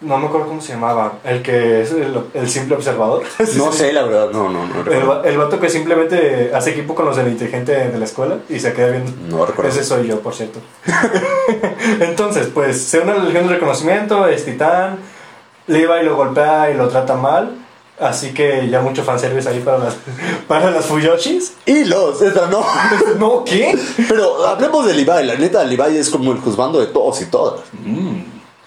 No 0.00 0.16
me 0.16 0.26
acuerdo 0.28 0.46
cómo 0.46 0.60
se 0.60 0.74
llamaba, 0.74 1.14
el 1.24 1.42
que 1.42 1.82
es 1.82 1.90
el, 1.90 2.16
el 2.32 2.48
simple 2.48 2.76
observador. 2.76 3.24
No 3.56 3.72
sé, 3.72 3.92
la 3.92 4.04
verdad, 4.04 4.30
no, 4.30 4.48
no, 4.48 4.64
no 4.66 4.74
El, 4.78 4.84
recuerdo. 4.84 5.08
va- 5.08 5.22
el 5.28 5.36
vato 5.38 5.58
que 5.58 5.68
simplemente 5.68 6.52
hace 6.54 6.70
equipo 6.70 6.94
con 6.94 7.04
los 7.06 7.16
del 7.16 7.26
inteligente 7.28 7.72
de 7.88 7.98
la 7.98 8.04
escuela 8.04 8.36
y 8.48 8.60
se 8.60 8.72
queda 8.72 8.90
viendo. 8.90 9.10
No 9.36 9.44
recuerdo. 9.44 9.70
Ese 9.72 9.82
soy 9.82 10.06
yo, 10.06 10.20
por 10.20 10.34
cierto. 10.34 10.60
Entonces, 12.00 12.48
pues, 12.52 12.80
se 12.80 13.00
une 13.00 13.10
a 13.12 13.16
la 13.16 13.24
Legión 13.24 13.48
de 13.48 13.54
Reconocimiento, 13.54 14.26
es 14.28 14.44
titán, 14.44 14.98
Levi 15.66 16.04
lo 16.04 16.14
golpea 16.16 16.70
y 16.70 16.74
lo 16.74 16.88
trata 16.88 17.14
mal. 17.16 17.56
Así 18.00 18.32
que 18.32 18.68
ya 18.70 18.80
mucho 18.80 19.02
fanservice 19.02 19.48
ahí 19.48 19.58
para 19.60 19.78
las, 19.78 19.96
para 20.46 20.70
las 20.70 20.86
Fuyoshis. 20.86 21.54
Y 21.66 21.84
los, 21.84 22.22
esta 22.22 22.46
no. 22.46 22.64
No, 23.18 23.44
¿qué? 23.44 23.76
Pero 24.08 24.46
hablemos 24.46 24.86
de 24.86 24.94
Levi, 24.94 25.24
la 25.26 25.34
neta, 25.34 25.64
Levi 25.64 25.96
es 25.96 26.08
como 26.10 26.30
el 26.32 26.38
juzgando 26.38 26.78
de 26.78 26.86
todos 26.86 27.20
y 27.22 27.26
todas. 27.26 27.60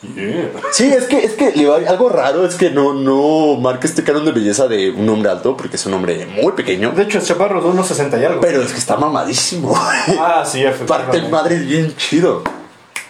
Yeah. 0.01 0.49
Sí, 0.71 0.91
es 0.91 1.03
que, 1.05 1.23
es 1.23 1.33
que 1.33 1.51
Levi, 1.51 1.85
algo 1.85 2.09
raro 2.09 2.43
es 2.45 2.55
que 2.55 2.71
no, 2.71 2.93
no 2.93 3.55
marca 3.61 3.88
este 3.88 4.03
canon 4.03 4.25
de 4.25 4.32
belleza 4.32 4.67
de 4.67 4.89
un 4.89 5.07
hombre 5.07 5.29
alto, 5.29 5.55
porque 5.55 5.75
es 5.75 5.86
un 5.86 5.93
hombre 5.93 6.25
muy 6.25 6.51
pequeño. 6.53 6.91
De 6.91 7.03
hecho, 7.03 7.19
es 7.19 7.25
chaparro 7.27 7.61
de 7.61 7.69
unos 7.69 7.88
60 7.88 8.19
y 8.19 8.25
algo. 8.25 8.41
Pero 8.41 8.61
es 8.63 8.71
que 8.73 8.79
está 8.79 8.97
mamadísimo. 8.97 9.73
ah, 9.77 10.43
sí, 10.45 10.63
Parte 10.63 10.65
el 10.65 10.73
efectivamente. 10.73 11.29
madre 11.29 11.55
es 11.55 11.65
bien 11.67 11.95
chido. 11.95 12.43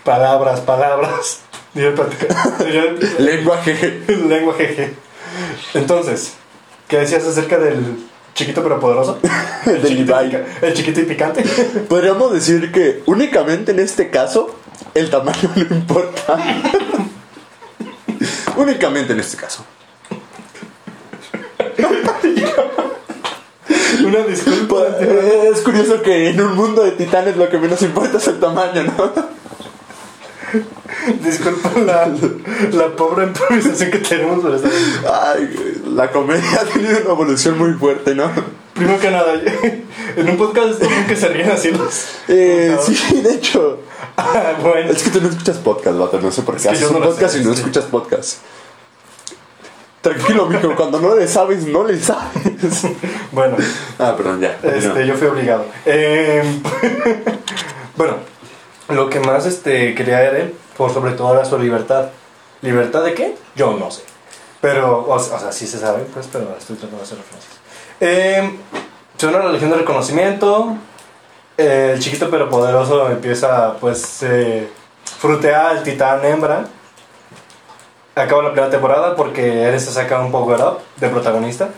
Palabras, 0.03 0.59
palabras. 0.59 1.39
El- 1.73 2.99
Lenguaje. 3.19 4.03
Entonces, 5.73 6.33
¿qué 6.87 6.99
decías 6.99 7.25
acerca 7.25 7.57
del 7.57 7.97
chiquito 8.33 8.63
pero 8.63 8.79
poderoso? 8.79 9.19
El, 9.65 9.81
Del 9.81 9.91
chiquito, 9.91 10.17
pica- 10.19 10.45
el 10.61 10.73
chiquito 10.73 10.99
y 11.01 11.03
picante. 11.03 11.43
Podríamos 11.89 12.33
decir 12.33 12.71
que 12.71 13.03
únicamente 13.05 13.71
en 13.71 13.79
este 13.79 14.09
caso 14.09 14.55
el 14.95 15.09
tamaño 15.09 15.51
no 15.55 15.75
importa. 15.75 16.37
únicamente 18.57 19.13
en 19.13 19.19
este 19.19 19.37
caso. 19.37 19.63
Una 24.03 24.19
disculpa. 24.25 24.67
Pues, 24.67 24.93
eh, 25.07 25.49
es 25.53 25.61
curioso 25.61 26.01
que 26.01 26.29
en 26.29 26.41
un 26.41 26.55
mundo 26.55 26.83
de 26.83 26.91
titanes 26.91 27.37
lo 27.37 27.49
que 27.49 27.57
menos 27.57 27.81
importa 27.81 28.17
es 28.17 28.27
el 28.27 28.39
tamaño, 28.39 28.83
¿no? 28.83 29.13
Disculpa 31.23 31.71
la, 31.79 32.11
la 32.71 32.95
pobre 32.95 33.25
improvisación 33.27 33.91
que 33.91 33.97
tenemos 33.99 34.39
por 34.41 34.53
esta 34.55 34.69
Ay, 35.33 35.81
la 35.87 36.11
comedia 36.11 36.43
ha 36.61 36.65
tenido 36.65 36.99
una 37.01 37.11
evolución 37.11 37.57
muy 37.57 37.73
fuerte, 37.73 38.15
¿no? 38.15 38.29
Primero 38.73 38.99
que 38.99 39.11
nada, 39.11 39.33
en 40.15 40.29
un 40.29 40.37
podcast 40.37 40.81
es 40.81 40.87
común 40.87 41.05
que 41.07 41.15
se 41.15 41.27
ríen 41.27 41.51
así 41.51 41.71
los. 41.71 42.07
Eh, 42.27 42.77
sí, 42.83 43.21
de 43.21 43.33
hecho. 43.35 43.79
Ah, 44.17 44.53
bueno. 44.61 44.89
Es 44.91 45.03
que 45.03 45.09
tú 45.09 45.21
no 45.21 45.29
escuchas 45.29 45.57
podcast, 45.57 45.97
vato, 45.97 46.19
no 46.21 46.31
sé 46.31 46.41
por 46.41 46.55
qué 46.55 46.63
que 46.63 46.69
haces 46.69 46.81
yo 46.81 46.91
no 46.91 46.97
un 46.99 47.03
podcast 47.03 47.33
sé, 47.33 47.41
y 47.41 47.45
no 47.45 47.53
sí. 47.53 47.59
escuchas 47.59 47.85
podcast. 47.85 48.37
Tranquilo, 50.01 50.47
mijo, 50.47 50.75
cuando 50.75 50.99
no 50.99 51.15
le 51.15 51.27
sabes, 51.27 51.65
no 51.67 51.83
le 51.85 51.99
sabes. 51.99 52.87
Bueno, 53.31 53.55
Ah, 53.99 54.15
perdón, 54.17 54.41
ya. 54.41 54.57
este, 54.63 55.05
yo 55.05 55.13
fui 55.15 55.27
obligado. 55.27 55.65
Eh, 55.85 56.41
bueno, 57.95 58.15
lo 58.91 59.09
que 59.09 59.19
más 59.19 59.45
este, 59.45 59.95
quería 59.95 60.21
era, 60.23 60.49
por 60.77 60.93
sobre 60.93 61.13
todo, 61.13 61.33
era 61.33 61.45
su 61.45 61.57
libertad. 61.57 62.09
¿Libertad 62.61 63.03
de 63.03 63.13
qué? 63.13 63.35
Yo 63.55 63.73
no 63.73 63.89
sé. 63.91 64.03
Pero, 64.61 64.99
o, 64.99 65.15
o 65.15 65.19
sea, 65.19 65.51
sí 65.51 65.65
se 65.65 65.79
sabe, 65.79 66.03
pues, 66.13 66.27
pero 66.31 66.55
estoy 66.57 66.75
tratando 66.75 66.97
de 66.97 67.03
hacer 67.03 67.17
referencias. 67.17 67.61
Eh, 67.99 68.59
son 69.17 69.35
una 69.35 69.45
religión 69.45 69.71
de 69.71 69.77
reconocimiento. 69.77 70.75
Eh, 71.57 71.91
el 71.93 71.99
chiquito 71.99 72.29
pero 72.29 72.49
poderoso 72.49 73.09
empieza, 73.09 73.77
pues, 73.79 74.23
eh, 74.23 74.69
frutea 75.19 75.69
al 75.69 75.83
titán 75.83 76.23
hembra. 76.25 76.65
Acaba 78.15 78.43
la 78.43 78.51
primera 78.51 78.69
temporada 78.69 79.15
porque 79.15 79.63
Eren 79.63 79.79
se 79.79 79.91
saca 79.91 80.19
un 80.19 80.31
power 80.31 80.61
up 80.61 80.79
de 80.97 81.09
protagonista. 81.09 81.69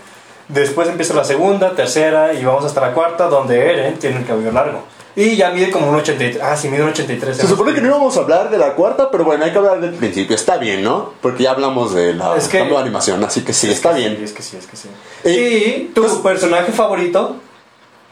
Después 0.48 0.90
empieza 0.90 1.14
la 1.14 1.24
segunda, 1.24 1.76
tercera 1.76 2.34
y 2.34 2.44
vamos 2.44 2.66
hasta 2.66 2.82
la 2.82 2.94
cuarta, 2.94 3.28
donde 3.28 3.72
Eren 3.72 4.00
tiene 4.00 4.18
el 4.18 4.26
cabello 4.26 4.52
largo. 4.52 4.84
Y 5.16 5.36
ya 5.36 5.52
mide 5.52 5.70
como 5.70 5.90
un 5.90 5.96
83. 5.96 6.42
Ah, 6.44 6.58
sí, 6.58 6.70
mide 6.70 6.82
un 6.82 6.90
83. 6.90 7.38
Se 7.38 7.48
supone 7.48 7.74
que 7.74 7.82
no 7.82 7.88
íbamos 7.88 8.18
a 8.18 8.22
hablar 8.22 8.50
de 8.50 8.58
la 8.58 8.74
cuarta, 8.74 9.12
pero 9.12 9.24
bueno, 9.24 9.46
hay 9.46 9.52
que 9.52 9.58
hablar 9.60 9.80
del 9.80 9.94
principio. 9.94 10.36
Está 10.36 10.58
bien, 10.58 10.84
¿no? 10.84 11.14
Porque 11.22 11.44
ya 11.44 11.52
hablamos 11.52 11.94
de 11.94 12.16
la 12.16 12.36
Es 12.36 12.48
que- 12.48 12.64
de 12.64 12.78
animación, 12.78 13.24
así 13.24 13.42
que 13.42 13.54
sí, 13.54 13.68
Es 13.70 13.76
está 13.76 13.94
que 13.94 14.00
bien. 14.00 14.16
Sí, 14.18 14.24
es 14.24 14.32
que 14.34 14.42
sí, 14.42 14.58
es 14.58 14.66
que 14.66 14.76
sí. 14.76 14.90
Eh, 15.24 15.76
y 15.90 15.94
tu 15.94 16.02
pues- 16.02 16.14
personaje 16.16 16.72
favorito, 16.72 17.36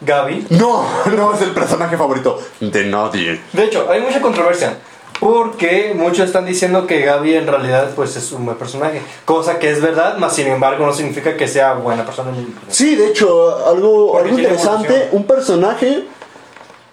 Gaby. 0.02 0.46
No, 0.52 0.86
no 1.16 1.34
es 1.34 1.42
el 1.42 1.52
personaje 1.52 1.98
favorito 1.98 2.40
de 2.60 2.84
nadie. 2.86 3.42
De 3.54 3.64
hecho, 3.66 3.88
hay 3.90 4.02
mucha 4.02 4.22
controversia. 4.22 4.78
Porque 5.20 5.94
muchos 5.96 6.26
están 6.26 6.48
diciendo 6.48 6.88
que 6.88 7.02
Gaby 7.02 7.36
en 7.36 7.46
realidad 7.46 7.92
pues 7.96 8.16
es 8.16 8.32
un 8.32 8.44
buen 8.46 8.58
personaje. 8.58 9.02
Cosa 9.24 9.60
que 9.60 9.70
es 9.70 9.80
verdad, 9.80 10.18
más 10.18 10.34
sin 10.36 10.48
embargo 10.48 10.84
no 10.84 10.94
significa 10.94 11.38
que 11.38 11.48
sea 11.48 11.74
buena 11.74 12.04
persona. 12.04 12.32
Sí, 12.70 12.96
de 12.96 13.10
hecho, 13.10 13.68
algo, 13.68 14.18
algo 14.18 14.30
interesante, 14.38 15.10
un 15.12 15.26
personaje... 15.26 16.06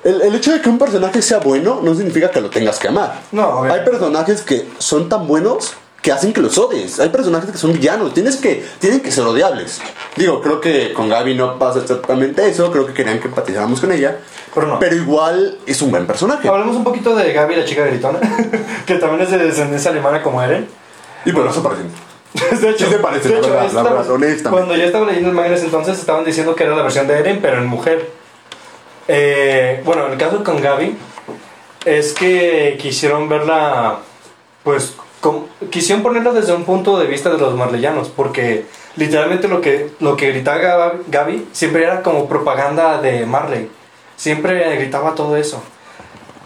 El, 0.04 0.22
el 0.22 0.34
hecho 0.34 0.52
de 0.52 0.60
que 0.60 0.68
un 0.68 0.78
personaje 0.78 1.20
sea 1.22 1.38
bueno 1.38 1.80
no 1.82 1.94
significa 1.94 2.30
que 2.30 2.40
lo 2.40 2.50
tengas 2.50 2.78
que 2.78 2.88
amar. 2.88 3.20
No, 3.32 3.64
Hay 3.64 3.84
personajes 3.84 4.42
que 4.42 4.68
son 4.78 5.08
tan 5.08 5.26
buenos 5.26 5.74
que 6.02 6.12
hacen 6.12 6.32
que 6.32 6.40
los 6.40 6.56
odies. 6.58 7.00
Hay 7.00 7.08
personajes 7.08 7.50
que 7.50 7.58
son 7.58 7.72
villanos, 7.72 8.14
tienes 8.14 8.36
que, 8.36 8.64
tienen 8.78 9.00
que 9.00 9.10
ser 9.10 9.24
odiables. 9.24 9.80
Digo, 10.16 10.40
creo 10.40 10.60
que 10.60 10.92
con 10.92 11.08
Gaby 11.08 11.34
no 11.34 11.58
pasa 11.58 11.80
exactamente 11.80 12.48
eso, 12.48 12.70
creo 12.70 12.86
que 12.86 12.92
querían 12.94 13.18
que 13.18 13.26
empatizáramos 13.28 13.80
con 13.80 13.90
ella. 13.92 14.18
Pero 14.54 14.66
no. 14.68 14.78
Pero 14.78 14.94
igual 14.96 15.58
es 15.66 15.82
un 15.82 15.90
buen 15.90 16.06
personaje. 16.06 16.48
Hablemos 16.48 16.76
un 16.76 16.84
poquito 16.84 17.14
de 17.16 17.32
Gaby, 17.32 17.56
la 17.56 17.64
chica 17.64 17.84
gritona, 17.84 18.20
que 18.86 18.94
también 18.94 19.22
es 19.22 19.30
de 19.30 19.38
descendencia 19.38 19.90
alemana 19.90 20.22
como 20.22 20.40
Eren. 20.42 20.68
Y 21.24 21.32
por 21.32 21.46
eso 21.46 21.62
parecen. 21.62 21.90
De 22.60 22.70
hecho, 22.70 22.84
Sí 22.86 22.90
te 22.92 22.98
parece, 22.98 23.28
de 23.28 23.34
la 23.34 23.40
hecho, 23.40 23.50
verdad, 23.50 23.72
la 23.72 23.82
verdad, 23.82 24.10
honestamente. 24.10 24.50
cuando 24.50 24.76
yo 24.76 24.84
estaba 24.84 25.06
leyendo 25.06 25.30
el 25.30 25.34
manga 25.34 25.56
entonces 25.56 25.98
estaban 25.98 26.24
diciendo 26.24 26.54
que 26.54 26.64
era 26.64 26.76
la 26.76 26.82
versión 26.82 27.08
de 27.08 27.18
Eren, 27.18 27.40
pero 27.42 27.58
en 27.58 27.66
mujer. 27.66 28.10
Eh, 29.08 29.80
bueno, 29.84 30.06
el 30.06 30.18
caso 30.18 30.44
con 30.44 30.60
Gaby 30.60 30.96
es 31.84 32.12
que 32.12 32.76
quisieron 32.80 33.28
verla, 33.28 34.00
pues, 34.62 34.94
com- 35.20 35.46
quisieron 35.70 36.02
ponerla 36.02 36.32
desde 36.32 36.52
un 36.52 36.64
punto 36.64 36.98
de 36.98 37.06
vista 37.06 37.30
de 37.30 37.38
los 37.38 37.54
marleyanos, 37.54 38.08
porque 38.10 38.66
literalmente 38.96 39.48
lo 39.48 39.60
que, 39.60 39.90
lo 40.00 40.16
que 40.16 40.30
gritaba 40.32 40.58
Gab- 40.60 40.98
Gaby 41.08 41.48
siempre 41.52 41.84
era 41.84 42.02
como 42.02 42.28
propaganda 42.28 43.00
de 43.00 43.24
Marley. 43.24 43.70
Siempre 44.16 44.76
gritaba 44.76 45.14
todo 45.14 45.36
eso. 45.36 45.62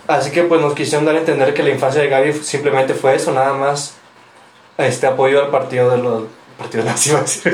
Así 0.07 0.31
que 0.31 0.43
pues 0.43 0.61
nos 0.61 0.75
quisieron 0.75 1.05
dar 1.07 1.15
a 1.17 1.19
entender 1.19 1.55
que 1.55 1.63
la 1.63 1.71
infancia 1.71 2.03
de 2.03 2.09
Gaby 2.09 2.33
simplemente 2.35 2.93
fue 2.95 3.15
eso, 3.17 3.33
nada 3.33 3.55
más 3.55 3.95
este 4.79 5.07
apoyo 5.07 5.43
al 5.45 5.51
partido 5.51 5.91
de 5.91 5.99
los 5.99 6.25
partido 6.59 6.85
nazi. 6.85 7.13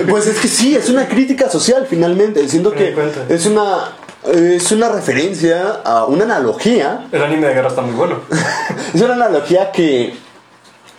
Pues 0.08 0.26
es 0.26 0.38
que 0.40 0.48
sí, 0.48 0.74
es 0.76 0.88
una 0.90 1.06
crítica 1.08 1.48
social 1.48 1.86
finalmente. 1.88 2.46
Siento 2.48 2.72
que 2.72 2.94
es 3.28 3.46
una, 3.46 3.92
es 4.24 4.72
una 4.72 4.88
referencia 4.88 5.80
a 5.84 6.04
una 6.04 6.24
analogía. 6.24 7.08
El 7.12 7.22
anime 7.22 7.46
de 7.46 7.54
guerra 7.54 7.68
está 7.68 7.82
muy 7.82 7.94
bueno. 7.94 8.20
Es 8.94 9.00
una 9.00 9.14
analogía 9.14 9.70
que 9.70 10.14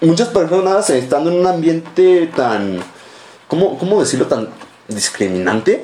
muchas 0.01 0.29
personas 0.29 0.89
estando 0.89 1.31
en 1.31 1.39
un 1.39 1.47
ambiente 1.47 2.29
tan, 2.35 2.79
¿cómo, 3.47 3.77
cómo 3.77 3.99
decirlo? 3.99 4.27
Tan 4.27 4.49
discriminante, 4.87 5.83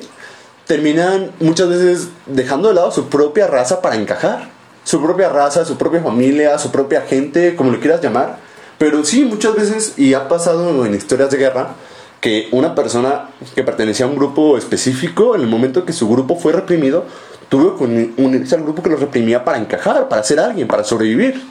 terminan 0.66 1.32
muchas 1.40 1.68
veces 1.68 2.08
dejando 2.26 2.68
de 2.68 2.74
lado 2.74 2.90
su 2.90 3.08
propia 3.08 3.46
raza 3.46 3.82
para 3.82 3.96
encajar. 3.96 4.50
Su 4.84 5.02
propia 5.02 5.28
raza, 5.28 5.64
su 5.64 5.76
propia 5.76 6.00
familia, 6.00 6.56
su 6.58 6.70
propia 6.70 7.00
gente, 7.00 7.56
como 7.56 7.72
lo 7.72 7.80
quieras 7.80 8.00
llamar. 8.00 8.38
Pero 8.78 9.04
sí, 9.04 9.24
muchas 9.24 9.56
veces, 9.56 9.94
y 9.96 10.14
ha 10.14 10.28
pasado 10.28 10.86
en 10.86 10.94
historias 10.94 11.30
de 11.30 11.38
guerra, 11.38 11.70
que 12.20 12.48
una 12.52 12.74
persona 12.74 13.30
que 13.54 13.62
pertenecía 13.62 14.06
a 14.06 14.08
un 14.08 14.16
grupo 14.16 14.56
específico, 14.56 15.34
en 15.34 15.42
el 15.42 15.46
momento 15.48 15.84
que 15.84 15.92
su 15.92 16.08
grupo 16.08 16.36
fue 16.36 16.52
reprimido, 16.52 17.04
tuvo 17.48 17.76
que 17.76 17.84
uni- 17.84 18.14
unirse 18.16 18.54
al 18.54 18.62
grupo 18.62 18.82
que 18.82 18.90
lo 18.90 18.96
reprimía 18.96 19.44
para 19.44 19.58
encajar, 19.58 20.08
para 20.08 20.22
ser 20.24 20.40
alguien, 20.40 20.66
para 20.66 20.82
sobrevivir. 20.84 21.42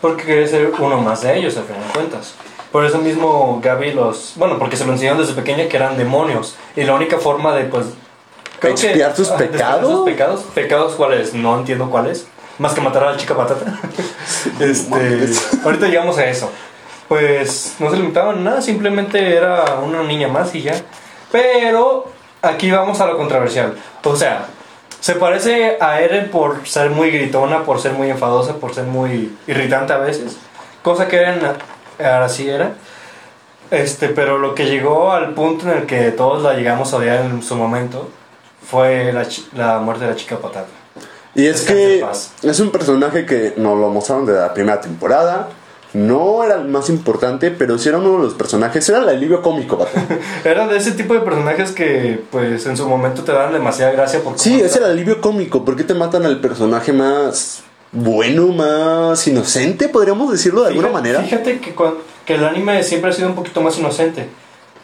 Porque 0.00 0.24
quería 0.24 0.46
ser 0.46 0.72
uno 0.78 0.98
más 1.00 1.22
de 1.22 1.38
ellos, 1.38 1.56
al 1.56 1.64
final 1.64 1.82
de 1.86 1.92
cuentas. 1.92 2.34
Por 2.72 2.84
eso 2.86 2.98
mismo 2.98 3.60
Gaby 3.62 3.92
los... 3.92 4.32
Bueno, 4.36 4.58
porque 4.58 4.76
se 4.76 4.86
lo 4.86 4.92
enseñaron 4.92 5.20
desde 5.20 5.34
pequeña 5.34 5.68
que 5.68 5.76
eran 5.76 5.98
demonios. 5.98 6.54
Y 6.74 6.82
la 6.84 6.94
única 6.94 7.18
forma 7.18 7.54
de, 7.54 7.64
pues... 7.64 7.86
que- 8.60 8.68
¿Expiar 8.70 9.14
sus 9.14 9.28
ah, 9.30 9.34
expiar 9.34 9.50
pecados? 9.52 9.92
sus 9.92 10.04
pecados. 10.04 10.40
¿Pecados 10.54 10.94
cuáles? 10.94 11.34
No 11.34 11.58
entiendo 11.58 11.90
cuáles. 11.90 12.26
Más 12.58 12.72
que 12.74 12.80
matar 12.80 13.04
a 13.04 13.10
la 13.12 13.16
chica 13.18 13.36
patata. 13.36 13.78
este, 14.60 15.28
ahorita 15.64 15.86
llegamos 15.88 16.16
a 16.18 16.24
eso. 16.26 16.50
Pues 17.12 17.74
no 17.78 17.90
se 17.90 17.98
limitaban 17.98 18.38
a 18.38 18.40
nada, 18.40 18.62
simplemente 18.62 19.36
era 19.36 19.80
una 19.84 20.02
niña 20.02 20.28
más 20.28 20.54
y 20.54 20.62
ya. 20.62 20.72
Pero 21.30 22.06
aquí 22.40 22.70
vamos 22.70 23.02
a 23.02 23.06
lo 23.06 23.18
controversial. 23.18 23.74
O 24.02 24.16
sea, 24.16 24.46
se 24.98 25.16
parece 25.16 25.76
a 25.78 26.00
Eren 26.00 26.30
por 26.30 26.66
ser 26.66 26.88
muy 26.88 27.10
gritona, 27.10 27.64
por 27.64 27.82
ser 27.82 27.92
muy 27.92 28.08
enfadosa, 28.08 28.54
por 28.54 28.74
ser 28.74 28.84
muy 28.84 29.36
irritante 29.46 29.92
a 29.92 29.98
veces. 29.98 30.38
Cosa 30.80 31.06
que 31.06 31.16
Eren 31.16 31.40
ahora 32.02 32.30
sí 32.30 32.48
era. 32.48 32.76
Este, 33.70 34.08
pero 34.08 34.38
lo 34.38 34.54
que 34.54 34.64
llegó 34.64 35.12
al 35.12 35.34
punto 35.34 35.70
en 35.70 35.80
el 35.80 35.84
que 35.84 36.12
todos 36.12 36.42
la 36.42 36.54
llegamos 36.54 36.94
a 36.94 36.96
odiar 36.96 37.26
en 37.26 37.42
su 37.42 37.56
momento 37.56 38.08
fue 38.66 39.12
la, 39.52 39.80
muerte 39.80 40.06
de 40.06 40.12
la 40.12 40.16
chica 40.16 40.38
patata. 40.38 40.68
Y 41.34 41.46
es 41.46 41.60
que 41.60 42.02
es 42.42 42.60
un 42.60 42.70
personaje 42.70 43.26
que 43.26 43.52
nos 43.58 43.78
lo 43.78 43.90
mostraron 43.90 44.24
de 44.24 44.32
la 44.32 44.54
primera 44.54 44.80
temporada. 44.80 45.50
No 45.94 46.42
era 46.42 46.54
el 46.54 46.68
más 46.68 46.88
importante, 46.88 47.50
pero 47.50 47.78
sí 47.78 47.88
era 47.88 47.98
uno 47.98 48.12
de 48.12 48.24
los 48.24 48.34
personajes. 48.34 48.88
Era 48.88 49.00
el 49.00 49.08
alivio 49.08 49.42
cómico, 49.42 49.76
vato. 49.76 49.90
Era 50.44 50.66
de 50.66 50.78
ese 50.78 50.92
tipo 50.92 51.12
de 51.12 51.20
personajes 51.20 51.72
que, 51.72 52.22
pues, 52.30 52.64
en 52.64 52.76
su 52.76 52.88
momento 52.88 53.22
te 53.24 53.32
dan 53.32 53.52
demasiada 53.52 53.92
gracia 53.92 54.20
por 54.20 54.38
Sí, 54.38 54.60
es 54.60 54.74
el 54.76 54.84
alivio 54.84 55.20
cómico. 55.20 55.64
¿Por 55.64 55.76
qué 55.76 55.84
te 55.84 55.94
matan 55.94 56.24
al 56.24 56.40
personaje 56.40 56.92
más 56.92 57.62
bueno, 57.92 58.46
más 58.48 59.26
inocente, 59.28 59.88
podríamos 59.90 60.32
decirlo 60.32 60.62
de 60.62 60.68
alguna 60.68 60.88
manera? 60.88 61.20
Fíjate 61.20 61.60
que, 61.60 61.74
que 62.24 62.34
el 62.34 62.44
anime 62.44 62.82
siempre 62.82 63.10
ha 63.10 63.12
sido 63.12 63.28
un 63.28 63.34
poquito 63.34 63.60
más 63.60 63.78
inocente. 63.78 64.28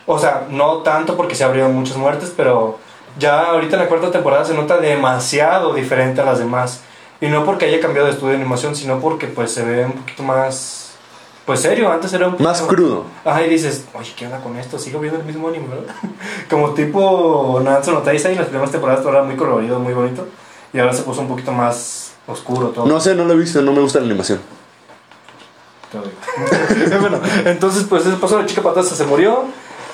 O 0.05 0.19
sea, 0.19 0.47
no 0.51 0.79
tanto 0.79 1.17
porque 1.17 1.35
se 1.35 1.45
abrieron 1.45 1.75
muchas 1.75 1.97
muertes, 1.97 2.33
pero 2.37 2.79
ya 3.19 3.47
ahorita 3.47 3.77
en 3.77 3.83
la 3.83 3.89
cuarta 3.89 4.11
temporada 4.11 4.45
se 4.45 4.55
nota 4.55 4.77
demasiado 4.79 5.73
diferente 5.73 6.21
a 6.21 6.25
las 6.25 6.39
demás. 6.39 6.83
Y 7.21 7.29
no 7.29 7.45
porque 7.45 7.65
haya 7.65 7.81
cambiado 7.81 8.07
de 8.07 8.13
estudio 8.13 8.33
de 8.33 8.37
animación, 8.37 8.77
sino 8.77 9.01
porque 9.01 9.27
pues 9.27 9.53
se 9.53 9.65
ve 9.65 9.87
un 9.87 9.93
poquito 9.93 10.23
más... 10.23 10.88
Pues 11.49 11.61
serio, 11.61 11.91
antes 11.91 12.13
era 12.13 12.27
un 12.27 12.33
poquito- 12.33 12.47
Más 12.47 12.61
crudo. 12.61 13.05
Ajá, 13.25 13.43
y 13.43 13.49
dices, 13.49 13.87
oye, 13.95 14.13
¿qué 14.15 14.27
onda 14.27 14.39
con 14.41 14.55
esto? 14.59 14.79
Sigo 14.79 15.01
viendo 15.01 15.19
el 15.19 15.25
mismo 15.25 15.49
anime, 15.49 15.67
¿verdad? 15.69 15.95
Como 16.51 16.75
tipo 16.75 17.59
Nanatsu 17.65 17.91
no 17.91 18.01
Taizai, 18.03 18.33
en 18.33 18.39
las 18.39 18.49
primeras 18.49 18.71
temporadas 18.71 19.01
todo 19.03 19.15
era 19.15 19.23
muy 19.23 19.35
colorido, 19.35 19.79
muy 19.81 19.95
bonito. 19.95 20.27
Y 20.75 20.79
ahora 20.79 20.93
se 20.93 21.05
puso 21.05 21.23
un 21.23 21.29
poquito 21.29 21.51
más 21.53 22.13
oscuro 22.27 22.69
todo. 22.69 22.85
No 22.85 23.01
sé, 23.01 23.15
no 23.15 23.25
lo 23.25 23.33
he 23.33 23.37
visto, 23.37 23.63
no 23.63 23.73
me 23.73 23.81
gusta 23.81 23.99
la 23.99 24.05
animación. 24.05 24.41
Bueno, 27.01 27.19
entonces 27.47 27.85
pues 27.89 28.05
eso 28.05 28.21
pasó, 28.21 28.39
la 28.39 28.45
chica 28.45 28.61
patata 28.61 28.87
se 28.87 29.05
murió. 29.07 29.45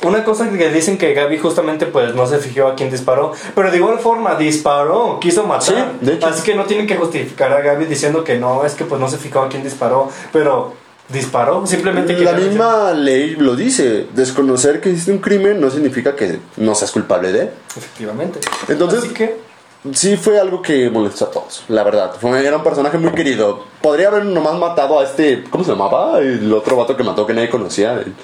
Una 0.03 0.25
cosa 0.25 0.51
que 0.51 0.71
dicen 0.71 0.99
que 0.99 1.15
Gaby 1.15 1.39
justamente 1.39 1.87
pues 1.87 2.17
no 2.17 2.27
se 2.27 2.39
fijó 2.39 2.67
a 2.67 2.75
quién 2.75 2.91
disparó, 2.91 3.31
pero 3.55 3.71
de 3.71 3.77
igual 3.77 4.01
forma 4.01 4.35
disparó, 4.35 5.19
quiso 5.21 5.45
matar. 5.45 5.63
Sí, 5.63 5.75
de 6.05 6.15
hecho. 6.15 6.27
Así 6.27 6.43
que 6.43 6.57
no 6.57 6.65
tienen 6.65 6.89
que 6.89 6.97
justificar 6.97 7.53
a 7.53 7.61
Gaby 7.61 7.85
diciendo 7.87 8.25
que 8.25 8.39
no, 8.41 8.65
es 8.65 8.75
que 8.75 8.85
pues 8.85 9.01
no 9.01 9.09
se 9.09 9.19
fijó 9.19 9.43
a 9.43 9.49
quién 9.49 9.63
disparó, 9.63 10.11
pero 10.33 10.75
disparó. 11.09 11.67
Simplemente 11.67 12.17
que 12.17 12.25
La 12.25 12.33
misma 12.33 12.93
ley 12.93 13.37
lo 13.37 13.57
dice. 13.57 14.07
Desconocer 14.15 14.81
que 14.81 14.91
existe 14.91 15.13
un 15.13 15.19
crimen 15.19 15.61
no 15.61 15.71
significa 15.71 16.15
que 16.17 16.41
no 16.57 16.75
seas 16.75 16.91
culpable 16.91 17.33
de. 17.33 17.51
Efectivamente. 17.77 18.41
Entonces- 18.69 19.05
Así 19.05 19.15
que, 19.15 19.45
Sí 19.93 20.17
fue 20.17 20.41
algo 20.41 20.63
que 20.63 20.89
molestó 20.89 21.27
a 21.27 21.31
todos, 21.31 21.63
la 21.69 21.83
verdad. 21.85 22.15
Fue, 22.19 22.47
era 22.47 22.57
un 22.57 22.63
personaje 22.65 22.97
muy 22.97 23.13
querido. 23.13 23.67
Podría 23.83 24.09
haber 24.09 24.25
nomás 24.25 24.55
matado 24.55 24.99
a 24.99 25.05
este... 25.05 25.45
¿Cómo 25.51 25.63
se 25.63 25.73
llamaba? 25.73 26.21
El 26.21 26.51
otro 26.55 26.75
vato 26.77 26.97
que 26.97 27.03
mató 27.03 27.27
que 27.27 27.35
nadie 27.35 27.51
conocía. 27.51 27.93
El 27.93 28.15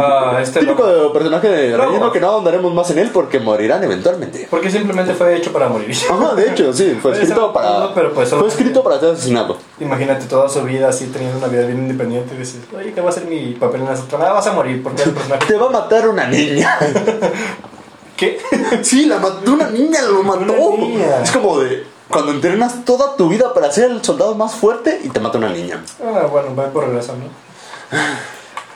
ah, 0.00 0.38
este 0.40 0.60
típico 0.60 0.86
loco. 0.86 1.12
personaje 1.12 1.48
de 1.48 1.76
relleno 1.76 2.12
que 2.12 2.20
no 2.20 2.28
ahondaremos 2.28 2.72
más 2.74 2.90
en 2.90 2.98
él 2.98 3.10
porque 3.12 3.38
morirán 3.38 3.82
eventualmente. 3.84 4.46
Porque 4.50 4.70
simplemente 4.70 5.14
fue 5.14 5.36
hecho 5.36 5.52
para 5.52 5.68
morir. 5.68 5.94
Ajá, 6.10 6.34
de 6.34 6.50
hecho, 6.50 6.72
sí. 6.72 6.98
Fue 7.00 7.12
escrito 7.12 7.52
para... 7.52 7.94
pero 7.94 8.12
pues 8.12 8.30
fue 8.30 8.48
escrito 8.48 8.82
para 8.82 9.00
ser 9.00 9.10
asesinado. 9.10 9.56
Imagínate 9.80 10.26
toda 10.26 10.48
su 10.48 10.62
vida 10.62 10.88
así, 10.88 11.06
teniendo 11.06 11.38
una 11.38 11.48
vida 11.48 11.66
bien 11.66 11.78
independiente. 11.78 12.34
Y 12.34 12.38
dices, 12.38 12.60
oye, 12.76 12.92
¿qué 12.92 13.00
va 13.00 13.10
a 13.10 13.12
ser 13.12 13.26
mi 13.26 13.54
papel 13.54 13.82
en 13.82 13.88
esta 13.88 14.06
trama? 14.06 14.26
Ah, 14.28 14.32
vas 14.32 14.46
a 14.46 14.52
morir 14.52 14.82
porque 14.82 15.02
el 15.02 15.12
personaje. 15.12 15.46
Te 15.46 15.56
va 15.56 15.66
a 15.66 15.70
matar 15.70 16.08
una 16.08 16.26
niña. 16.26 16.78
¿Qué? 18.16 18.38
Sí, 18.82 19.06
la 19.06 19.18
mató 19.18 19.52
una 19.52 19.68
niña, 19.68 20.00
lo 20.02 20.22
mató. 20.22 20.76
Niña. 20.78 21.22
Es 21.22 21.30
como 21.32 21.58
de 21.58 21.96
cuando 22.08 22.32
entrenas 22.32 22.84
toda 22.84 23.16
tu 23.16 23.28
vida 23.28 23.52
para 23.52 23.70
ser 23.70 23.90
el 23.90 24.04
soldado 24.04 24.34
más 24.34 24.54
fuerte 24.54 25.00
y 25.02 25.08
te 25.08 25.20
mata 25.20 25.38
una 25.38 25.48
niña. 25.48 25.82
Ah, 26.02 26.26
bueno, 26.30 26.54
va 26.54 26.66
por 26.70 26.86
regreso, 26.86 27.14
¿no? 27.16 27.26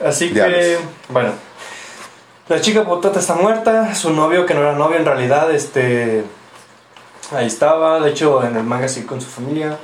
Así 0.05 0.32
que, 0.32 0.78
bueno. 1.09 1.30
La 2.48 2.61
chica 2.61 2.84
potata 2.84 3.20
está 3.20 3.34
muerta, 3.34 3.94
su 3.94 4.12
novio, 4.12 4.44
que 4.44 4.55
no 4.55 4.61
era 4.61 4.72
novio 4.72 4.96
en 4.96 5.05
realidad, 5.05 5.51
este. 5.53 6.24
Ahí 7.32 7.46
estaba, 7.46 8.01
de 8.01 8.11
hecho 8.11 8.44
en 8.44 8.57
el 8.57 8.64
manga 8.64 8.88
sigue 8.88 9.07
con 9.07 9.20
su 9.20 9.28
familia. 9.28 9.78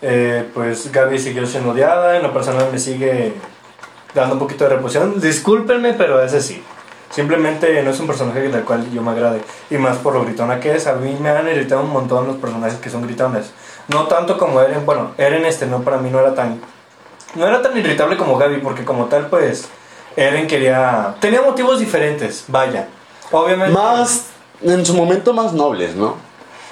Eh, 0.00 0.48
pues 0.54 0.90
Gaby 0.92 1.18
siguió 1.18 1.46
siendo 1.46 1.72
odiada, 1.72 2.16
en 2.16 2.22
lo 2.22 2.32
personal 2.32 2.68
me 2.70 2.78
sigue 2.78 3.32
dando 4.14 4.34
un 4.34 4.38
poquito 4.38 4.64
de 4.64 4.70
repulsión. 4.70 5.20
Discúlpenme, 5.20 5.94
pero 5.94 6.22
ese 6.22 6.40
sí. 6.40 6.62
Simplemente 7.10 7.82
no 7.82 7.90
es 7.90 8.00
un 8.00 8.06
personaje 8.06 8.40
del 8.40 8.62
cual 8.62 8.90
yo 8.90 9.02
me 9.02 9.10
agrade. 9.10 9.42
Y 9.68 9.76
más 9.76 9.98
por 9.98 10.14
lo 10.14 10.24
gritona 10.24 10.60
que 10.60 10.74
es. 10.74 10.86
A 10.86 10.94
mí 10.94 11.16
me 11.20 11.28
han 11.28 11.46
irritado 11.48 11.82
un 11.82 11.90
montón 11.90 12.26
los 12.26 12.36
personajes 12.36 12.78
que 12.78 12.88
son 12.88 13.02
gritones. 13.02 13.52
No 13.88 14.06
tanto 14.06 14.38
como 14.38 14.60
Eren. 14.60 14.86
Bueno, 14.86 15.12
Eren 15.18 15.44
este 15.44 15.66
no, 15.66 15.82
para 15.82 15.98
mí 15.98 16.08
no 16.08 16.20
era 16.20 16.34
tan... 16.34 16.60
No 17.34 17.46
era 17.46 17.62
tan 17.62 17.76
irritable 17.76 18.16
como 18.16 18.36
Gaby, 18.38 18.58
porque 18.58 18.84
como 18.84 19.06
tal, 19.06 19.28
pues... 19.28 19.68
Eren 20.16 20.46
quería... 20.46 21.14
Tenía 21.20 21.40
motivos 21.40 21.78
diferentes, 21.78 22.44
vaya. 22.48 22.88
Obviamente... 23.30 23.72
Más, 23.72 24.26
en 24.60 24.84
su 24.84 24.94
momento, 24.94 25.32
más 25.32 25.52
nobles, 25.52 25.94
¿no? 25.94 26.16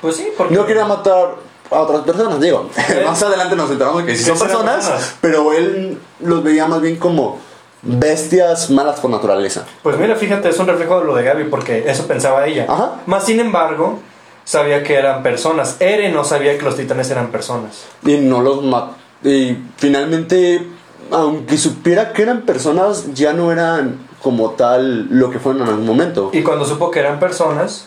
Pues 0.01 0.17
sí, 0.17 0.29
porque... 0.37 0.55
No 0.55 0.67
quería 0.67 0.85
matar 0.85 1.37
a 1.71 1.81
otras 1.81 2.03
personas, 2.03 2.41
digo. 2.41 2.69
más 3.07 3.23
adelante 3.23 3.57
nos 3.57 3.71
enteramos 3.71 4.03
que 4.03 4.17
sí 4.17 4.25
son 4.25 4.39
personas, 4.39 4.87
personas. 4.87 5.15
pero 5.21 5.53
él 5.53 5.99
los 6.21 6.43
veía 6.43 6.67
más 6.67 6.81
bien 6.81 6.97
como 6.97 7.39
bestias 7.83 8.71
malas 8.71 9.01
por 9.01 9.11
naturaleza. 9.11 9.65
Pues 9.83 9.97
mira, 9.97 10.17
fíjate, 10.17 10.49
es 10.49 10.59
un 10.59 10.67
reflejo 10.67 11.01
de 11.01 11.07
lo 11.07 11.15
de 11.15 11.23
Gaby, 11.23 11.45
porque 11.45 11.85
eso 11.91 12.07
pensaba 12.07 12.47
ella. 12.47 12.67
Ajá. 12.69 13.01
Más 13.07 13.25
sin 13.25 13.41
embargo, 13.41 13.99
sabía 14.45 14.83
que 14.83 14.95
eran 14.95 15.23
personas. 15.23 15.77
Eren 15.81 16.13
no 16.13 16.25
sabía 16.25 16.59
que 16.59 16.65
los 16.65 16.77
titanes 16.77 17.11
eran 17.11 17.29
personas. 17.29 17.85
Y 18.05 18.17
no 18.19 18.43
los 18.43 18.63
mató. 18.63 18.95
Y 19.25 19.57
finalmente, 19.77 20.67
aunque 21.11 21.59
supiera 21.59 22.13
que 22.13 22.23
eran 22.23 22.43
personas, 22.43 23.13
ya 23.15 23.33
no 23.33 23.53
eran 23.53 23.99
como 24.23 24.51
tal 24.51 25.07
lo 25.11 25.31
que 25.31 25.39
fueron 25.39 25.63
en 25.63 25.69
algún 25.69 25.87
momento. 25.87 26.31
Y 26.33 26.43
cuando 26.43 26.65
supo 26.65 26.91
que 26.91 27.01
eran 27.01 27.19
personas, 27.19 27.87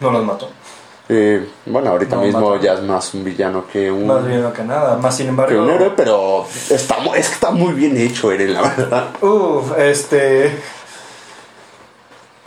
no 0.00 0.10
los 0.10 0.24
mató. 0.24 0.48
Eh, 1.10 1.46
bueno, 1.64 1.88
ahorita 1.90 2.16
No, 2.16 2.22
mismo 2.22 2.50
mató. 2.50 2.62
ya 2.62 2.74
es 2.74 2.82
más 2.82 3.14
un 3.14 3.24
villano 3.24 3.64
que 3.72 3.90
un, 3.90 4.06
Más 4.06 4.26
bien 4.26 4.44
que 4.52 4.62
nada. 4.62 4.96
Más 4.98 5.16
sin 5.16 5.28
embargo. 5.28 5.52
que 5.52 5.58
un 5.58 5.70
héroe, 5.70 5.92
pero 5.96 6.44
está, 6.70 6.98
mu- 6.98 7.14
es 7.14 7.28
que 7.28 7.34
está 7.34 7.50
muy 7.50 7.72
bien 7.72 7.96
hecho, 7.96 8.30
Eren, 8.30 8.52
la 8.52 8.60
verdad. 8.62 9.06
Uf, 9.22 9.72
este. 9.78 10.52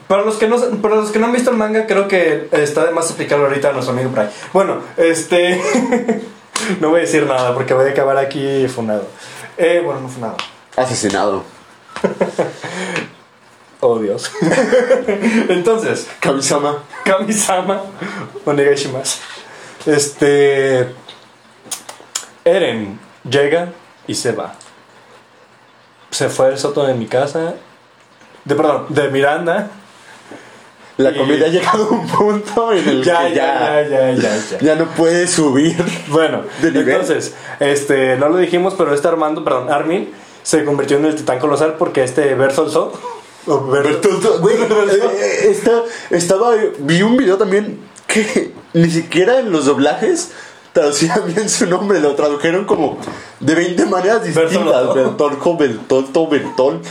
Para 0.08 0.24
los, 0.24 0.36
que 0.36 0.48
no, 0.48 0.58
para 0.82 0.96
los 0.98 1.10
que 1.10 1.20
no 1.20 1.28
han 1.28 1.32
visto 1.34 1.52
el 1.52 1.58
manga, 1.58 1.88
creo 1.88 2.08
que 2.08 2.50
está 2.52 2.86
de 2.86 2.92
más 2.92 3.06
explicarlo 3.06 3.46
ahorita 3.48 3.70
a 3.70 3.72
nuestro 3.74 3.94
amigo 3.94 4.10
Bray. 4.12 4.30
Bueno, 4.54 4.78
este. 4.98 5.60
no 6.80 6.90
voy 6.90 7.00
a 7.00 7.02
decir 7.02 7.26
nada 7.26 7.54
porque 7.54 7.74
voy 7.74 7.88
a 7.88 7.92
acabar 7.92 8.18
aquí 8.18 8.68
funado. 8.68 9.08
Eh, 9.58 9.82
bueno, 9.84 10.02
no 10.02 10.10
funado. 10.10 10.38
Asesinado. 10.76 11.44
Oh, 13.84 13.98
Dios. 13.98 14.32
Entonces, 15.50 16.08
Kamisama. 16.20 16.84
Kami-sama 17.04 17.82
Onegaishimasu. 18.46 19.18
Este. 19.88 20.94
Eren 22.46 23.00
llega 23.28 23.74
y 24.06 24.14
se 24.14 24.34
va. 24.34 24.54
Se 26.12 26.30
fue 26.30 26.48
al 26.48 26.60
soto 26.60 26.86
de 26.86 26.94
mi 26.94 27.08
casa. 27.08 27.56
De, 28.46 28.56
perdón, 28.56 28.86
de 28.90 29.10
Miranda. 29.10 29.72
La 30.98 31.16
comida 31.16 31.46
ha 31.46 31.50
llegado 31.50 31.86
a 31.86 31.90
un 31.90 32.08
punto 32.08 32.74
en 32.74 32.88
el 32.88 33.04
Ya, 33.04 33.28
que 33.28 33.36
ya, 33.36 33.82
ya, 33.82 33.90
ya, 33.90 34.12
ya, 34.12 34.22
ya, 34.22 34.38
ya. 34.52 34.60
ya 34.60 34.76
no 34.76 34.86
puede 34.90 35.28
subir. 35.28 35.76
Bueno, 36.10 36.44
entonces, 36.62 37.34
este, 37.60 38.18
no 38.18 38.30
lo 38.30 38.38
dijimos, 38.38 38.76
pero 38.78 38.94
este 38.94 39.08
Armando, 39.08 39.44
perdón, 39.44 39.72
Armin, 39.72 40.10
se 40.44 40.64
convirtió 40.66 40.98
en 40.98 41.06
el 41.06 41.16
titán 41.16 41.40
colosal 41.40 41.76
porque 41.80 42.04
este 42.04 42.36
Bertolso. 42.36 42.92
o 43.48 43.60
Ber- 43.68 43.86
Entonces, 43.88 44.40
güey, 44.42 44.56
eh, 44.62 45.48
esta- 45.50 45.84
estaba, 46.12 46.52
vi 46.80 47.02
un 47.02 47.18
video 47.18 47.38
también 47.38 47.80
que 48.06 48.52
ni 48.74 48.90
siquiera 48.92 49.40
en 49.40 49.52
los 49.52 49.66
doblajes 49.66 50.32
traducían 50.74 51.22
bien 51.34 51.50
su 51.50 51.66
nombre, 51.66 52.00
lo 52.00 52.14
tradujeron 52.16 52.66
como 52.66 52.98
de 53.40 53.56
20 53.56 53.86
maneras 53.88 54.24
distintas. 54.24 54.94
Bertolco, 54.94 55.58
Bertolto, 55.58 56.28
Bertol. 56.28 56.82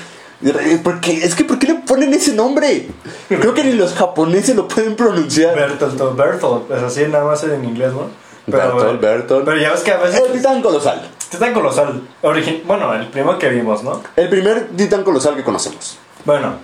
Porque, 0.82 1.12
es 1.24 1.34
que, 1.34 1.44
¿por 1.44 1.58
qué 1.58 1.66
le 1.66 1.74
ponen 1.74 2.14
ese 2.14 2.32
nombre? 2.34 2.88
Creo 3.28 3.52
que 3.52 3.62
ni 3.64 3.72
los 3.74 3.92
japoneses 3.94 4.56
lo 4.56 4.66
pueden 4.68 4.96
pronunciar. 4.96 5.54
Bertolto, 5.54 6.14
Bertolt, 6.14 6.70
es 6.70 6.82
así 6.82 7.04
nada 7.08 7.24
más 7.24 7.42
en 7.44 7.62
inglés, 7.64 7.92
¿no? 7.92 8.08
Bertolt, 8.46 9.00
Bertolt. 9.00 9.44
Pero 9.44 9.58
ya 9.58 9.70
ves 9.72 9.80
que 9.80 9.92
a 9.92 9.98
veces 9.98 10.22
El 10.26 10.32
titán 10.32 10.62
colosal. 10.62 11.08
titán 11.30 11.52
colosal, 11.52 12.02
origi- 12.22 12.62
bueno, 12.64 12.94
el 12.94 13.08
primero 13.08 13.38
que 13.38 13.50
vimos, 13.50 13.82
¿no? 13.84 14.02
El 14.16 14.28
primer 14.30 14.68
titán 14.76 15.04
colosal 15.04 15.36
que 15.36 15.44
conocemos. 15.44 15.98
Bueno, 16.24 16.54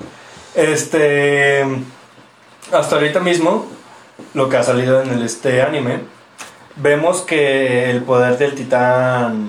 este. 0.54 1.64
Hasta 2.72 2.96
ahorita 2.96 3.20
mismo, 3.20 3.66
lo 4.34 4.48
que 4.48 4.56
ha 4.56 4.62
salido 4.62 5.00
en 5.02 5.10
el, 5.10 5.22
este 5.22 5.62
anime, 5.62 6.00
vemos 6.76 7.20
que 7.20 7.90
el 7.90 8.02
poder 8.02 8.38
del 8.38 8.54
titán. 8.54 9.48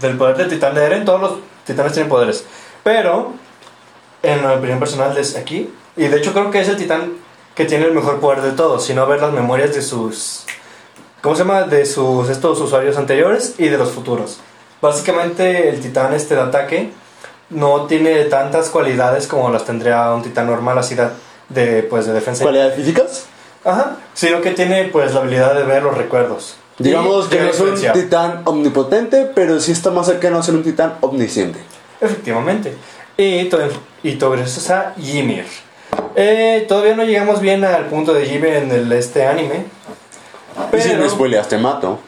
Del 0.00 0.16
poder 0.18 0.36
del 0.36 0.48
titán 0.50 0.74
de 0.74 0.84
Eren, 0.84 1.04
todos 1.06 1.20
los 1.20 1.32
titanes 1.64 1.92
tienen 1.94 2.10
poderes. 2.10 2.44
Pero, 2.84 3.32
en 4.26 4.42
la 4.42 4.54
opinión 4.54 4.78
personal 4.78 5.16
es 5.16 5.36
aquí, 5.36 5.70
y 5.96 6.08
de 6.08 6.16
hecho 6.18 6.32
creo 6.32 6.50
que 6.50 6.60
es 6.60 6.68
el 6.68 6.76
titán 6.76 7.14
que 7.54 7.64
tiene 7.64 7.86
el 7.86 7.92
mejor 7.92 8.20
poder 8.20 8.42
de 8.42 8.52
todos, 8.52 8.84
si 8.84 8.92
no 8.92 9.06
ver 9.06 9.20
las 9.20 9.32
memorias 9.32 9.74
de 9.74 9.82
sus. 9.82 10.44
¿Cómo 11.22 11.34
se 11.34 11.42
llama? 11.42 11.62
De 11.62 11.86
sus 11.86 12.28
estos 12.28 12.60
usuarios 12.60 12.96
anteriores 12.98 13.54
y 13.58 13.68
de 13.68 13.78
los 13.78 13.90
futuros. 13.90 14.38
Básicamente, 14.82 15.68
el 15.70 15.80
titán 15.80 16.12
este 16.12 16.34
de 16.34 16.42
ataque 16.42 16.90
no 17.50 17.86
tiene 17.86 18.24
tantas 18.24 18.68
cualidades 18.68 19.26
como 19.26 19.50
las 19.50 19.64
tendría 19.64 20.12
un 20.12 20.22
titán 20.22 20.46
normal, 20.46 20.76
así 20.78 20.96
de, 21.48 21.82
pues, 21.84 22.06
de 22.06 22.12
defensa. 22.12 22.42
¿Cualidades 22.42 22.76
físicas? 22.76 23.26
Ajá, 23.64 23.96
sino 24.14 24.40
que 24.42 24.52
tiene 24.52 24.84
pues 24.84 25.12
la 25.14 25.20
habilidad 25.20 25.54
de 25.54 25.64
ver 25.64 25.82
los 25.82 25.96
recuerdos. 25.96 26.56
Digamos 26.78 27.26
que 27.26 27.40
no 27.40 27.48
es 27.48 27.58
un 27.58 27.74
titán 27.92 28.42
omnipotente, 28.44 29.30
pero 29.34 29.58
sí 29.60 29.72
está 29.72 29.90
más 29.90 30.06
cercano 30.06 30.38
a 30.38 30.42
ser 30.42 30.54
un 30.54 30.62
titán 30.62 30.94
omnisciente. 31.00 31.58
Efectivamente. 32.00 32.76
Y 33.16 33.46
todo, 33.46 33.62
y 34.06 34.14
todo 34.16 34.30
gracias 34.30 34.70
a 34.70 34.94
Ymir. 34.96 35.46
Eh, 36.14 36.64
todavía 36.68 36.94
no 36.94 37.04
llegamos 37.04 37.40
bien 37.40 37.64
al 37.64 37.86
punto 37.86 38.14
de 38.14 38.26
Ymir 38.26 38.54
en 38.54 38.70
el, 38.70 38.92
este 38.92 39.26
anime. 39.26 39.64
Y 40.72 40.80
si 40.80 40.90
me 40.90 40.94
Pero... 40.94 41.10
spoileas, 41.10 41.48
te 41.48 41.58
mato. 41.58 41.98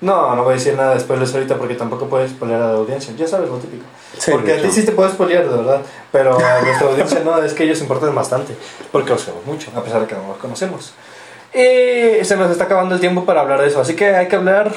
No, 0.00 0.34
no 0.34 0.42
voy 0.42 0.54
a 0.54 0.56
decir 0.56 0.74
nada 0.74 0.94
de 0.94 0.98
eso 0.98 1.36
ahorita 1.36 1.56
porque 1.58 1.74
tampoco 1.74 2.08
puedes 2.08 2.30
spoilear 2.32 2.62
a 2.62 2.68
la 2.68 2.78
audiencia. 2.78 3.14
Ya 3.16 3.28
sabes 3.28 3.50
lo 3.50 3.58
típico. 3.58 3.84
Sí, 4.18 4.32
porque 4.32 4.54
a 4.54 4.62
ti 4.62 4.68
sí 4.72 4.84
te 4.84 4.92
puedes 4.92 5.12
spoilear, 5.12 5.48
de 5.48 5.56
verdad. 5.56 5.82
Pero 6.10 6.38
a 6.38 6.62
nuestra 6.62 6.88
audiencia 6.88 7.20
no, 7.20 7.40
es 7.40 7.52
que 7.52 7.64
ellos 7.64 7.80
importan 7.82 8.14
bastante. 8.14 8.56
Porque 8.90 9.10
los 9.10 9.24
vemos 9.24 9.44
mucho, 9.44 9.70
a 9.76 9.84
pesar 9.84 10.00
de 10.00 10.06
que 10.08 10.14
no 10.14 10.26
los 10.26 10.38
conocemos. 10.38 10.94
Y 11.54 12.24
se 12.24 12.36
nos 12.36 12.50
está 12.50 12.64
acabando 12.64 12.94
el 12.94 13.00
tiempo 13.00 13.24
para 13.24 13.42
hablar 13.42 13.60
de 13.60 13.68
eso. 13.68 13.80
Así 13.80 13.94
que 13.94 14.06
hay 14.06 14.26
que 14.26 14.36
hablar. 14.36 14.72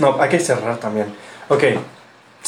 No, 0.00 0.16
hay 0.20 0.28
que 0.28 0.40
cerrar 0.40 0.78
también. 0.78 1.14
Ok. 1.48 1.64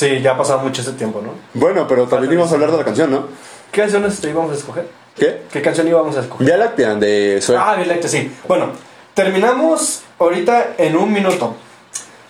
Sí, 0.00 0.18
ya 0.22 0.32
ha 0.32 0.36
pasado 0.38 0.60
mucho 0.60 0.80
ese 0.80 0.92
tiempo, 0.92 1.20
¿no? 1.20 1.32
Bueno, 1.52 1.86
pero 1.86 2.06
también 2.06 2.32
íbamos 2.32 2.50
a 2.50 2.54
hablar 2.54 2.70
de 2.70 2.78
la 2.78 2.84
canción, 2.86 3.10
¿no? 3.10 3.24
¿Qué 3.70 3.82
canciones 3.82 4.24
íbamos 4.24 4.50
a 4.50 4.54
escoger? 4.54 4.88
¿Qué? 5.14 5.42
¿Qué 5.52 5.60
canción 5.60 5.86
íbamos 5.86 6.16
a 6.16 6.20
escoger? 6.20 6.46
Vía 6.46 6.56
Láctea 6.56 6.94
de 6.94 7.38
Zoe. 7.42 7.58
Ah, 7.58 7.74
Violet, 7.76 8.02
sí. 8.08 8.34
Bueno, 8.48 8.68
terminamos 9.12 10.00
ahorita 10.18 10.68
en 10.78 10.96
un 10.96 11.12
minuto. 11.12 11.54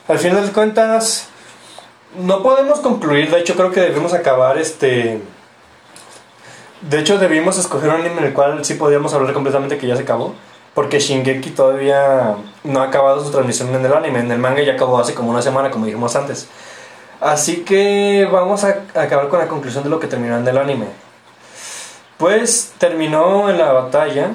Al 0.08 0.18
final 0.18 0.44
de 0.44 0.50
cuentas, 0.50 1.28
no 2.18 2.42
podemos 2.42 2.80
concluir. 2.80 3.30
De 3.30 3.38
hecho, 3.38 3.54
creo 3.54 3.70
que 3.70 3.82
debemos 3.82 4.14
acabar 4.14 4.58
este. 4.58 5.20
De 6.80 6.98
hecho, 6.98 7.18
debimos 7.18 7.56
escoger 7.56 7.90
un 7.90 8.00
anime 8.00 8.18
en 8.18 8.24
el 8.24 8.32
cual 8.32 8.64
sí 8.64 8.74
podíamos 8.74 9.14
hablar 9.14 9.32
completamente 9.32 9.78
que 9.78 9.86
ya 9.86 9.94
se 9.94 10.02
acabó. 10.02 10.34
Porque 10.74 10.98
Shingeki 10.98 11.50
todavía 11.50 12.34
no 12.64 12.80
ha 12.80 12.86
acabado 12.86 13.24
su 13.24 13.30
transmisión 13.30 13.72
en 13.72 13.86
el 13.86 13.92
anime. 13.92 14.18
En 14.18 14.32
el 14.32 14.38
manga 14.40 14.60
ya 14.60 14.72
acabó 14.72 14.98
hace 14.98 15.14
como 15.14 15.30
una 15.30 15.40
semana, 15.40 15.70
como 15.70 15.86
dijimos 15.86 16.16
antes. 16.16 16.48
Así 17.20 17.64
que 17.64 18.26
vamos 18.30 18.64
a 18.64 18.84
acabar 18.94 19.28
con 19.28 19.38
la 19.38 19.48
conclusión 19.48 19.84
de 19.84 19.90
lo 19.90 20.00
que 20.00 20.06
terminó 20.06 20.38
en 20.38 20.48
el 20.48 20.56
anime. 20.56 20.86
Pues 22.16 22.72
terminó 22.78 23.50
en 23.50 23.58
la 23.58 23.72
batalla 23.72 24.30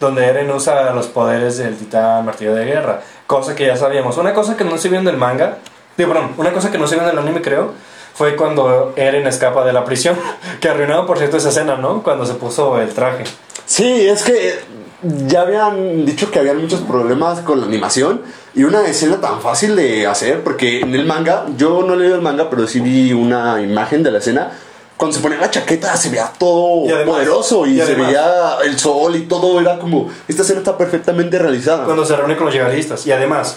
donde 0.00 0.26
Eren 0.26 0.50
usa 0.50 0.92
los 0.92 1.06
poderes 1.06 1.58
del 1.58 1.76
titán 1.76 2.24
martillo 2.24 2.54
de 2.54 2.64
guerra, 2.64 3.02
cosa 3.26 3.54
que 3.54 3.66
ya 3.66 3.76
sabíamos. 3.76 4.16
Una 4.16 4.34
cosa 4.34 4.56
que 4.56 4.64
no 4.64 4.76
se 4.76 4.88
vio 4.88 4.98
en 4.98 5.06
el 5.06 5.16
manga, 5.16 5.58
digo, 5.96 6.12
perdón, 6.12 6.32
una 6.38 6.52
cosa 6.52 6.70
que 6.70 6.78
no 6.78 6.86
se 6.86 6.96
vio 6.96 7.04
en 7.04 7.10
el 7.10 7.18
anime 7.18 7.40
creo, 7.40 7.72
fue 8.14 8.34
cuando 8.34 8.92
Eren 8.96 9.26
escapa 9.26 9.64
de 9.64 9.72
la 9.72 9.84
prisión, 9.84 10.18
que 10.60 10.68
arruinado 10.68 11.06
por 11.06 11.18
cierto 11.18 11.36
esa 11.36 11.50
escena, 11.50 11.76
¿no? 11.76 12.02
Cuando 12.02 12.26
se 12.26 12.34
puso 12.34 12.80
el 12.80 12.92
traje. 12.92 13.24
Sí, 13.64 14.08
es 14.08 14.24
que 14.24 14.60
ya 15.02 15.42
habían 15.42 16.04
dicho 16.04 16.30
que 16.30 16.38
habían 16.38 16.58
muchos 16.60 16.80
problemas 16.80 17.40
con 17.40 17.60
la 17.60 17.66
animación 17.66 18.22
y 18.54 18.64
una 18.64 18.86
escena 18.86 19.20
tan 19.20 19.40
fácil 19.40 19.74
de 19.76 20.06
hacer, 20.06 20.42
porque 20.44 20.80
en 20.80 20.94
el 20.94 21.04
manga, 21.06 21.46
yo 21.56 21.82
no 21.82 21.96
leído 21.96 22.14
el 22.14 22.22
manga, 22.22 22.48
pero 22.50 22.66
sí 22.68 22.80
vi 22.80 23.12
una 23.12 23.60
imagen 23.60 24.02
de 24.02 24.10
la 24.12 24.18
escena. 24.18 24.52
Cuando 24.96 25.16
se 25.16 25.22
ponía 25.22 25.38
la 25.38 25.50
chaqueta 25.50 25.96
se 25.96 26.10
veía 26.10 26.32
todo 26.38 26.86
Y 26.86 26.92
además- 26.92 27.16
poderoso 27.16 27.66
y, 27.66 27.80
y 27.80 27.84
se 27.84 27.94
veía 27.94 28.58
el 28.64 28.78
sol 28.78 29.16
y 29.16 29.22
todo 29.22 29.60
era 29.60 29.78
como, 29.78 30.08
esta 30.28 30.42
escena 30.42 30.60
está 30.60 30.78
perfectamente 30.78 31.38
realizada. 31.38 31.84
Cuando 31.84 32.04
se 32.04 32.14
reúne 32.14 32.36
con 32.36 32.46
los 32.46 32.54
llegaristas. 32.54 33.04
Y 33.06 33.10
además, 33.12 33.56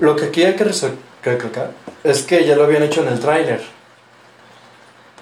lo 0.00 0.16
que 0.16 0.24
aquí 0.26 0.42
hay 0.42 0.56
que 0.56 0.64
recalcar 0.64 1.70
es 2.02 2.22
que 2.22 2.44
ya 2.44 2.56
lo 2.56 2.64
habían 2.64 2.82
hecho 2.82 3.02
en 3.02 3.08
el 3.08 3.20
tráiler. 3.20 3.60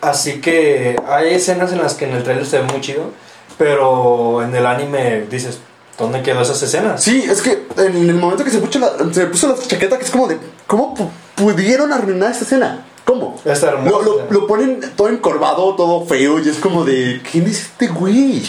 Así 0.00 0.40
que 0.40 0.96
hay 1.08 1.34
escenas 1.34 1.72
en 1.72 1.78
las 1.82 1.94
que 1.94 2.04
en 2.06 2.12
el 2.16 2.22
tráiler 2.22 2.46
se 2.46 2.58
ve 2.60 2.64
muy 2.64 2.80
chido, 2.80 3.10
pero 3.58 4.42
en 4.42 4.54
el 4.54 4.66
anime 4.66 5.22
dices, 5.30 5.58
¿dónde 5.98 6.22
quedó 6.22 6.42
esas 6.42 6.62
escenas? 6.62 7.02
Sí, 7.02 7.24
es 7.28 7.42
que 7.42 7.66
en 7.78 7.96
el 8.10 8.14
momento 8.14 8.44
que 8.44 8.50
se 8.50 8.58
puso 8.58 8.78
la, 8.78 8.92
se 9.12 9.26
puso 9.26 9.48
la 9.48 9.56
chaqueta, 9.58 9.98
que 9.98 10.04
es 10.04 10.10
como 10.10 10.26
de, 10.28 10.38
¿cómo 10.66 10.94
pu- 10.94 11.08
pudieron 11.36 11.92
arruinar 11.92 12.32
esta 12.32 12.44
escena? 12.44 12.84
¿Cómo? 13.04 13.40
Está 13.44 13.68
hermoso. 13.68 14.02
Lo, 14.02 14.18
lo, 14.24 14.30
lo 14.30 14.46
ponen 14.46 14.80
todo 14.96 15.08
encorvado, 15.08 15.74
todo 15.76 16.04
feo, 16.06 16.38
y 16.40 16.48
es 16.48 16.58
como 16.58 16.84
de, 16.84 17.22
¿quién 17.30 17.46
es 17.46 17.62
este 17.62 17.86
güey? 17.88 18.42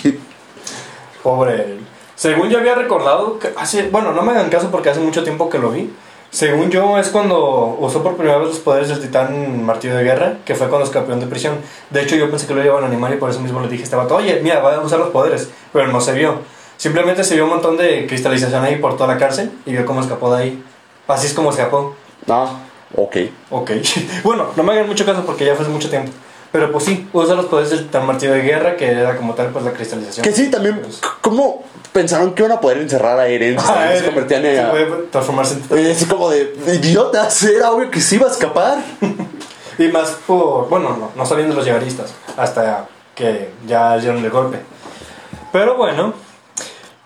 Pobre. 1.23 1.77
Según 2.15 2.49
yo 2.49 2.57
había 2.57 2.73
recordado, 2.75 3.37
que 3.37 3.51
hace, 3.57 3.89
bueno, 3.89 4.11
no 4.13 4.23
me 4.23 4.31
hagan 4.31 4.49
caso 4.49 4.71
porque 4.71 4.89
hace 4.89 4.99
mucho 4.99 5.23
tiempo 5.23 5.49
que 5.49 5.59
lo 5.59 5.69
vi. 5.71 5.91
Según 6.29 6.69
yo 6.69 6.97
es 6.97 7.07
cuando 7.07 7.77
usó 7.79 8.03
por 8.03 8.15
primera 8.15 8.37
vez 8.37 8.49
los 8.49 8.59
poderes 8.59 8.89
del 8.89 9.01
titán 9.01 9.63
martillo 9.63 9.95
de 9.95 10.03
guerra, 10.03 10.37
que 10.45 10.55
fue 10.55 10.67
cuando 10.67 10.85
escapó 10.85 11.15
de 11.15 11.25
prisión. 11.25 11.57
De 11.89 12.01
hecho 12.01 12.15
yo 12.15 12.29
pensé 12.29 12.47
que 12.47 12.53
lo 12.53 12.63
iban 12.63 12.83
a 12.83 12.87
animar 12.87 13.13
y 13.13 13.17
por 13.17 13.29
eso 13.29 13.39
mismo 13.39 13.61
le 13.61 13.69
dije 13.69 13.83
a 13.83 13.85
este 13.85 13.95
vato, 13.95 14.15
oye, 14.15 14.41
mira, 14.43 14.59
va 14.59 14.75
a 14.75 14.81
usar 14.81 14.99
los 14.99 15.09
poderes, 15.09 15.49
pero 15.71 15.87
no 15.87 16.01
se 16.01 16.13
vio. 16.13 16.41
Simplemente 16.75 17.23
se 17.23 17.35
vio 17.35 17.45
un 17.45 17.51
montón 17.51 17.77
de 17.77 18.05
cristalización 18.07 18.63
ahí 18.63 18.75
por 18.75 18.97
toda 18.97 19.13
la 19.13 19.19
cárcel 19.19 19.51
y 19.65 19.71
vio 19.71 19.85
cómo 19.85 20.01
escapó 20.01 20.35
de 20.35 20.43
ahí. 20.43 20.63
Así 21.07 21.27
es 21.27 21.33
como 21.33 21.49
escapó. 21.49 21.95
Ah, 22.27 22.59
ok. 22.95 23.17
Ok. 23.49 23.71
bueno, 24.23 24.47
no 24.55 24.63
me 24.63 24.73
hagan 24.73 24.87
mucho 24.87 25.05
caso 25.05 25.25
porque 25.25 25.45
ya 25.45 25.55
fue 25.55 25.63
hace 25.63 25.73
mucho 25.73 25.89
tiempo. 25.89 26.11
Pero 26.51 26.71
pues 26.71 26.85
sí, 26.85 27.07
usa 27.13 27.35
los 27.35 27.45
poderes 27.47 27.69
del 27.71 27.83
titán 27.83 28.05
martillo 28.05 28.33
de 28.33 28.41
guerra, 28.41 28.75
que 28.77 28.87
era 28.89 29.15
como 29.17 29.33
tal 29.33 29.47
pues 29.49 29.65
la 29.65 29.71
cristalización. 29.73 30.23
Que 30.23 30.31
sí, 30.31 30.49
también, 30.49 30.79
Pues- 30.79 31.01
¿cómo 31.21 31.63
pensaron 31.91 32.33
que 32.33 32.43
iban 32.43 32.57
a 32.57 32.61
poder 32.61 32.77
encerrar 32.79 33.19
a 33.19 33.27
Eren? 33.27 33.57
Ah, 33.59 33.85
se 33.89 33.97
Eren, 33.97 34.05
convertían 34.05 34.41
se 34.43 34.59
en... 34.61 34.69
puede 34.69 34.85
transformarse 35.11 35.55
en. 35.69 35.85
Eh, 35.85 35.91
Así 35.91 36.05
como 36.05 36.29
de, 36.29 36.53
idiotas, 36.73 37.43
era 37.43 37.71
obvio 37.71 37.91
que 37.91 37.99
sí 38.01 38.15
iba 38.15 38.27
a 38.27 38.31
escapar. 38.31 38.77
Y 39.79 39.89
más 39.89 40.09
por, 40.25 40.67
bueno, 40.69 40.97
no, 40.97 41.11
no 41.15 41.25
sabiendo 41.27 41.53
los 41.53 41.63
llegaristas, 41.63 42.11
hasta 42.35 42.87
que 43.13 43.51
ya 43.67 43.95
dieron 43.99 44.25
el 44.25 44.31
golpe. 44.31 44.57
Pero 45.53 45.77
bueno, 45.77 46.15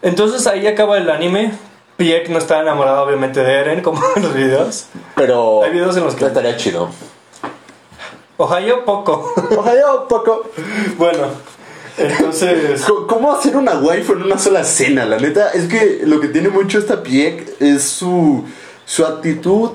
entonces 0.01 0.47
ahí 0.47 0.65
acaba 0.67 0.97
el 0.97 1.09
anime. 1.09 1.51
Pieck 1.97 2.29
no 2.29 2.37
está 2.37 2.61
enamorado 2.61 3.03
obviamente 3.03 3.41
de 3.43 3.53
Eren, 3.59 3.81
como 3.81 4.01
en 4.15 4.23
los 4.23 4.33
videos. 4.33 4.85
Pero... 5.15 5.63
Hay 5.63 5.71
videos 5.71 5.97
en 5.97 6.05
los 6.05 6.15
que- 6.15 6.25
Estaría 6.27 6.55
chido. 6.55 6.89
Ohio 8.43 8.85
poco. 8.85 9.33
Un 9.37 10.07
poco... 10.07 10.43
bueno, 10.97 11.27
entonces... 11.97 12.83
¿Cómo 13.07 13.31
hacer 13.31 13.55
una 13.55 13.77
waifu 13.79 14.13
en 14.13 14.23
una 14.23 14.37
sola 14.37 14.61
escena? 14.61 15.05
La 15.05 15.17
neta, 15.17 15.51
es 15.51 15.67
que 15.67 16.01
lo 16.03 16.19
que 16.19 16.27
tiene 16.27 16.49
mucho 16.49 16.79
esta 16.79 17.03
Pieck 17.03 17.61
es 17.61 17.83
su, 17.83 18.43
su 18.85 19.05
actitud 19.05 19.71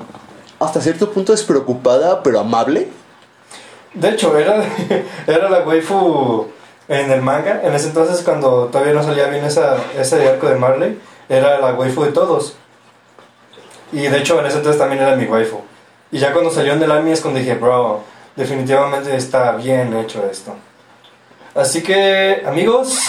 hasta 0.59 0.81
cierto 0.81 1.11
punto 1.11 1.31
despreocupada, 1.31 2.23
pero 2.23 2.39
amable. 2.39 2.89
De 3.93 4.09
hecho, 4.09 4.37
era, 4.37 4.63
era 5.27 5.49
la 5.49 5.59
waifu 5.59 6.47
en 6.87 7.11
el 7.11 7.21
manga. 7.21 7.61
En 7.63 7.73
ese 7.73 7.87
entonces, 7.87 8.21
cuando 8.23 8.65
todavía 8.65 8.93
no 8.93 9.03
salía 9.03 9.27
bien 9.27 9.45
esa, 9.45 9.77
ese 9.97 10.27
arco 10.27 10.47
de 10.47 10.55
Marley, 10.55 10.99
era 11.29 11.59
la 11.59 11.73
waifu 11.73 12.03
de 12.03 12.11
todos. 12.11 12.55
Y 13.91 14.01
de 14.01 14.17
hecho, 14.17 14.39
en 14.39 14.47
ese 14.47 14.57
entonces 14.57 14.79
también 14.79 15.01
era 15.01 15.15
mi 15.15 15.25
waifu. 15.25 15.61
Y 16.11 16.19
ya 16.19 16.33
cuando 16.33 16.51
salió 16.51 16.73
en 16.73 16.83
el 16.83 16.91
anime 16.91 17.13
es 17.13 17.21
cuando 17.21 17.39
dije, 17.39 17.55
bro, 17.55 18.01
definitivamente 18.37 19.15
está 19.15 19.51
bien 19.53 19.93
hecho 19.97 20.25
esto. 20.31 20.55
Así 21.53 21.83
que, 21.83 22.43
amigos, 22.45 22.99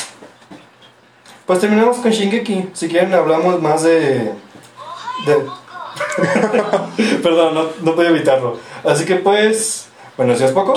pues 1.47 1.61
terminamos 1.61 1.99
con 1.99 2.11
Shingeki. 2.11 2.70
Si 2.72 2.89
quieren, 2.89 3.14
hablamos 3.14 3.61
más 3.62 3.83
de. 3.83 4.33
de... 5.26 5.47
Perdón, 7.22 7.55
no, 7.55 7.66
no 7.83 7.95
podía 7.95 8.11
evitarlo. 8.11 8.59
Así 8.85 9.05
que, 9.05 9.16
pues, 9.16 9.89
buenos 10.16 10.39
días, 10.39 10.51
Poco. 10.53 10.74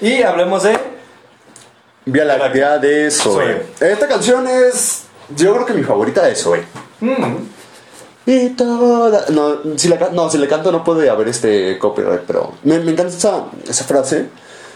Y 0.00 0.22
hablemos 0.22 0.62
de. 0.64 0.78
Vía 2.04 2.24
Láctea 2.24 2.78
de 2.78 3.10
Zoe. 3.10 3.66
Esta 3.80 4.08
canción 4.08 4.46
es, 4.48 5.04
yo 5.36 5.52
creo 5.54 5.66
que 5.66 5.74
mi 5.74 5.82
favorita 5.82 6.22
de 6.22 6.34
Zoe. 6.34 6.64
Mm. 7.00 7.57
Y 8.28 8.50
toda... 8.50 9.24
No, 9.30 9.56
si 9.76 9.88
la, 9.88 10.10
no, 10.12 10.28
si 10.28 10.36
le 10.36 10.48
canto 10.48 10.70
no 10.70 10.84
puede 10.84 11.08
haber 11.08 11.28
este 11.28 11.78
copyright, 11.78 12.20
pero 12.26 12.52
me, 12.62 12.78
me 12.78 12.92
encanta 12.92 13.16
esa, 13.16 13.44
esa 13.66 13.84
frase. 13.84 14.26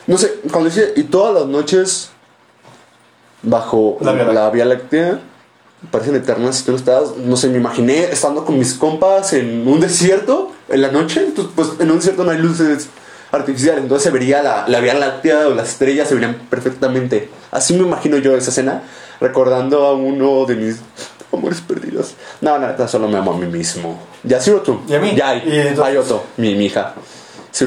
No 0.07 0.17
sé, 0.17 0.41
cuando 0.51 0.71
dice, 0.71 0.95
y 0.97 1.03
todas 1.03 1.35
las 1.35 1.45
noches 1.45 2.09
bajo 3.43 3.99
La 4.01 4.13
Vía 4.13 4.25
Láctea. 4.25 4.43
la 4.43 4.51
Vía 4.51 4.65
Láctea 4.65 5.21
parecen 5.91 6.17
eternas 6.17 6.57
si 6.57 6.65
tú 6.65 6.71
no 6.71 6.79
estás. 6.79 7.19
No 7.19 7.37
sé, 7.37 7.49
me 7.49 7.59
imaginé 7.59 8.05
estando 8.05 8.47
con 8.47 8.59
mis 8.59 8.73
compas 8.73 9.35
en 9.35 9.69
un 9.69 9.81
desierto 9.81 10.51
en 10.71 10.81
la 10.81 10.91
noche. 10.91 11.29
Pues 11.55 11.73
en 11.79 11.91
un 11.91 11.99
desierto 11.99 12.25
no 12.25 12.31
hay 12.31 12.39
luces 12.39 12.89
artificiales, 13.33 13.83
entonces 13.83 14.05
se 14.05 14.11
vería 14.11 14.43
la, 14.43 14.67
la 14.67 14.81
Vía 14.81 14.95
Láctea 14.95 15.49
o 15.49 15.55
las 15.55 15.69
estrellas 15.69 16.09
se 16.09 16.15
verían 16.15 16.37
perfectamente. 16.49 17.29
Así 17.51 17.75
me 17.75 17.81
imagino 17.81 18.17
yo 18.17 18.35
esa 18.35 18.49
escena, 18.49 18.83
recordando 19.21 19.85
a 19.85 19.93
uno 19.95 20.47
de 20.47 20.57
mis 20.57 20.81
amores 21.39 21.61
perdidos. 21.61 22.15
No, 22.41 22.59
la 22.59 22.69
neta, 22.69 22.87
solo 22.89 23.09
me 23.09 23.19
amo 23.19 23.33
a 23.33 23.37
mí 23.37 23.47
mismo. 23.47 23.99
Ya, 24.23 24.41
tú. 24.63 24.81
¿Y 24.89 24.95
a 24.95 24.99
mí? 25.01 25.15
Ya, 25.17 25.37
Y 25.37 25.43
entonces- 25.59 25.79
Ayoto, 25.85 26.25
mi, 26.37 26.55
mi 26.55 26.67
hija. 26.67 26.95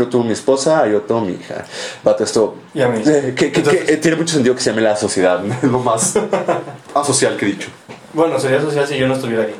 tú, 0.10 0.24
mi 0.24 0.34
esposa, 0.34 0.82
Ayoto, 0.82 1.22
mi 1.22 1.34
hija. 1.34 1.64
Vato, 2.04 2.24
esto. 2.24 2.56
Y 2.74 2.82
a 2.82 2.88
mí. 2.88 3.02
eh, 3.06 3.34
que, 3.38 3.52
que- 3.52 3.60
Entonces- 3.60 3.84
que, 3.86 3.98
tiene 3.98 4.18
mucho 4.18 4.34
sentido 4.34 4.56
que 4.56 4.62
se 4.62 4.70
llame 4.72 4.82
la 4.82 4.96
sociedad. 4.96 5.44
Es 5.64 5.64
lo 5.64 5.80
más 5.80 6.14
asocial 6.96 7.38
que 7.38 7.46
he 7.46 7.50
dicho. 7.50 7.70
Bueno, 8.14 8.40
sería 8.40 8.62
social 8.62 8.88
si 8.88 8.98
yo 8.98 9.08
no 9.08 9.14
estuviera 9.16 9.44
aquí. 9.44 9.54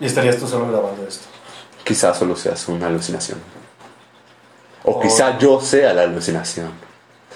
Y 0.00 0.06
estarías 0.06 0.36
tú 0.38 0.46
solo 0.48 0.68
grabando 0.68 1.06
esto. 1.06 1.26
Quizás 1.84 2.18
solo 2.18 2.34
seas 2.36 2.66
una 2.68 2.86
alucinación. 2.86 3.38
O 4.84 4.92
O- 4.92 5.00
quizá 5.00 5.38
yo 5.38 5.60
sea 5.60 5.92
la 5.92 6.02
alucinación. 6.02 6.70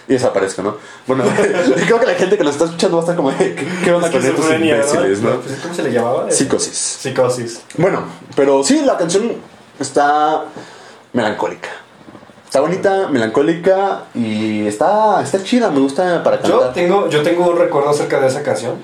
Y 0.09 0.15
desaparezco, 0.15 0.63
¿no? 0.63 0.77
Bueno, 1.07 1.25
creo 1.87 2.01
que 2.01 2.07
la 2.07 2.15
gente 2.15 2.37
que 2.37 2.43
nos 2.45 2.55
está 2.55 2.65
escuchando 2.65 2.97
va 2.97 3.03
a 3.03 3.05
estar 3.05 3.17
como, 3.17 3.37
¿qué, 3.39 3.55
qué 3.85 3.93
onda 3.93 4.11
con 4.11 4.25
estos 4.25 4.51
imbéciles, 4.53 5.21
no? 5.21 5.41
Pues, 5.41 5.59
¿Cómo 5.63 5.75
se 5.75 5.83
le 5.85 5.93
llamaba? 5.93 6.31
Psicosis. 6.31 6.77
Psicosis. 6.77 7.61
Bueno, 7.77 8.03
pero 8.35 8.65
sí, 8.65 8.83
la 8.85 8.97
canción 8.99 9.33
está 9.79 10.45
melancólica. 11.13 11.69
Está 12.45 12.61
bonita, 12.61 13.09
melancólica 13.09 14.05
y 14.15 14.67
está, 14.67 15.23
está 15.23 15.43
chida, 15.43 15.71
me 15.71 15.81
gusta 15.81 16.23
para 16.23 16.43
Yo 16.43 16.59
cantar. 16.59 16.75
tengo, 16.75 17.09
yo 17.09 17.23
tengo 17.23 17.49
un 17.49 17.57
recuerdo 17.57 17.91
acerca 17.91 18.21
de 18.21 18.27
esa 18.27 18.43
canción. 18.43 18.75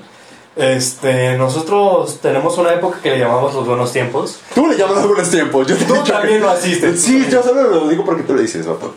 Este, 0.55 1.37
nosotros 1.37 2.19
tenemos 2.21 2.57
una 2.57 2.73
época 2.73 2.99
que 3.01 3.11
le 3.11 3.19
llamamos 3.19 3.53
los 3.53 3.67
buenos 3.67 3.91
tiempos. 3.93 4.39
Tú 4.55 4.67
le 4.67 4.75
llamas 4.77 5.05
buenos 5.07 5.29
tiempos. 5.29 5.67
Yo 5.67 5.77
te 5.77 5.85
Tú 5.85 5.93
también 6.03 6.39
que- 6.39 6.45
lo 6.47 6.57
hiciste. 6.57 6.97
Sí, 6.97 7.27
yo 7.29 7.43
solo 7.43 7.61
lo 7.69 7.87
digo 7.87 8.03
porque 8.03 8.23
tú 8.23 8.33
lo 8.33 8.41
dices, 8.41 8.65
vato. 8.65 8.93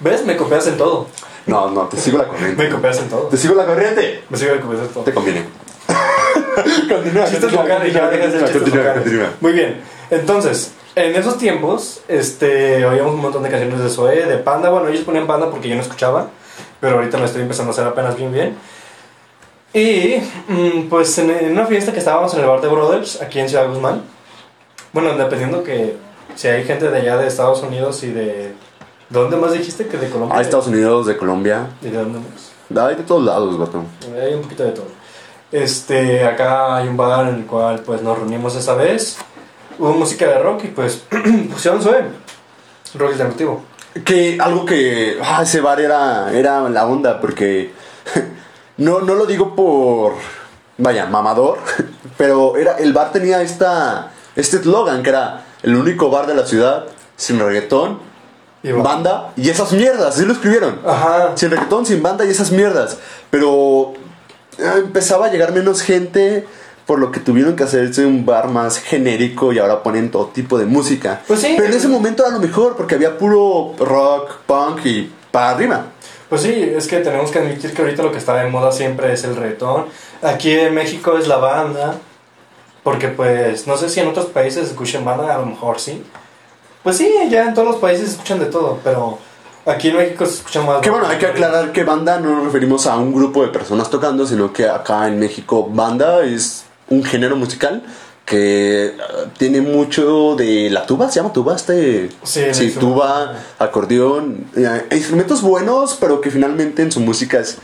¿Ves? 0.00 0.24
Me 0.26 0.36
copias 0.36 0.66
en 0.66 0.76
todo. 0.76 1.06
No, 1.46 1.70
no, 1.70 1.82
te 1.82 1.96
sigo 1.96 2.18
la 2.18 2.28
corriente. 2.28 2.62
Me 2.62 2.70
copias 2.70 2.98
en 2.98 3.08
todo. 3.08 3.22
Te 3.22 3.36
sigo 3.36 3.54
la 3.54 3.66
corriente. 3.66 4.24
Me 4.28 4.38
sigo 4.38 4.60
copias 4.60 4.82
en 4.82 4.88
todo. 4.88 5.04
Te 5.04 5.14
conviene. 5.14 5.44
continúa, 6.88 7.24
Chistes 7.24 7.40
continúa, 7.40 7.62
locales, 7.62 7.92
ya 7.92 8.00
continúa, 8.00 8.28
dejas 8.28 8.32
de 8.32 9.00
continúa. 9.00 9.30
Muy 9.40 9.52
bien. 9.52 9.80
Entonces, 10.10 10.72
en 10.94 11.16
esos 11.16 11.38
tiempos, 11.38 12.02
este, 12.08 12.84
oíamos 12.84 13.14
un 13.14 13.20
montón 13.20 13.42
de 13.42 13.50
canciones 13.50 13.80
de 13.80 13.88
Zoe, 13.88 14.26
de 14.26 14.36
Panda. 14.38 14.70
Bueno, 14.70 14.88
ellos 14.88 15.02
ponían 15.02 15.26
Panda 15.26 15.50
porque 15.50 15.68
yo 15.68 15.74
no 15.74 15.80
escuchaba, 15.80 16.28
pero 16.80 16.96
ahorita 16.96 17.18
lo 17.18 17.24
estoy 17.24 17.42
empezando 17.42 17.70
a 17.70 17.72
hacer 17.72 17.86
apenas 17.86 18.16
bien 18.16 18.32
bien. 18.32 18.56
Y, 19.74 20.16
mm, 20.48 20.88
pues, 20.90 21.16
en, 21.18 21.30
en 21.30 21.52
una 21.52 21.66
fiesta 21.66 21.92
que 21.92 21.98
estábamos 21.98 22.34
en 22.34 22.40
el 22.40 22.46
bar 22.46 22.60
de 22.60 22.68
Brothers, 22.68 23.22
aquí 23.22 23.40
en 23.40 23.48
Ciudad 23.48 23.68
Guzmán. 23.68 24.02
Bueno, 24.92 25.14
dependiendo 25.16 25.64
que 25.64 25.96
si 26.34 26.48
hay 26.48 26.64
gente 26.64 26.90
de 26.90 26.98
allá 26.98 27.16
de 27.16 27.26
Estados 27.26 27.62
Unidos 27.62 28.02
y 28.02 28.10
de... 28.10 28.52
¿De 29.12 29.20
dónde 29.20 29.36
más 29.36 29.52
dijiste? 29.52 29.86
Que 29.86 29.98
de 29.98 30.08
Colombia. 30.08 30.38
Ah, 30.38 30.40
Estados 30.40 30.68
Unidos, 30.68 31.06
de 31.06 31.16
Colombia. 31.16 31.68
¿Y 31.82 31.88
de 31.88 31.98
dónde 31.98 32.18
más? 32.18 32.86
Hay 32.88 32.96
de 32.96 33.02
todos 33.02 33.24
lados, 33.24 33.58
vato. 33.58 33.84
Hay 34.18 34.34
un 34.34 34.42
poquito 34.42 34.64
de 34.64 34.72
todo. 34.72 34.86
Este, 35.50 36.24
acá 36.24 36.76
hay 36.76 36.88
un 36.88 36.96
bar 36.96 37.28
en 37.28 37.34
el 37.34 37.46
cual 37.46 37.80
pues 37.80 38.00
nos 38.00 38.18
reunimos 38.18 38.56
esa 38.56 38.74
vez 38.74 39.18
hubo 39.78 39.92
música 39.94 40.26
de 40.26 40.38
rock 40.38 40.64
y 40.64 40.68
pues 40.68 41.04
pusieron 41.52 41.82
Zoe. 41.82 42.04
Rock 42.94 43.12
alternativo. 43.12 43.62
Que 44.04 44.38
algo 44.40 44.64
que. 44.64 45.18
Ah, 45.22 45.40
ese 45.42 45.60
bar 45.60 45.80
era, 45.80 46.32
era 46.32 46.68
la 46.68 46.86
onda, 46.86 47.20
porque. 47.20 47.72
no, 48.78 49.00
no 49.00 49.14
lo 49.14 49.26
digo 49.26 49.54
por. 49.54 50.14
Vaya, 50.78 51.06
mamador. 51.06 51.58
Pero 52.16 52.56
era, 52.56 52.78
el 52.78 52.92
bar 52.92 53.12
tenía 53.12 53.42
esta. 53.42 54.12
Este 54.34 54.58
eslogan 54.58 55.02
que 55.02 55.10
era 55.10 55.44
el 55.62 55.76
único 55.76 56.10
bar 56.10 56.26
de 56.26 56.34
la 56.34 56.46
ciudad 56.46 56.86
sin 57.16 57.38
reggaetón, 57.38 57.98
Y 58.62 58.72
banda 58.72 59.32
y 59.36 59.48
esas 59.50 59.72
mierdas. 59.72 60.14
Así 60.14 60.24
lo 60.24 60.32
escribieron. 60.32 60.80
Ajá. 60.86 61.32
Sin 61.34 61.50
reggaetón, 61.50 61.84
sin 61.84 62.02
banda 62.02 62.24
y 62.24 62.30
esas 62.30 62.52
mierdas. 62.52 62.98
Pero 63.30 63.94
eh, 64.58 64.72
empezaba 64.76 65.26
a 65.26 65.30
llegar 65.30 65.52
menos 65.52 65.82
gente, 65.82 66.46
por 66.86 66.98
lo 66.98 67.10
que 67.10 67.20
tuvieron 67.20 67.56
que 67.56 67.64
hacerse 67.64 68.06
un 68.06 68.24
bar 68.24 68.48
más 68.48 68.78
genérico 68.78 69.52
y 69.52 69.58
ahora 69.58 69.82
ponen 69.82 70.10
todo 70.10 70.26
tipo 70.26 70.58
de 70.58 70.66
música. 70.66 71.22
Pues 71.26 71.40
sí. 71.40 71.54
Pero 71.56 71.68
en 71.68 71.74
ese 71.74 71.88
momento 71.88 72.24
era 72.24 72.32
lo 72.32 72.40
mejor, 72.40 72.76
porque 72.76 72.94
había 72.94 73.18
puro 73.18 73.74
rock, 73.78 74.36
punk 74.46 74.86
y 74.86 75.12
para 75.30 75.50
arriba. 75.50 75.86
Pues 76.28 76.42
sí, 76.42 76.72
es 76.76 76.86
que 76.86 76.98
tenemos 76.98 77.30
que 77.30 77.40
admitir 77.40 77.74
que 77.74 77.82
ahorita 77.82 78.02
lo 78.02 78.12
que 78.12 78.18
está 78.18 78.34
de 78.36 78.48
moda 78.48 78.72
siempre 78.72 79.12
es 79.12 79.24
el 79.24 79.36
reggaetón. 79.36 79.86
Aquí 80.22 80.52
en 80.52 80.74
México 80.74 81.18
es 81.18 81.28
la 81.28 81.36
banda. 81.36 81.96
Porque 82.82 83.08
pues, 83.08 83.66
no 83.66 83.76
sé 83.76 83.88
si 83.88 84.00
en 84.00 84.08
otros 84.08 84.26
países 84.26 84.68
escuchan 84.68 85.04
banda, 85.04 85.34
a 85.34 85.38
lo 85.38 85.46
mejor 85.46 85.78
sí. 85.78 86.02
Pues 86.82 86.96
sí, 86.96 87.08
ya 87.30 87.44
en 87.44 87.54
todos 87.54 87.68
los 87.68 87.76
países 87.76 88.10
escuchan 88.10 88.40
de 88.40 88.46
todo, 88.46 88.80
pero 88.82 89.18
aquí 89.66 89.88
en 89.88 89.96
México 89.96 90.26
se 90.26 90.34
escucha 90.34 90.62
más. 90.62 90.80
Que 90.80 90.90
bueno, 90.90 91.06
hay 91.06 91.18
que 91.18 91.26
aclarar 91.26 91.72
que 91.72 91.84
banda 91.84 92.18
no 92.18 92.34
nos 92.36 92.44
referimos 92.44 92.86
a 92.86 92.96
un 92.96 93.12
grupo 93.12 93.42
de 93.42 93.48
personas 93.48 93.88
tocando, 93.88 94.26
sino 94.26 94.52
que 94.52 94.68
acá 94.68 95.06
en 95.06 95.18
México 95.18 95.68
banda 95.70 96.24
es 96.24 96.64
un 96.88 97.04
género 97.04 97.36
musical 97.36 97.82
que 98.24 98.86
eh, 98.86 98.92
tiene 99.36 99.60
mucho 99.60 100.36
de 100.36 100.70
la 100.70 100.86
tuba, 100.86 101.10
se 101.10 101.16
llama 101.16 101.32
tuba 101.32 101.56
este 101.56 102.10
Sí, 102.22 102.74
tuba, 102.78 103.34
acordeón, 103.58 104.46
eh, 104.56 104.86
instrumentos 104.92 105.42
buenos, 105.42 105.96
pero 106.00 106.20
que 106.20 106.30
finalmente 106.30 106.82
en 106.82 106.92
su 106.92 107.00
música 107.00 107.40
es 107.40 107.58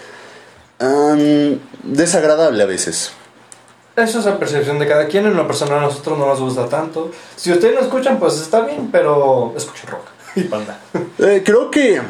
um, 0.80 1.58
desagradable 1.82 2.62
a 2.62 2.66
veces. 2.66 3.12
Eso 4.02 4.20
es 4.20 4.24
la 4.26 4.38
percepción 4.38 4.78
de 4.78 4.86
cada 4.86 5.06
quien. 5.06 5.26
En 5.26 5.36
lo 5.36 5.46
personal 5.46 5.78
a 5.78 5.82
nosotros 5.82 6.16
no 6.18 6.26
nos 6.26 6.40
gusta 6.40 6.66
tanto. 6.68 7.10
Si 7.36 7.50
ustedes 7.52 7.74
no 7.74 7.80
escuchan, 7.80 8.18
pues 8.18 8.40
está 8.40 8.60
bien, 8.60 8.88
pero 8.92 9.52
escuchen 9.56 9.90
rock 9.90 10.06
y 10.36 10.42
banda. 10.44 10.78
Eh, 11.18 11.42
creo 11.44 11.68
que 11.70 12.00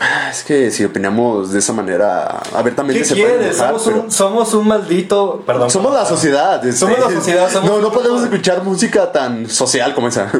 ah, 0.00 0.28
es 0.30 0.44
que 0.44 0.70
si 0.70 0.84
opinamos 0.84 1.52
de 1.52 1.58
esa 1.60 1.72
manera 1.72 2.40
abiertamente 2.54 3.00
¿Qué 3.00 3.04
se 3.06 3.16
puede 3.16 3.48
enojar, 3.48 3.54
Somos, 3.68 3.82
pero- 3.84 4.00
un, 4.02 4.10
somos 4.10 4.54
un 4.54 4.68
maldito... 4.68 5.42
Perdón. 5.46 5.70
Somos 5.70 5.94
la 5.94 6.04
sociedad. 6.04 6.62
Somos 6.72 6.98
la 6.98 7.10
sociedad, 7.10 7.50
somos- 7.50 7.70
no, 7.70 7.78
no 7.80 7.90
podemos 7.90 8.22
escuchar 8.22 8.62
música 8.62 9.10
tan 9.10 9.48
social 9.48 9.94
como 9.94 10.08
esa. 10.08 10.30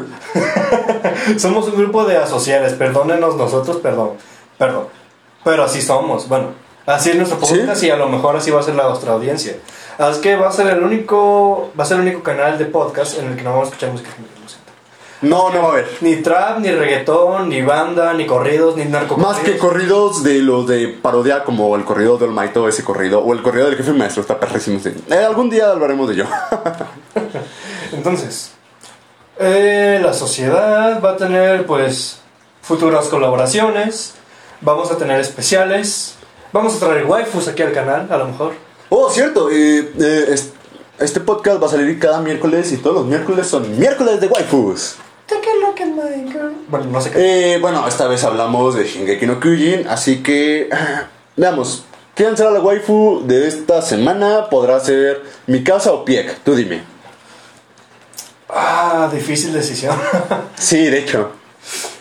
Somos 1.37 1.67
un 1.67 1.75
grupo 1.77 2.03
de 2.05 2.17
asociados, 2.17 2.73
perdónenos 2.73 3.35
nosotros, 3.35 3.77
perdón, 3.77 4.11
perdón. 4.57 4.85
Pero 5.43 5.63
así 5.63 5.81
somos, 5.81 6.27
bueno, 6.27 6.49
así 6.85 7.09
es 7.11 7.15
nuestro 7.15 7.39
¿Sí? 7.45 7.55
podcast 7.57 7.83
y 7.83 7.89
a 7.89 7.95
lo 7.95 8.07
mejor 8.07 8.35
así 8.35 8.51
va 8.51 8.59
a 8.59 8.63
ser 8.63 8.75
la 8.75 8.87
nuestra 8.87 9.13
audiencia. 9.13 9.55
Así 9.97 10.21
que 10.21 10.35
va 10.35 10.49
a 10.49 10.51
ser 10.51 10.67
el 10.67 10.83
único, 10.83 11.71
va 11.79 11.83
a 11.83 11.87
ser 11.87 11.97
el 11.97 12.03
único 12.03 12.23
canal 12.23 12.57
de 12.57 12.65
podcast 12.65 13.19
en 13.19 13.27
el 13.27 13.35
que 13.35 13.43
no 13.43 13.51
vamos 13.51 13.67
a 13.67 13.71
escuchar 13.71 13.91
música. 13.91 14.11
No, 15.21 15.51
no 15.51 15.61
va 15.61 15.67
a 15.67 15.71
haber. 15.73 15.97
Ni 16.01 16.15
trap, 16.15 16.59
ni 16.59 16.71
reggaetón, 16.71 17.49
ni 17.49 17.61
banda, 17.61 18.13
ni 18.13 18.25
corridos, 18.25 18.75
ni 18.75 18.85
narco. 18.85 19.17
Más 19.17 19.37
que 19.37 19.55
corridos 19.57 20.23
de 20.23 20.39
los 20.39 20.67
de 20.67 20.87
parodia, 20.87 21.43
como 21.43 21.75
el 21.75 21.83
corrido 21.85 22.17
de 22.17 22.25
Olmaito, 22.25 22.67
ese 22.67 22.83
corrido, 22.83 23.19
o 23.19 23.31
el 23.33 23.43
corrido 23.43 23.67
del 23.67 23.77
jefe 23.77 23.93
maestro, 23.93 24.21
está 24.21 24.39
perrísimo. 24.39 24.79
sí. 24.79 24.91
Eh, 25.11 25.15
algún 25.17 25.51
día 25.51 25.69
hablaremos 25.69 26.07
de 26.07 26.15
ello. 26.15 26.25
Entonces, 27.91 28.53
eh, 29.37 29.99
la 30.03 30.13
sociedad 30.13 30.99
va 31.03 31.11
a 31.11 31.17
tener 31.17 31.67
pues 31.67 32.19
futuras 32.63 33.07
colaboraciones, 33.07 34.15
vamos 34.61 34.91
a 34.91 34.97
tener 34.97 35.19
especiales, 35.19 36.15
vamos 36.51 36.75
a 36.75 36.79
traer 36.79 37.05
waifus 37.05 37.47
aquí 37.47 37.61
al 37.61 37.73
canal, 37.73 38.07
a 38.09 38.17
lo 38.17 38.27
mejor. 38.27 38.53
Oh, 38.91 39.09
cierto. 39.09 39.49
eh, 39.49 39.91
eh, 39.99 40.25
es- 40.29 40.51
este 40.99 41.19
podcast 41.19 41.59
va 41.61 41.65
a 41.65 41.69
salir 41.71 41.97
cada 41.97 42.21
miércoles 42.21 42.71
y 42.71 42.77
todos 42.77 42.95
los 42.97 43.05
miércoles 43.07 43.47
son 43.47 43.79
miércoles 43.79 44.21
de 44.21 44.27
waifus. 44.27 44.97
Take 45.25 45.49
a 45.49 45.55
look 45.55 45.81
at 45.81 45.87
my 45.87 46.31
girl. 46.31 46.51
Bueno, 46.67 46.85
no 46.91 47.01
sé 47.01 47.09
qué. 47.09 47.55
Eh, 47.55 47.57
bueno, 47.59 47.87
esta 47.87 48.07
vez 48.07 48.23
hablamos 48.23 48.75
de 48.75 48.83
Shingeki 48.83 49.25
no 49.25 49.39
Kyojin, 49.39 49.87
así 49.87 50.21
que 50.21 50.69
ah, 50.71 51.07
veamos. 51.35 51.85
¿Quién 52.13 52.35
será 52.37 52.51
la 52.51 52.59
waifu 52.59 53.23
de 53.25 53.47
esta 53.47 53.81
semana? 53.81 54.49
¿Podrá 54.49 54.79
ser 54.81 55.23
Mikasa 55.47 55.93
o 55.93 56.03
Piek? 56.05 56.39
Tú 56.43 56.53
dime. 56.55 56.83
Ah, 58.49 59.09
difícil 59.11 59.53
decisión. 59.53 59.95
Sí, 60.57 60.77
de 60.85 60.99
hecho. 60.99 61.31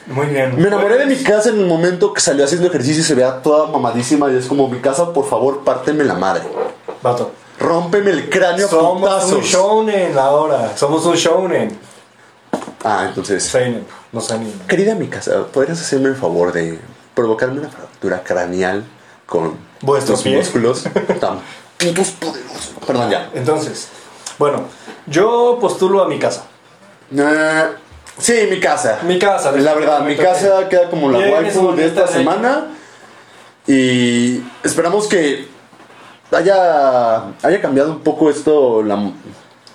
Muy 0.07 0.27
bien. 0.27 0.57
Me 0.61 0.67
enamoré 0.69 0.99
de 0.99 1.07
Pues, 1.07 1.19
mi 1.19 1.25
casa 1.25 1.51
en 1.51 1.61
el 1.61 1.67
momento 1.67 2.13
que 2.13 2.21
salió 2.21 2.45
haciendo 2.45 2.67
ejercicio 2.67 3.01
y 3.03 3.05
se 3.05 3.15
vea 3.15 3.41
toda 3.43 3.69
mamadísima 3.69 4.31
y 4.31 4.37
es 4.37 4.47
como, 4.47 4.69
mi 4.69 4.81
casa, 4.81 5.13
por 5.13 5.27
favor, 5.29 5.61
párteme 5.65 6.05
la 6.05 6.15
madre. 6.15 6.43
Vato. 7.03 7.33
Rómpeme 7.59 8.11
el 8.11 8.31
cráneo 8.31 8.69
Somos 8.69 8.93
un 8.95 9.01
putazos. 9.01 9.45
shounen 9.45 10.17
ahora. 10.19 10.77
Somos 10.77 11.05
un 11.07 11.15
shounen. 11.15 11.79
Ah, 12.85 13.05
entonces, 13.09 13.45
Seinen. 13.45 13.87
No 14.13 14.21
ni. 14.39 14.51
querida 14.67 14.95
mi 14.95 15.07
casa, 15.07 15.45
¿podrías 15.53 15.81
hacerme 15.81 16.09
el 16.09 16.17
favor 16.17 16.53
de 16.53 16.81
provocarme 17.15 17.61
una 17.61 17.69
fractura 17.69 18.23
craneal 18.25 18.85
con 19.27 19.55
¿Vuestro 19.83 20.15
tus 20.15 20.25
pie? 20.25 20.37
músculos 20.37 20.83
tan 21.21 21.39
putos 21.79 22.11
poderosos? 22.13 22.73
Perdón, 22.87 23.11
ya. 23.11 23.31
Entonces, 23.35 23.89
bueno, 24.39 24.65
yo 25.07 25.59
postulo 25.61 26.03
a 26.03 26.09
mi 26.09 26.19
casa. 26.19 26.45
Eh, 27.17 27.65
sí, 28.19 28.49
mi 28.51 28.59
casa. 28.59 28.99
Mi 29.03 29.19
casa. 29.19 29.53
La 29.53 29.75
verdad, 29.75 30.01
mi 30.01 30.17
casa 30.17 30.69
queda 30.69 30.91
como 30.91 31.11
la 31.11 31.19
waifu 31.19 31.73
de 31.77 31.87
esta 31.87 32.01
bonita 32.03 32.07
semana. 32.09 32.67
Y 33.67 34.43
esperamos 34.65 35.07
que 35.07 35.47
haya, 36.33 37.25
haya 37.43 37.61
cambiado 37.61 37.93
un 37.93 38.01
poco 38.01 38.31
esto, 38.31 38.83
la 38.83 39.13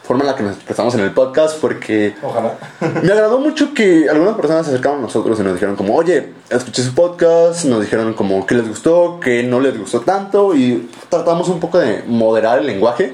forma 0.03 0.23
en 0.23 0.27
la 0.27 0.35
que 0.35 0.43
nos 0.43 0.55
expresamos 0.55 0.93
en 0.93 1.01
el 1.01 1.11
podcast, 1.11 1.59
porque 1.59 2.15
Ojalá. 2.21 2.57
me 3.01 3.11
agradó 3.11 3.39
mucho 3.39 3.73
que 3.73 4.07
algunas 4.09 4.35
personas 4.35 4.65
se 4.65 4.71
acercaron 4.71 4.99
a 4.99 5.01
nosotros 5.03 5.39
y 5.39 5.43
nos 5.43 5.53
dijeron 5.53 5.75
como, 5.75 5.95
oye, 5.95 6.33
escuché 6.49 6.83
su 6.83 6.93
podcast, 6.93 7.65
nos 7.65 7.81
dijeron 7.81 8.13
como 8.13 8.45
que 8.45 8.55
les 8.55 8.67
gustó, 8.67 9.19
que 9.19 9.41
no 9.43 9.59
les 9.59 9.77
gustó 9.77 10.01
tanto 10.01 10.55
y 10.55 10.89
tratamos 11.09 11.49
un 11.49 11.59
poco 11.59 11.79
de 11.79 12.03
moderar 12.07 12.59
el 12.59 12.67
lenguaje. 12.67 13.13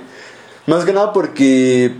Más 0.68 0.84
que 0.84 0.94
nada 0.94 1.14
porque 1.14 1.96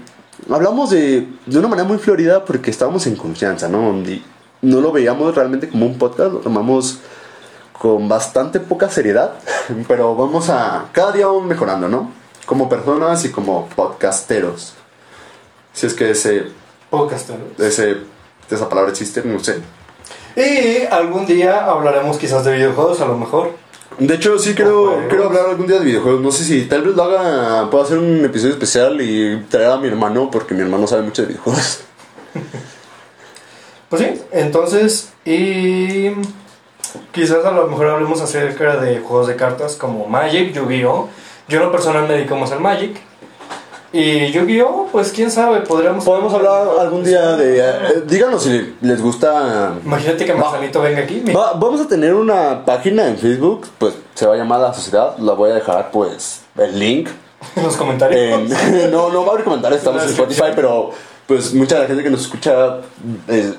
hablamos 0.50 0.90
de, 0.90 1.28
de 1.46 1.60
una 1.60 1.70
manera 1.70 1.88
muy 1.88 1.98
florida 1.98 2.44
porque 2.44 2.70
estábamos 2.70 3.08
en 3.08 3.16
confianza, 3.16 3.70
¿no? 3.70 3.94
Y 4.02 4.24
no 4.62 4.82
lo 4.82 4.92
veíamos 4.92 5.34
realmente 5.34 5.70
como 5.70 5.86
un 5.86 5.98
podcast, 5.98 6.34
lo 6.34 6.40
tomamos 6.40 7.00
con 7.82 8.08
bastante 8.08 8.60
poca 8.60 8.92
seriedad, 8.92 9.34
pero 9.88 10.16
vamos 10.16 10.50
a, 10.50 10.86
cada 10.92 11.12
día 11.14 11.26
vamos 11.26 11.46
mejorando, 11.46 11.88
¿no? 11.88 12.12
Como 12.46 12.70
personas 12.70 13.26
y 13.26 13.32
como 13.32 13.68
podcasteros. 13.70 14.76
Si 15.74 15.88
es 15.88 15.96
que 15.96 16.12
ese, 16.12 16.44
Podcastero. 16.92 17.40
ese, 17.58 17.98
esa 18.52 18.70
palabra 18.70 18.92
existe, 18.92 19.24
no 19.24 19.40
sé. 19.40 19.62
Y 20.36 20.86
algún 20.92 21.26
día 21.26 21.66
hablaremos 21.66 22.18
quizás 22.20 22.46
de 22.46 22.54
videojuegos, 22.54 23.02
a 23.02 23.06
lo 23.06 23.18
mejor. 23.18 23.54
De 23.98 24.14
hecho, 24.14 24.38
sí 24.38 24.54
quiero, 24.54 25.06
quiero 25.10 25.26
hablar 25.26 25.48
algún 25.50 25.66
día 25.66 25.80
de 25.80 25.86
videojuegos. 25.86 26.22
No 26.22 26.32
sé 26.32 26.44
si 26.44 26.66
tal 26.66 26.84
vez 26.84 26.96
lo 26.96 27.04
haga, 27.04 27.68
puedo 27.72 27.84
hacer 27.84 27.98
un 27.98 28.24
episodio 28.24 28.54
especial 28.54 29.02
y 29.02 29.44
traer 29.50 29.72
a 29.72 29.78
mi 29.78 29.88
hermano, 29.88 30.30
porque 30.30 30.54
mi 30.54 30.62
hermano 30.62 30.86
sabe 30.86 31.02
mucho 31.02 31.24
de 31.24 31.30
videojuegos. 31.30 31.80
Pues 33.90 34.04
sí, 34.04 34.22
entonces, 34.32 35.10
y 35.26 36.12
quizás 37.12 37.46
a 37.46 37.52
lo 37.52 37.68
mejor 37.68 37.88
hablemos 37.88 38.22
acerca 38.22 38.78
de 38.78 39.00
juegos 39.00 39.28
de 39.28 39.36
cartas 39.36 39.76
como 39.76 40.06
Magic, 40.08 40.54
Yu-Gi-Oh! 40.54 41.10
Yo 41.48 41.58
en 41.60 41.66
lo 41.66 41.72
personal 41.72 42.08
me 42.08 42.14
dedico 42.16 42.36
más 42.36 42.52
al 42.52 42.60
Magic. 42.62 43.00
Y 43.94 44.32
Yu-Gi-Oh! 44.32 44.88
Pues 44.92 45.12
quién 45.12 45.30
sabe, 45.30 45.62
podríamos... 45.62 46.06
Podemos 46.06 46.34
hablar 46.34 46.66
algún 46.80 47.04
día 47.04 47.36
de... 47.36 47.60
eh, 47.60 48.04
díganos 48.08 48.44
si 48.44 48.76
les 48.82 49.02
gusta... 49.02 49.74
Imagínate 49.84 50.26
que 50.26 50.32
Va. 50.34 50.40
Manzanito 50.40 50.82
venga 50.82 51.02
aquí. 51.02 51.22
Va- 51.36 51.54
vamos 51.54 51.82
a 51.82 51.88
tener 51.88 52.14
una 52.14 52.64
página 52.64 53.08
en 53.08 53.18
Facebook, 53.18 53.68
pues 53.78 53.94
se 54.14 54.26
va 54.26 54.36
a 54.36 54.38
llamar 54.38 54.62
La 54.62 54.74
Sociedad. 54.74 55.18
La 55.18 55.34
voy 55.34 55.52
a 55.52 55.56
dejar, 55.56 55.92
pues, 55.92 56.42
el 56.58 56.80
link. 56.80 57.10
En 57.56 57.64
los 57.64 57.76
comentarios. 57.76 58.50
En- 58.52 58.92
no, 58.92 59.10
no 59.10 59.24
va 59.26 59.32
a 59.32 59.34
haber 59.34 59.44
comentarios, 59.44 59.80
estamos 59.80 60.04
en 60.04 60.10
Spotify, 60.10 60.52
pero 60.56 60.92
pues 61.28 61.54
mucha 61.54 61.76
de 61.76 61.82
la 61.82 61.88
gente 61.88 62.04
que 62.04 62.10
nos 62.10 62.22
escucha 62.22 62.78
es, 63.28 63.54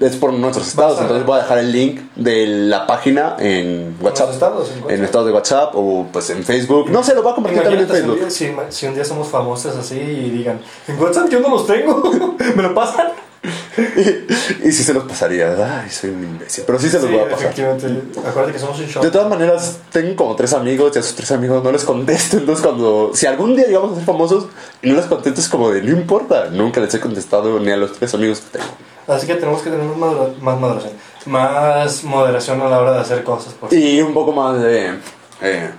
es 0.00 0.16
por 0.16 0.32
nuestros 0.32 0.68
estados. 0.68 0.94
Vas 0.94 1.02
Entonces 1.02 1.26
voy 1.26 1.38
a 1.38 1.42
dejar 1.42 1.58
el 1.58 1.72
link 1.72 2.00
de 2.16 2.46
la 2.46 2.86
página 2.86 3.36
en 3.38 3.96
WhatsApp. 4.00 4.30
estados, 4.32 4.68
en 4.70 4.74
WhatsApp. 4.82 4.90
En 4.98 5.04
estados 5.04 5.26
de 5.26 5.32
WhatsApp 5.32 5.70
o 5.74 6.06
pues 6.12 6.30
en 6.30 6.44
Facebook. 6.44 6.90
No 6.90 7.02
sé, 7.02 7.14
lo 7.14 7.22
voy 7.22 7.32
a 7.32 7.34
compartir 7.34 7.62
también 7.62 7.82
en 7.82 7.88
si 7.88 7.92
un, 7.92 7.98
Facebook. 7.98 8.18
día, 8.20 8.30
si, 8.30 8.76
si 8.80 8.86
un 8.86 8.94
día 8.94 9.04
somos 9.04 9.28
famosos 9.28 9.76
así 9.76 9.96
y 9.98 10.30
digan, 10.30 10.60
en 10.86 11.00
WhatsApp 11.00 11.28
yo 11.30 11.40
no 11.40 11.48
los 11.48 11.66
tengo, 11.66 12.02
me 12.56 12.62
lo 12.62 12.74
pasan. 12.74 13.08
y, 13.78 14.68
y 14.68 14.72
sí 14.72 14.82
se 14.82 14.92
los 14.92 15.04
pasaría. 15.04 15.82
Ay, 15.82 15.88
soy 15.90 16.10
un 16.10 16.24
imbécil. 16.24 16.64
Pero 16.66 16.78
sí 16.78 16.88
se 16.90 16.98
los 16.98 17.06
Sí, 17.06 17.12
voy 17.12 17.20
a 17.20 17.28
pasar. 17.30 17.44
efectivamente. 17.44 18.18
Acuérdate 18.20 18.52
que 18.52 18.58
somos 18.58 18.78
un 18.80 18.86
show. 18.86 19.02
De 19.02 19.10
todas 19.10 19.28
maneras, 19.28 19.78
tengo 19.92 20.16
como 20.16 20.34
tres 20.36 20.52
amigos 20.52 20.92
y 20.94 20.98
a 20.98 21.00
esos 21.00 21.14
tres 21.14 21.30
amigos 21.30 21.62
no 21.62 21.70
les 21.70 21.84
contesto. 21.84 22.38
Entonces, 22.38 22.64
cuando, 22.64 23.12
si 23.14 23.26
algún 23.26 23.54
día 23.54 23.66
llegamos 23.66 23.92
a 23.92 23.94
ser 23.96 24.04
famosos 24.04 24.46
y 24.82 24.88
no 24.90 24.96
les 24.96 25.06
contesto, 25.06 25.40
es 25.40 25.48
como 25.48 25.70
de 25.70 25.82
no 25.82 25.90
importa. 25.92 26.50
Nunca 26.50 26.80
les 26.80 26.92
he 26.94 27.00
contestado 27.00 27.60
ni 27.60 27.70
a 27.70 27.76
los 27.76 27.92
tres 27.92 28.12
amigos 28.14 28.40
que 28.40 28.58
tengo. 28.58 28.70
Así 29.08 29.26
que 29.26 29.34
tenemos 29.34 29.62
que 29.62 29.70
tener 29.70 29.84
más, 29.84 29.96
modera- 29.96 30.34
más 30.40 30.58
moderación. 30.60 30.92
Más 31.26 32.04
moderación 32.04 32.60
a 32.62 32.68
la 32.68 32.78
hora 32.78 32.92
de 32.92 33.00
hacer 33.00 33.24
cosas. 33.24 33.54
Pues. 33.58 33.72
Y 33.72 34.00
un 34.02 34.12
poco 34.14 34.32
más 34.32 34.60
de. 34.60 34.94
eh, 35.40 35.70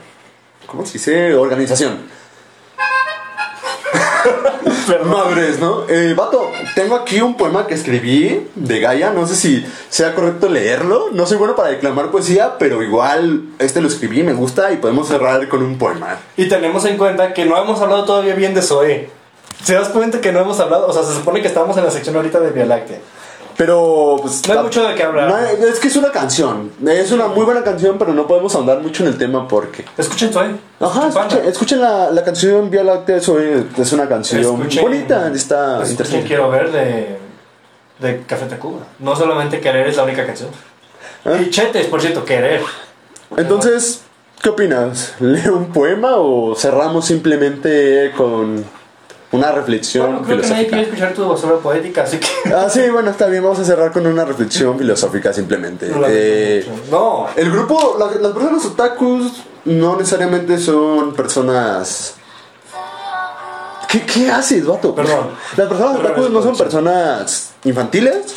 ¿Cómo 0.66 0.86
se 0.86 0.94
dice? 0.94 1.36
Organización. 1.36 2.00
Madres, 5.06 5.60
¿no? 5.60 5.88
Eh, 5.88 6.14
vato, 6.16 6.52
tengo 6.76 6.96
aquí 6.96 7.22
un 7.22 7.36
poema 7.38 7.68
que 7.68 7.76
escribí 7.76 8.48
de 8.56 8.80
Gaia. 8.80 9.12
No 9.12 9.26
sé 9.28 9.36
si 9.36 9.66
sea 9.90 10.16
correcto 10.16 10.50
leerlo. 10.50 11.10
No 11.12 11.26
soy 11.26 11.38
bueno 11.38 11.56
para 11.56 11.70
declamar 11.70 12.10
poesía, 12.12 12.58
pero 12.58 12.82
igual 12.84 13.44
este 13.60 13.82
lo 13.82 13.88
escribí, 13.88 14.24
me 14.24 14.34
gusta 14.34 14.72
y 14.72 14.78
podemos 14.78 15.08
cerrar 15.08 15.48
con 15.48 15.62
un 15.64 15.78
poema. 15.78 16.18
Y 16.38 16.48
tenemos 16.50 16.86
en 16.86 16.98
cuenta 16.98 17.34
que 17.34 17.46
no 17.46 17.58
hemos 17.62 17.80
hablado 17.82 18.06
todavía 18.06 18.34
bien 18.36 18.54
de 18.54 18.62
Zoe. 18.62 19.10
¿Se 19.64 19.74
das 19.74 19.90
cuenta 19.90 20.22
que 20.22 20.32
no 20.32 20.40
hemos 20.40 20.60
hablado? 20.60 20.88
O 20.88 20.94
sea, 20.94 21.04
se 21.04 21.14
supone 21.14 21.42
que 21.42 21.48
estamos 21.48 21.78
en 21.78 21.84
la 21.86 21.92
sección 21.92 22.16
ahorita 22.16 22.40
de 22.40 22.50
Vía 22.52 22.66
Láctea. 22.66 22.98
Pero, 23.60 24.16
pues. 24.22 24.48
No 24.48 24.54
hay 24.54 24.64
mucho 24.64 24.88
de 24.88 24.96
qué 24.96 25.04
hablar. 25.04 25.28
no 25.30 25.38
es 25.68 25.80
que 25.82 25.90
es 25.90 25.96
una 25.98 26.14
canción. 26.14 26.72
Es 26.88 27.12
una 27.12 27.28
muy 27.28 27.44
buena 27.44 27.62
canción, 27.62 27.98
pero 28.00 28.14
no 28.14 28.26
podemos 28.26 28.56
ahondar 28.56 28.80
mucho 28.80 29.04
en 29.04 29.10
el 29.10 29.18
tema 29.18 29.50
porque. 29.50 29.84
Escuchen 29.98 30.32
Zoe. 30.32 30.56
Ajá, 30.80 31.10
Escuchen 31.10 31.46
escuchen, 31.46 31.82
la, 31.82 32.10
la 32.10 32.24
canción 32.24 32.70
Vía 32.70 32.86
Láctea. 32.86 33.18
eso 33.18 33.38
es 33.38 33.66
es 33.78 33.92
una 33.92 34.08
canción 34.08 34.42
Escuchen- 34.42 34.82
bonita. 34.82 35.30
Está 35.34 35.74
Escuchen 35.84 35.92
interesante. 35.92 36.26
Quiero 36.26 36.50
ver 36.50 36.72
de, 36.72 37.18
de 38.00 38.22
Café 38.26 38.46
Tacuba. 38.46 38.80
No 39.00 39.14
solamente 39.14 39.60
Querer 39.60 39.88
es 39.88 39.98
la 39.98 40.04
única 40.04 40.26
canción. 40.26 40.52
Y 41.42 41.50
Chetes, 41.50 41.88
por 41.88 42.00
cierto, 42.00 42.24
Querer. 42.24 42.62
Entonces, 43.36 44.04
¿qué 44.42 44.48
opinas? 44.52 45.16
¿Leo 45.20 45.58
un 45.58 45.74
poema 45.74 46.14
o 46.16 46.56
cerramos 46.56 47.04
simplemente 47.04 48.14
con 48.16 48.64
una 49.32 49.52
reflexión 49.52 50.08
Bueno, 50.08 50.22
creo 50.26 50.38
que 50.42 50.48
nadie 50.48 50.66
filosófica? 50.66 50.70
quiere 50.70 50.84
escuchar 50.84 51.14
tu 51.14 51.30
basura 51.30 51.56
poética, 51.58 52.04
así 52.04 52.18
que... 52.18 52.28
Ah, 52.54 52.68
sí, 52.70 52.82
bueno, 52.92 53.12
está 53.12 53.28
bien, 53.28 53.44
vamos 53.44 53.60
a 53.60 53.64
cerrar 53.66 53.92
con 53.92 54.06
una 54.08 54.26
reflexión 54.26 54.78
filosófica 54.78 55.32
simplemente. 55.34 55.88
No, 55.90 56.02
Eh, 56.08 56.68
no. 56.90 57.28
el 57.36 57.52
grupo, 57.52 57.96
la- 58.00 58.20
las 58.20 58.32
personas 58.34 58.66
otakus 58.66 59.44
no 59.66 59.96
necesariamente 59.98 60.58
son 60.58 61.14
personas... 61.14 62.16
¿Qué, 63.88 64.06
qué 64.06 64.30
haces, 64.32 64.66
vato? 64.68 64.94
Perdón. 64.94 65.32
Las 65.58 65.68
personas 65.68 65.98
Perdón, 65.98 66.12
otakus 66.12 66.30
no 66.32 66.42
son 66.44 66.56
personas 66.58 67.52
infantiles. 67.64 68.36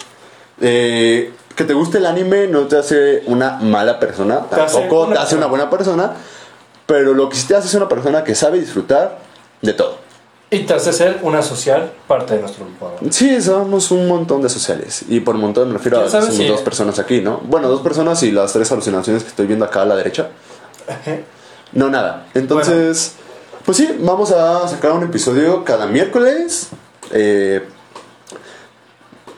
Eh, 0.60 1.32
que 1.54 1.64
te 1.64 1.74
guste 1.74 1.98
el 1.98 2.06
anime 2.06 2.46
no 2.48 2.60
te 2.66 2.78
hace 2.78 3.22
una 3.26 3.58
mala 3.58 4.00
persona, 4.00 4.40
Te 4.48 4.58
hace 4.60 4.78
tampoco 4.78 5.02
una 5.04 5.16
te 5.16 5.20
hace 5.20 5.36
una 5.36 5.46
buena 5.46 5.68
persona. 5.68 6.12
Pero 6.86 7.12
lo 7.12 7.28
que 7.28 7.36
sí 7.36 7.46
te 7.46 7.54
hace 7.54 7.68
es 7.68 7.74
una 7.74 7.88
persona 7.88 8.24
que 8.24 8.34
sabe 8.34 8.58
disfrutar 8.60 9.18
de 9.60 9.72
todo. 9.74 9.98
Y 10.52 10.60
te 10.60 10.74
hace 10.74 10.92
ser 10.92 11.18
una 11.22 11.40
social 11.42 11.90
parte 12.06 12.34
de 12.34 12.40
nuestro 12.40 12.66
grupo. 12.66 12.92
Sí, 13.10 13.40
somos 13.40 13.90
un 13.90 14.06
montón 14.06 14.42
de 14.42 14.48
sociales. 14.50 15.04
Y 15.08 15.20
por 15.20 15.34
montón 15.36 15.68
me 15.68 15.74
refiero 15.78 15.96
a 15.96 16.00
¿Quién 16.02 16.10
sabe 16.12 16.24
somos 16.26 16.36
si- 16.38 16.46
dos 16.48 16.60
personas 16.60 16.98
aquí, 16.98 17.20
¿no? 17.22 17.40
Bueno, 17.44 17.68
dos 17.68 17.80
personas 17.80 18.22
y 18.22 18.30
las 18.30 18.52
tres 18.52 18.70
alucinaciones 18.70 19.22
que 19.22 19.30
estoy 19.30 19.46
viendo 19.46 19.64
acá 19.64 19.82
a 19.82 19.86
la 19.86 19.96
derecha. 19.96 20.28
No, 21.72 21.88
nada. 21.88 22.26
Entonces, 22.34 23.14
pues 23.64 23.78
sí, 23.78 23.96
vamos 24.00 24.30
a 24.30 24.68
sacar 24.68 24.92
un 24.92 25.02
episodio 25.04 25.64
cada 25.64 25.86
miércoles. 25.86 26.68
Eh, 27.12 27.62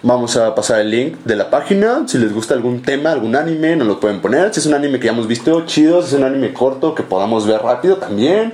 vamos 0.03 0.37
a 0.37 0.55
pasar 0.55 0.81
el 0.81 0.91
link 0.91 1.19
de 1.25 1.37
la 1.37 1.49
página. 1.49 2.03
Si 2.09 2.19
les 2.19 2.33
gusta 2.33 2.55
algún 2.55 2.83
tema, 2.83 3.13
algún 3.13 3.37
anime, 3.37 3.77
nos 3.77 3.87
lo 3.87 4.01
pueden 4.01 4.21
poner. 4.21 4.53
Si 4.53 4.61
es 4.61 4.67
un 4.67 4.75
anime 4.75 4.99
que 4.99 5.07
ya 5.07 5.13
hemos 5.13 5.29
visto, 5.29 5.65
chido. 5.67 6.03
Si 6.03 6.09
es 6.09 6.15
un 6.15 6.25
anime 6.25 6.53
corto 6.53 6.95
que 6.95 7.03
podamos 7.05 7.47
ver 7.47 7.63
rápido, 7.63 7.97
también. 7.99 8.53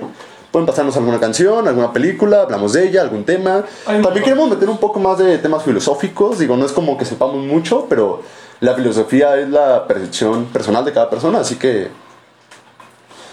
Pueden 0.51 0.65
pasarnos 0.65 0.97
alguna 0.97 1.19
canción, 1.19 1.65
alguna 1.65 1.93
película, 1.93 2.41
hablamos 2.41 2.73
de 2.73 2.87
ella, 2.87 3.01
algún 3.01 3.23
tema. 3.23 3.63
Un 3.87 4.01
También 4.01 4.23
queremos 4.23 4.49
meter 4.49 4.69
un 4.69 4.77
poco 4.77 4.99
más 4.99 5.17
de 5.17 5.37
temas 5.37 5.63
filosóficos. 5.63 6.39
Digo, 6.39 6.57
no 6.57 6.65
es 6.65 6.73
como 6.73 6.97
que 6.97 7.05
sepamos 7.05 7.37
mucho, 7.37 7.85
pero 7.89 8.21
la 8.59 8.75
filosofía 8.75 9.37
es 9.39 9.49
la 9.49 9.87
percepción 9.87 10.45
personal 10.45 10.83
de 10.83 10.91
cada 10.91 11.09
persona. 11.09 11.39
Así 11.39 11.55
que 11.55 11.89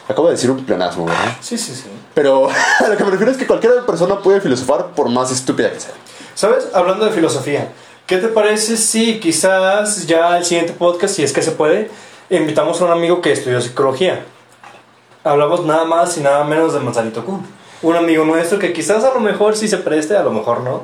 acabo 0.09 0.29
de 0.29 0.35
decir 0.35 0.49
un 0.49 0.65
pleonasmo, 0.65 1.07
¿verdad? 1.07 1.37
Sí, 1.41 1.59
sí, 1.59 1.75
sí. 1.75 1.89
Pero 2.15 2.49
a 2.81 2.89
lo 2.89 2.97
que 2.97 3.05
me 3.05 3.11
refiero 3.11 3.33
es 3.33 3.37
que 3.37 3.49
cualquier 3.49 3.85
persona 3.85 4.21
puede 4.21 4.41
filosofar 4.41 4.93
por 4.93 5.09
más 5.09 5.33
estúpida 5.33 5.73
que 5.73 5.81
sea. 5.81 5.95
¿Sabes? 6.37 6.69
Hablando 6.73 7.05
de 7.05 7.11
filosofía, 7.11 7.73
¿qué 8.07 8.19
te 8.19 8.29
parece 8.29 8.77
si 8.77 9.19
quizás 9.19 10.07
ya 10.07 10.39
el 10.39 10.45
siguiente 10.45 10.73
podcast, 10.73 11.17
si 11.17 11.25
es 11.25 11.33
que 11.33 11.43
se 11.43 11.51
puede, 11.51 11.91
invitamos 12.31 12.81
a 12.81 12.85
un 12.85 12.93
amigo 12.93 13.21
que 13.21 13.33
estudió 13.33 13.61
psicología? 13.61 14.25
Hablamos 15.25 15.65
nada 15.67 15.85
más 15.85 16.17
y 16.17 16.21
nada 16.21 16.45
menos 16.45 16.73
de 16.75 16.81
Manzanito 16.81 17.25
Kun. 17.25 17.43
Un 17.83 17.97
amigo 17.97 18.25
nuestro 18.25 18.59
que 18.59 18.73
quizás 18.73 19.05
a 19.05 19.15
lo 19.15 19.21
mejor 19.21 19.57
sí 19.57 19.69
se 19.69 19.79
preste, 19.79 20.17
a 20.17 20.23
lo 20.23 20.31
mejor 20.33 20.61
no. 20.61 20.83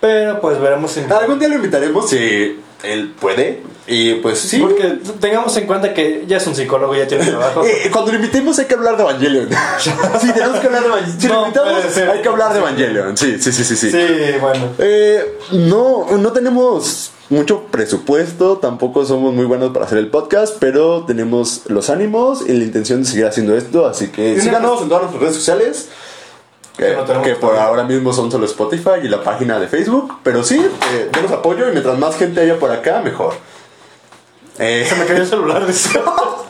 Pero 0.00 0.40
pues 0.40 0.60
veremos 0.60 0.92
si... 0.92 1.00
Algún 1.00 1.38
día 1.38 1.48
lo 1.48 1.54
invitaremos 1.56 2.08
si 2.10 2.60
él 2.82 3.14
puede. 3.18 3.62
Y 3.88 4.14
pues 4.14 4.38
sí. 4.40 4.58
Porque 4.58 4.98
tengamos 5.20 5.56
en 5.56 5.66
cuenta 5.66 5.94
que 5.94 6.24
ya 6.26 6.36
es 6.36 6.46
un 6.46 6.54
psicólogo, 6.54 6.94
ya 6.94 7.06
tiene 7.06 7.24
trabajo. 7.24 7.64
Eh, 7.66 7.88
cuando 7.92 8.12
lo 8.12 8.18
invitemos 8.18 8.58
hay 8.58 8.66
que 8.66 8.74
hablar 8.74 8.96
de 8.96 9.02
Evangelion. 9.04 9.48
sí, 10.20 10.32
tenemos 10.32 10.58
que 10.60 10.66
hablar 10.66 10.82
de 10.82 10.88
Evangelion. 10.88 11.20
Si 11.20 11.28
lo 11.28 11.34
No, 11.34 11.40
invitamos 11.46 11.72
puede 11.72 11.90
ser. 11.90 12.10
hay 12.10 12.22
que 12.22 12.28
hablar 12.28 12.52
de 12.52 12.58
Evangelion. 12.58 13.16
Sí, 13.16 13.38
sí, 13.40 13.52
sí, 13.52 13.64
sí. 13.64 13.76
sí. 13.76 13.90
Sí, 13.90 14.38
bueno. 14.40 14.68
Eh, 14.78 15.38
no, 15.52 16.06
no 16.18 16.32
tenemos 16.32 17.10
mucho 17.28 17.64
presupuesto, 17.70 18.58
tampoco 18.58 19.04
somos 19.04 19.34
muy 19.34 19.44
buenos 19.44 19.72
para 19.72 19.84
hacer 19.84 19.98
el 19.98 20.08
podcast, 20.08 20.56
pero 20.60 21.04
tenemos 21.04 21.62
los 21.66 21.90
ánimos 21.90 22.48
y 22.48 22.52
la 22.52 22.64
intención 22.64 23.02
de 23.02 23.08
seguir 23.08 23.26
haciendo 23.26 23.56
esto, 23.56 23.86
así 23.86 24.08
que 24.08 24.40
síganos 24.40 24.82
en 24.82 24.88
todas 24.88 25.02
nuestras 25.02 25.22
redes 25.22 25.36
sociales. 25.36 25.88
Que, 26.76 26.94
no 26.94 27.40
por 27.40 27.56
ahora 27.56 27.84
mismo 27.84 28.12
son 28.12 28.30
solo 28.30 28.44
Spotify 28.44 29.00
y 29.02 29.08
la 29.08 29.22
página 29.22 29.58
de 29.58 29.66
Facebook, 29.66 30.18
pero 30.22 30.44
sí, 30.44 30.60
eh, 30.92 31.08
denos 31.10 31.32
apoyo 31.32 31.68
y 31.68 31.72
mientras 31.72 31.98
más 31.98 32.16
gente 32.16 32.42
haya 32.42 32.58
por 32.58 32.70
acá, 32.70 33.00
mejor. 33.00 33.32
Eh, 34.58 34.86
Se 34.88 34.94
me 34.96 35.04
cayó 35.04 35.22
el 35.22 35.26
celular. 35.28 35.62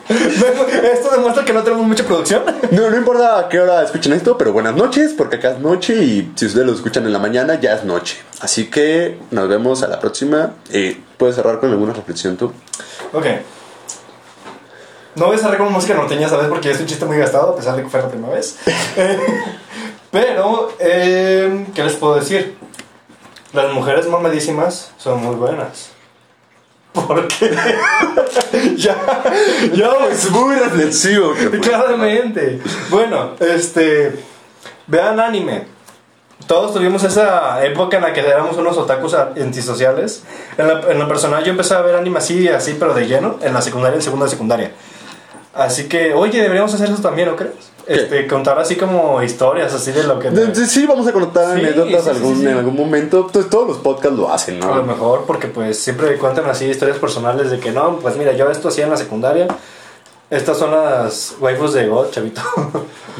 Esto 0.08 1.10
demuestra 1.10 1.44
que 1.44 1.52
no 1.52 1.62
tenemos 1.62 1.86
mucha 1.86 2.04
producción. 2.04 2.42
no, 2.70 2.90
no 2.90 2.96
importa 2.96 3.40
a 3.40 3.48
qué 3.48 3.58
hora 3.60 3.82
escuchen 3.82 4.12
esto, 4.12 4.38
pero 4.38 4.52
buenas 4.52 4.76
noches, 4.76 5.12
porque 5.16 5.36
acá 5.36 5.52
es 5.52 5.58
noche 5.58 5.94
y 5.94 6.32
si 6.36 6.46
ustedes 6.46 6.64
lo 6.66 6.72
escuchan 6.72 7.04
en 7.06 7.12
la 7.12 7.18
mañana, 7.18 7.58
ya 7.60 7.74
es 7.74 7.82
noche. 7.84 8.18
Así 8.40 8.70
que 8.70 9.18
nos 9.32 9.48
vemos 9.48 9.82
a 9.82 9.88
la 9.88 9.98
próxima. 9.98 10.52
Eh, 10.70 11.00
¿Puedes 11.18 11.34
cerrar 11.34 11.58
con 11.58 11.70
alguna 11.70 11.92
reflexión 11.92 12.36
tú? 12.36 12.52
Ok. 13.12 13.26
No 15.16 15.26
voy 15.26 15.36
a 15.36 15.38
cerrar 15.38 15.58
con 15.58 15.72
música 15.72 15.94
norteña, 15.94 16.28
¿sabes? 16.28 16.46
Porque 16.48 16.70
es 16.70 16.78
un 16.78 16.86
chiste 16.86 17.04
muy 17.06 17.16
gastado, 17.18 17.50
a 17.50 17.56
pesar 17.56 17.74
de 17.74 17.82
que 17.82 17.88
fue 17.88 18.00
la 18.00 18.08
primera 18.08 18.32
vez. 18.34 18.56
Eh, 18.96 19.18
Pero, 20.12 20.72
eh, 20.78 21.66
¿qué 21.74 21.82
les 21.84 21.94
puedo 21.94 22.14
decir? 22.14 22.56
Las 23.52 23.72
mujeres 23.72 24.06
mamadísimas 24.06 24.92
son 24.98 25.22
muy 25.22 25.34
buenas. 25.34 25.90
¿Por 26.96 27.28
qué? 27.28 27.50
ya, 28.76 28.96
ya, 29.74 29.90
es 30.10 30.30
muy 30.30 30.54
reflexivo. 30.54 31.34
Claramente. 31.60 32.60
Bueno, 32.88 33.32
este. 33.38 34.12
Vean 34.86 35.20
anime. 35.20 35.66
Todos 36.46 36.72
tuvimos 36.72 37.02
esa 37.02 37.64
época 37.64 37.96
en 37.96 38.04
la 38.04 38.12
que 38.12 38.20
éramos 38.20 38.56
unos 38.56 38.78
otakus 38.78 39.14
antisociales. 39.14 40.22
En 40.56 40.68
la, 40.68 40.80
en 40.90 41.08
personal 41.08 41.44
yo 41.44 41.50
empecé 41.50 41.74
a 41.74 41.80
ver 41.82 41.96
anime 41.96 42.18
así, 42.18 42.48
así, 42.48 42.76
pero 42.78 42.94
de 42.94 43.06
lleno, 43.06 43.38
en 43.42 43.52
la 43.52 43.60
secundaria, 43.60 43.96
en 43.96 44.02
segunda 44.02 44.26
de 44.26 44.30
secundaria. 44.30 44.72
Así 45.56 45.88
que, 45.88 46.12
oye, 46.14 46.40
deberíamos 46.42 46.72
hacer 46.74 46.90
eso 46.90 47.00
también, 47.00 47.28
¿no 47.28 47.36
crees? 47.36 47.54
Este, 47.86 48.26
contar 48.26 48.58
así 48.58 48.76
como 48.76 49.22
historias, 49.22 49.72
así 49.72 49.92
de 49.92 50.02
lo 50.02 50.18
que... 50.18 50.30
De- 50.30 50.66
Sí, 50.66 50.86
vamos 50.86 51.06
a 51.06 51.12
contar 51.12 51.54
Sí, 51.54 51.60
anécdotas 51.64 52.02
sí, 52.04 52.10
algún- 52.10 52.40
sí. 52.40 52.46
en 52.46 52.56
algún 52.58 52.76
momento. 52.76 53.28
Pues 53.32 53.48
todos 53.48 53.68
los 53.68 53.78
podcasts 53.78 54.18
lo 54.18 54.32
hacen, 54.32 54.62
A 54.62 54.66
lo 54.66 54.74
¿no? 54.76 54.82
mejor, 54.82 55.24
porque 55.26 55.46
pues 55.46 55.78
siempre 55.78 56.16
cuentan 56.18 56.46
así 56.46 56.66
historias 56.66 56.98
personales 56.98 57.50
de 57.50 57.58
que 57.60 57.70
no, 57.70 57.96
pues 58.00 58.16
mira, 58.16 58.32
yo 58.32 58.50
esto 58.50 58.68
hacía 58.68 58.84
en 58.84 58.90
la 58.90 58.96
secundaria. 58.96 59.46
Estas 60.28 60.58
son 60.58 60.72
las 60.72 61.36
waifus 61.40 61.72
de 61.74 61.86
God, 61.86 62.10
chavito. 62.10 62.42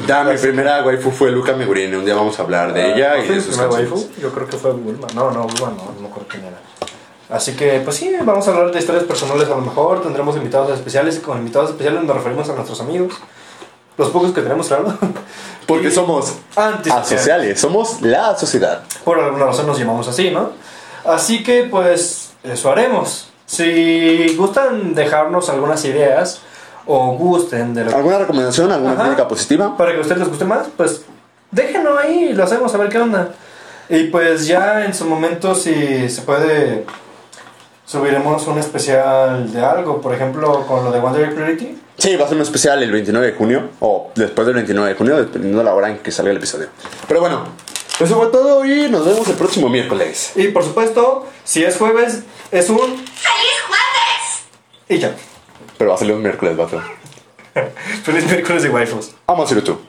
Ya, 0.05 0.23
mi 0.25 0.37
primera 0.37 0.83
waifu 0.85 1.09
fue 1.09 1.31
Luca 1.31 1.53
Megurini. 1.53 1.95
Un 1.95 2.03
día 2.05 2.13
vamos 2.15 2.37
a 2.37 2.43
hablar 2.43 2.73
de 2.73 2.93
ella 2.93 3.15
¿No 3.17 3.23
y 3.23 3.27
de 3.29 3.41
sus 3.41 3.55
canciones. 3.57 3.89
waifu? 3.91 4.09
Yo 4.21 4.29
creo 4.31 4.45
que 4.47 4.57
fue 4.57 4.71
Bulma. 4.73 5.07
No, 5.15 5.31
no, 5.31 5.43
Bulma 5.43 5.69
no, 5.77 6.01
no 6.01 6.07
acuerdo 6.09 6.27
quién 6.29 6.43
era. 6.43 6.59
Así 7.29 7.55
que, 7.55 7.81
pues 7.83 7.97
sí, 7.97 8.11
vamos 8.23 8.47
a 8.47 8.51
hablar 8.51 8.71
de 8.71 8.79
historias 8.79 9.03
personales 9.03 9.47
a 9.47 9.51
lo 9.51 9.61
mejor. 9.61 10.01
Tendremos 10.01 10.35
invitados 10.37 10.71
especiales 10.71 11.17
y 11.17 11.19
con 11.19 11.37
invitados 11.37 11.71
especiales 11.71 12.03
nos 12.03 12.15
referimos 12.15 12.49
a 12.49 12.53
nuestros 12.53 12.79
amigos. 12.79 13.13
Los 13.97 14.09
pocos 14.11 14.31
que 14.31 14.41
tenemos, 14.41 14.67
claro. 14.67 14.93
Porque 15.67 15.87
Y- 15.87 15.91
somos 15.91 16.35
Antisociales. 16.55 17.11
asociales, 17.11 17.59
somos 17.59 18.01
la 18.01 18.37
sociedad. 18.37 18.83
Por 19.03 19.19
alguna 19.19 19.45
razón 19.47 19.67
nos 19.67 19.77
llamamos 19.77 20.07
así, 20.07 20.29
¿no? 20.31 20.51
Así 21.03 21.43
que, 21.43 21.63
pues, 21.63 22.31
eso 22.43 22.71
haremos. 22.71 23.29
Si 23.45 24.35
gustan 24.37 24.93
dejarnos 24.93 25.49
algunas 25.49 25.83
ideas 25.85 26.39
o 26.85 27.13
gusten 27.17 27.73
de 27.73 27.83
lo 27.85 27.95
¿Alguna 27.95 28.19
recomendación? 28.19 28.71
¿Alguna 28.71 28.93
Ajá. 28.93 29.01
crítica 29.03 29.27
positiva? 29.27 29.75
para 29.75 29.91
que 29.91 29.97
a 29.97 30.01
ustedes 30.01 30.19
les 30.19 30.29
guste 30.29 30.45
más, 30.45 30.67
pues 30.77 31.01
déjenlo 31.51 31.97
ahí 31.97 32.31
lo 32.33 32.43
hacemos 32.45 32.73
a 32.73 32.77
ver 32.77 32.89
qué 32.89 32.99
onda. 32.99 33.33
Y 33.89 34.05
pues 34.05 34.47
ya 34.47 34.85
en 34.85 34.93
su 34.93 35.05
momento, 35.05 35.55
si 35.55 36.09
se 36.09 36.21
puede 36.23 36.85
subiremos 37.87 38.45
un 38.47 38.59
especial 38.59 39.51
de 39.51 39.61
algo, 39.63 40.01
por 40.01 40.13
ejemplo, 40.13 40.67
con 40.67 40.83
lo 40.83 40.91
de 40.91 40.99
Wonder 40.99 41.33
Clarity. 41.33 41.81
Sí, 41.97 42.15
va 42.15 42.25
a 42.25 42.27
ser 42.27 42.35
un 42.35 42.43
especial 42.43 42.83
el 42.83 42.91
29 42.91 43.27
de 43.27 43.33
junio 43.33 43.69
o 43.79 44.11
después 44.13 44.45
del 44.45 44.55
29 44.55 44.89
de 44.89 44.95
junio, 44.95 45.17
dependiendo 45.17 45.59
de 45.59 45.63
la 45.63 45.73
hora 45.73 45.89
en 45.89 45.99
que 45.99 46.11
salga 46.11 46.31
el 46.31 46.37
episodio. 46.37 46.67
Pero 47.07 47.21
bueno, 47.21 47.45
eso 47.99 48.15
fue 48.17 48.27
todo 48.27 48.63
y 48.65 48.89
nos 48.89 49.05
vemos 49.05 49.27
el 49.29 49.35
próximo 49.35 49.69
miércoles. 49.69 50.33
Y 50.35 50.49
por 50.49 50.63
supuesto, 50.63 51.27
si 51.43 51.63
es 51.63 51.77
jueves, 51.77 52.23
es 52.51 52.69
un. 52.69 52.77
¡Feliz 52.77 53.57
jueves! 53.67 54.89
Y 54.89 54.97
ya. 54.99 55.15
Pero 55.77 55.91
va 55.91 55.95
a 55.95 55.99
salir 55.99 56.13
un 56.13 56.21
miércoles, 56.21 56.57
vato. 56.57 56.81
Feliz 58.03 58.25
miércoles 58.25 58.63
de 58.63 58.69
waifus. 58.69 59.11
Vamos 59.25 59.43
a 59.43 59.45
hacerlo 59.45 59.63
tú. 59.63 59.79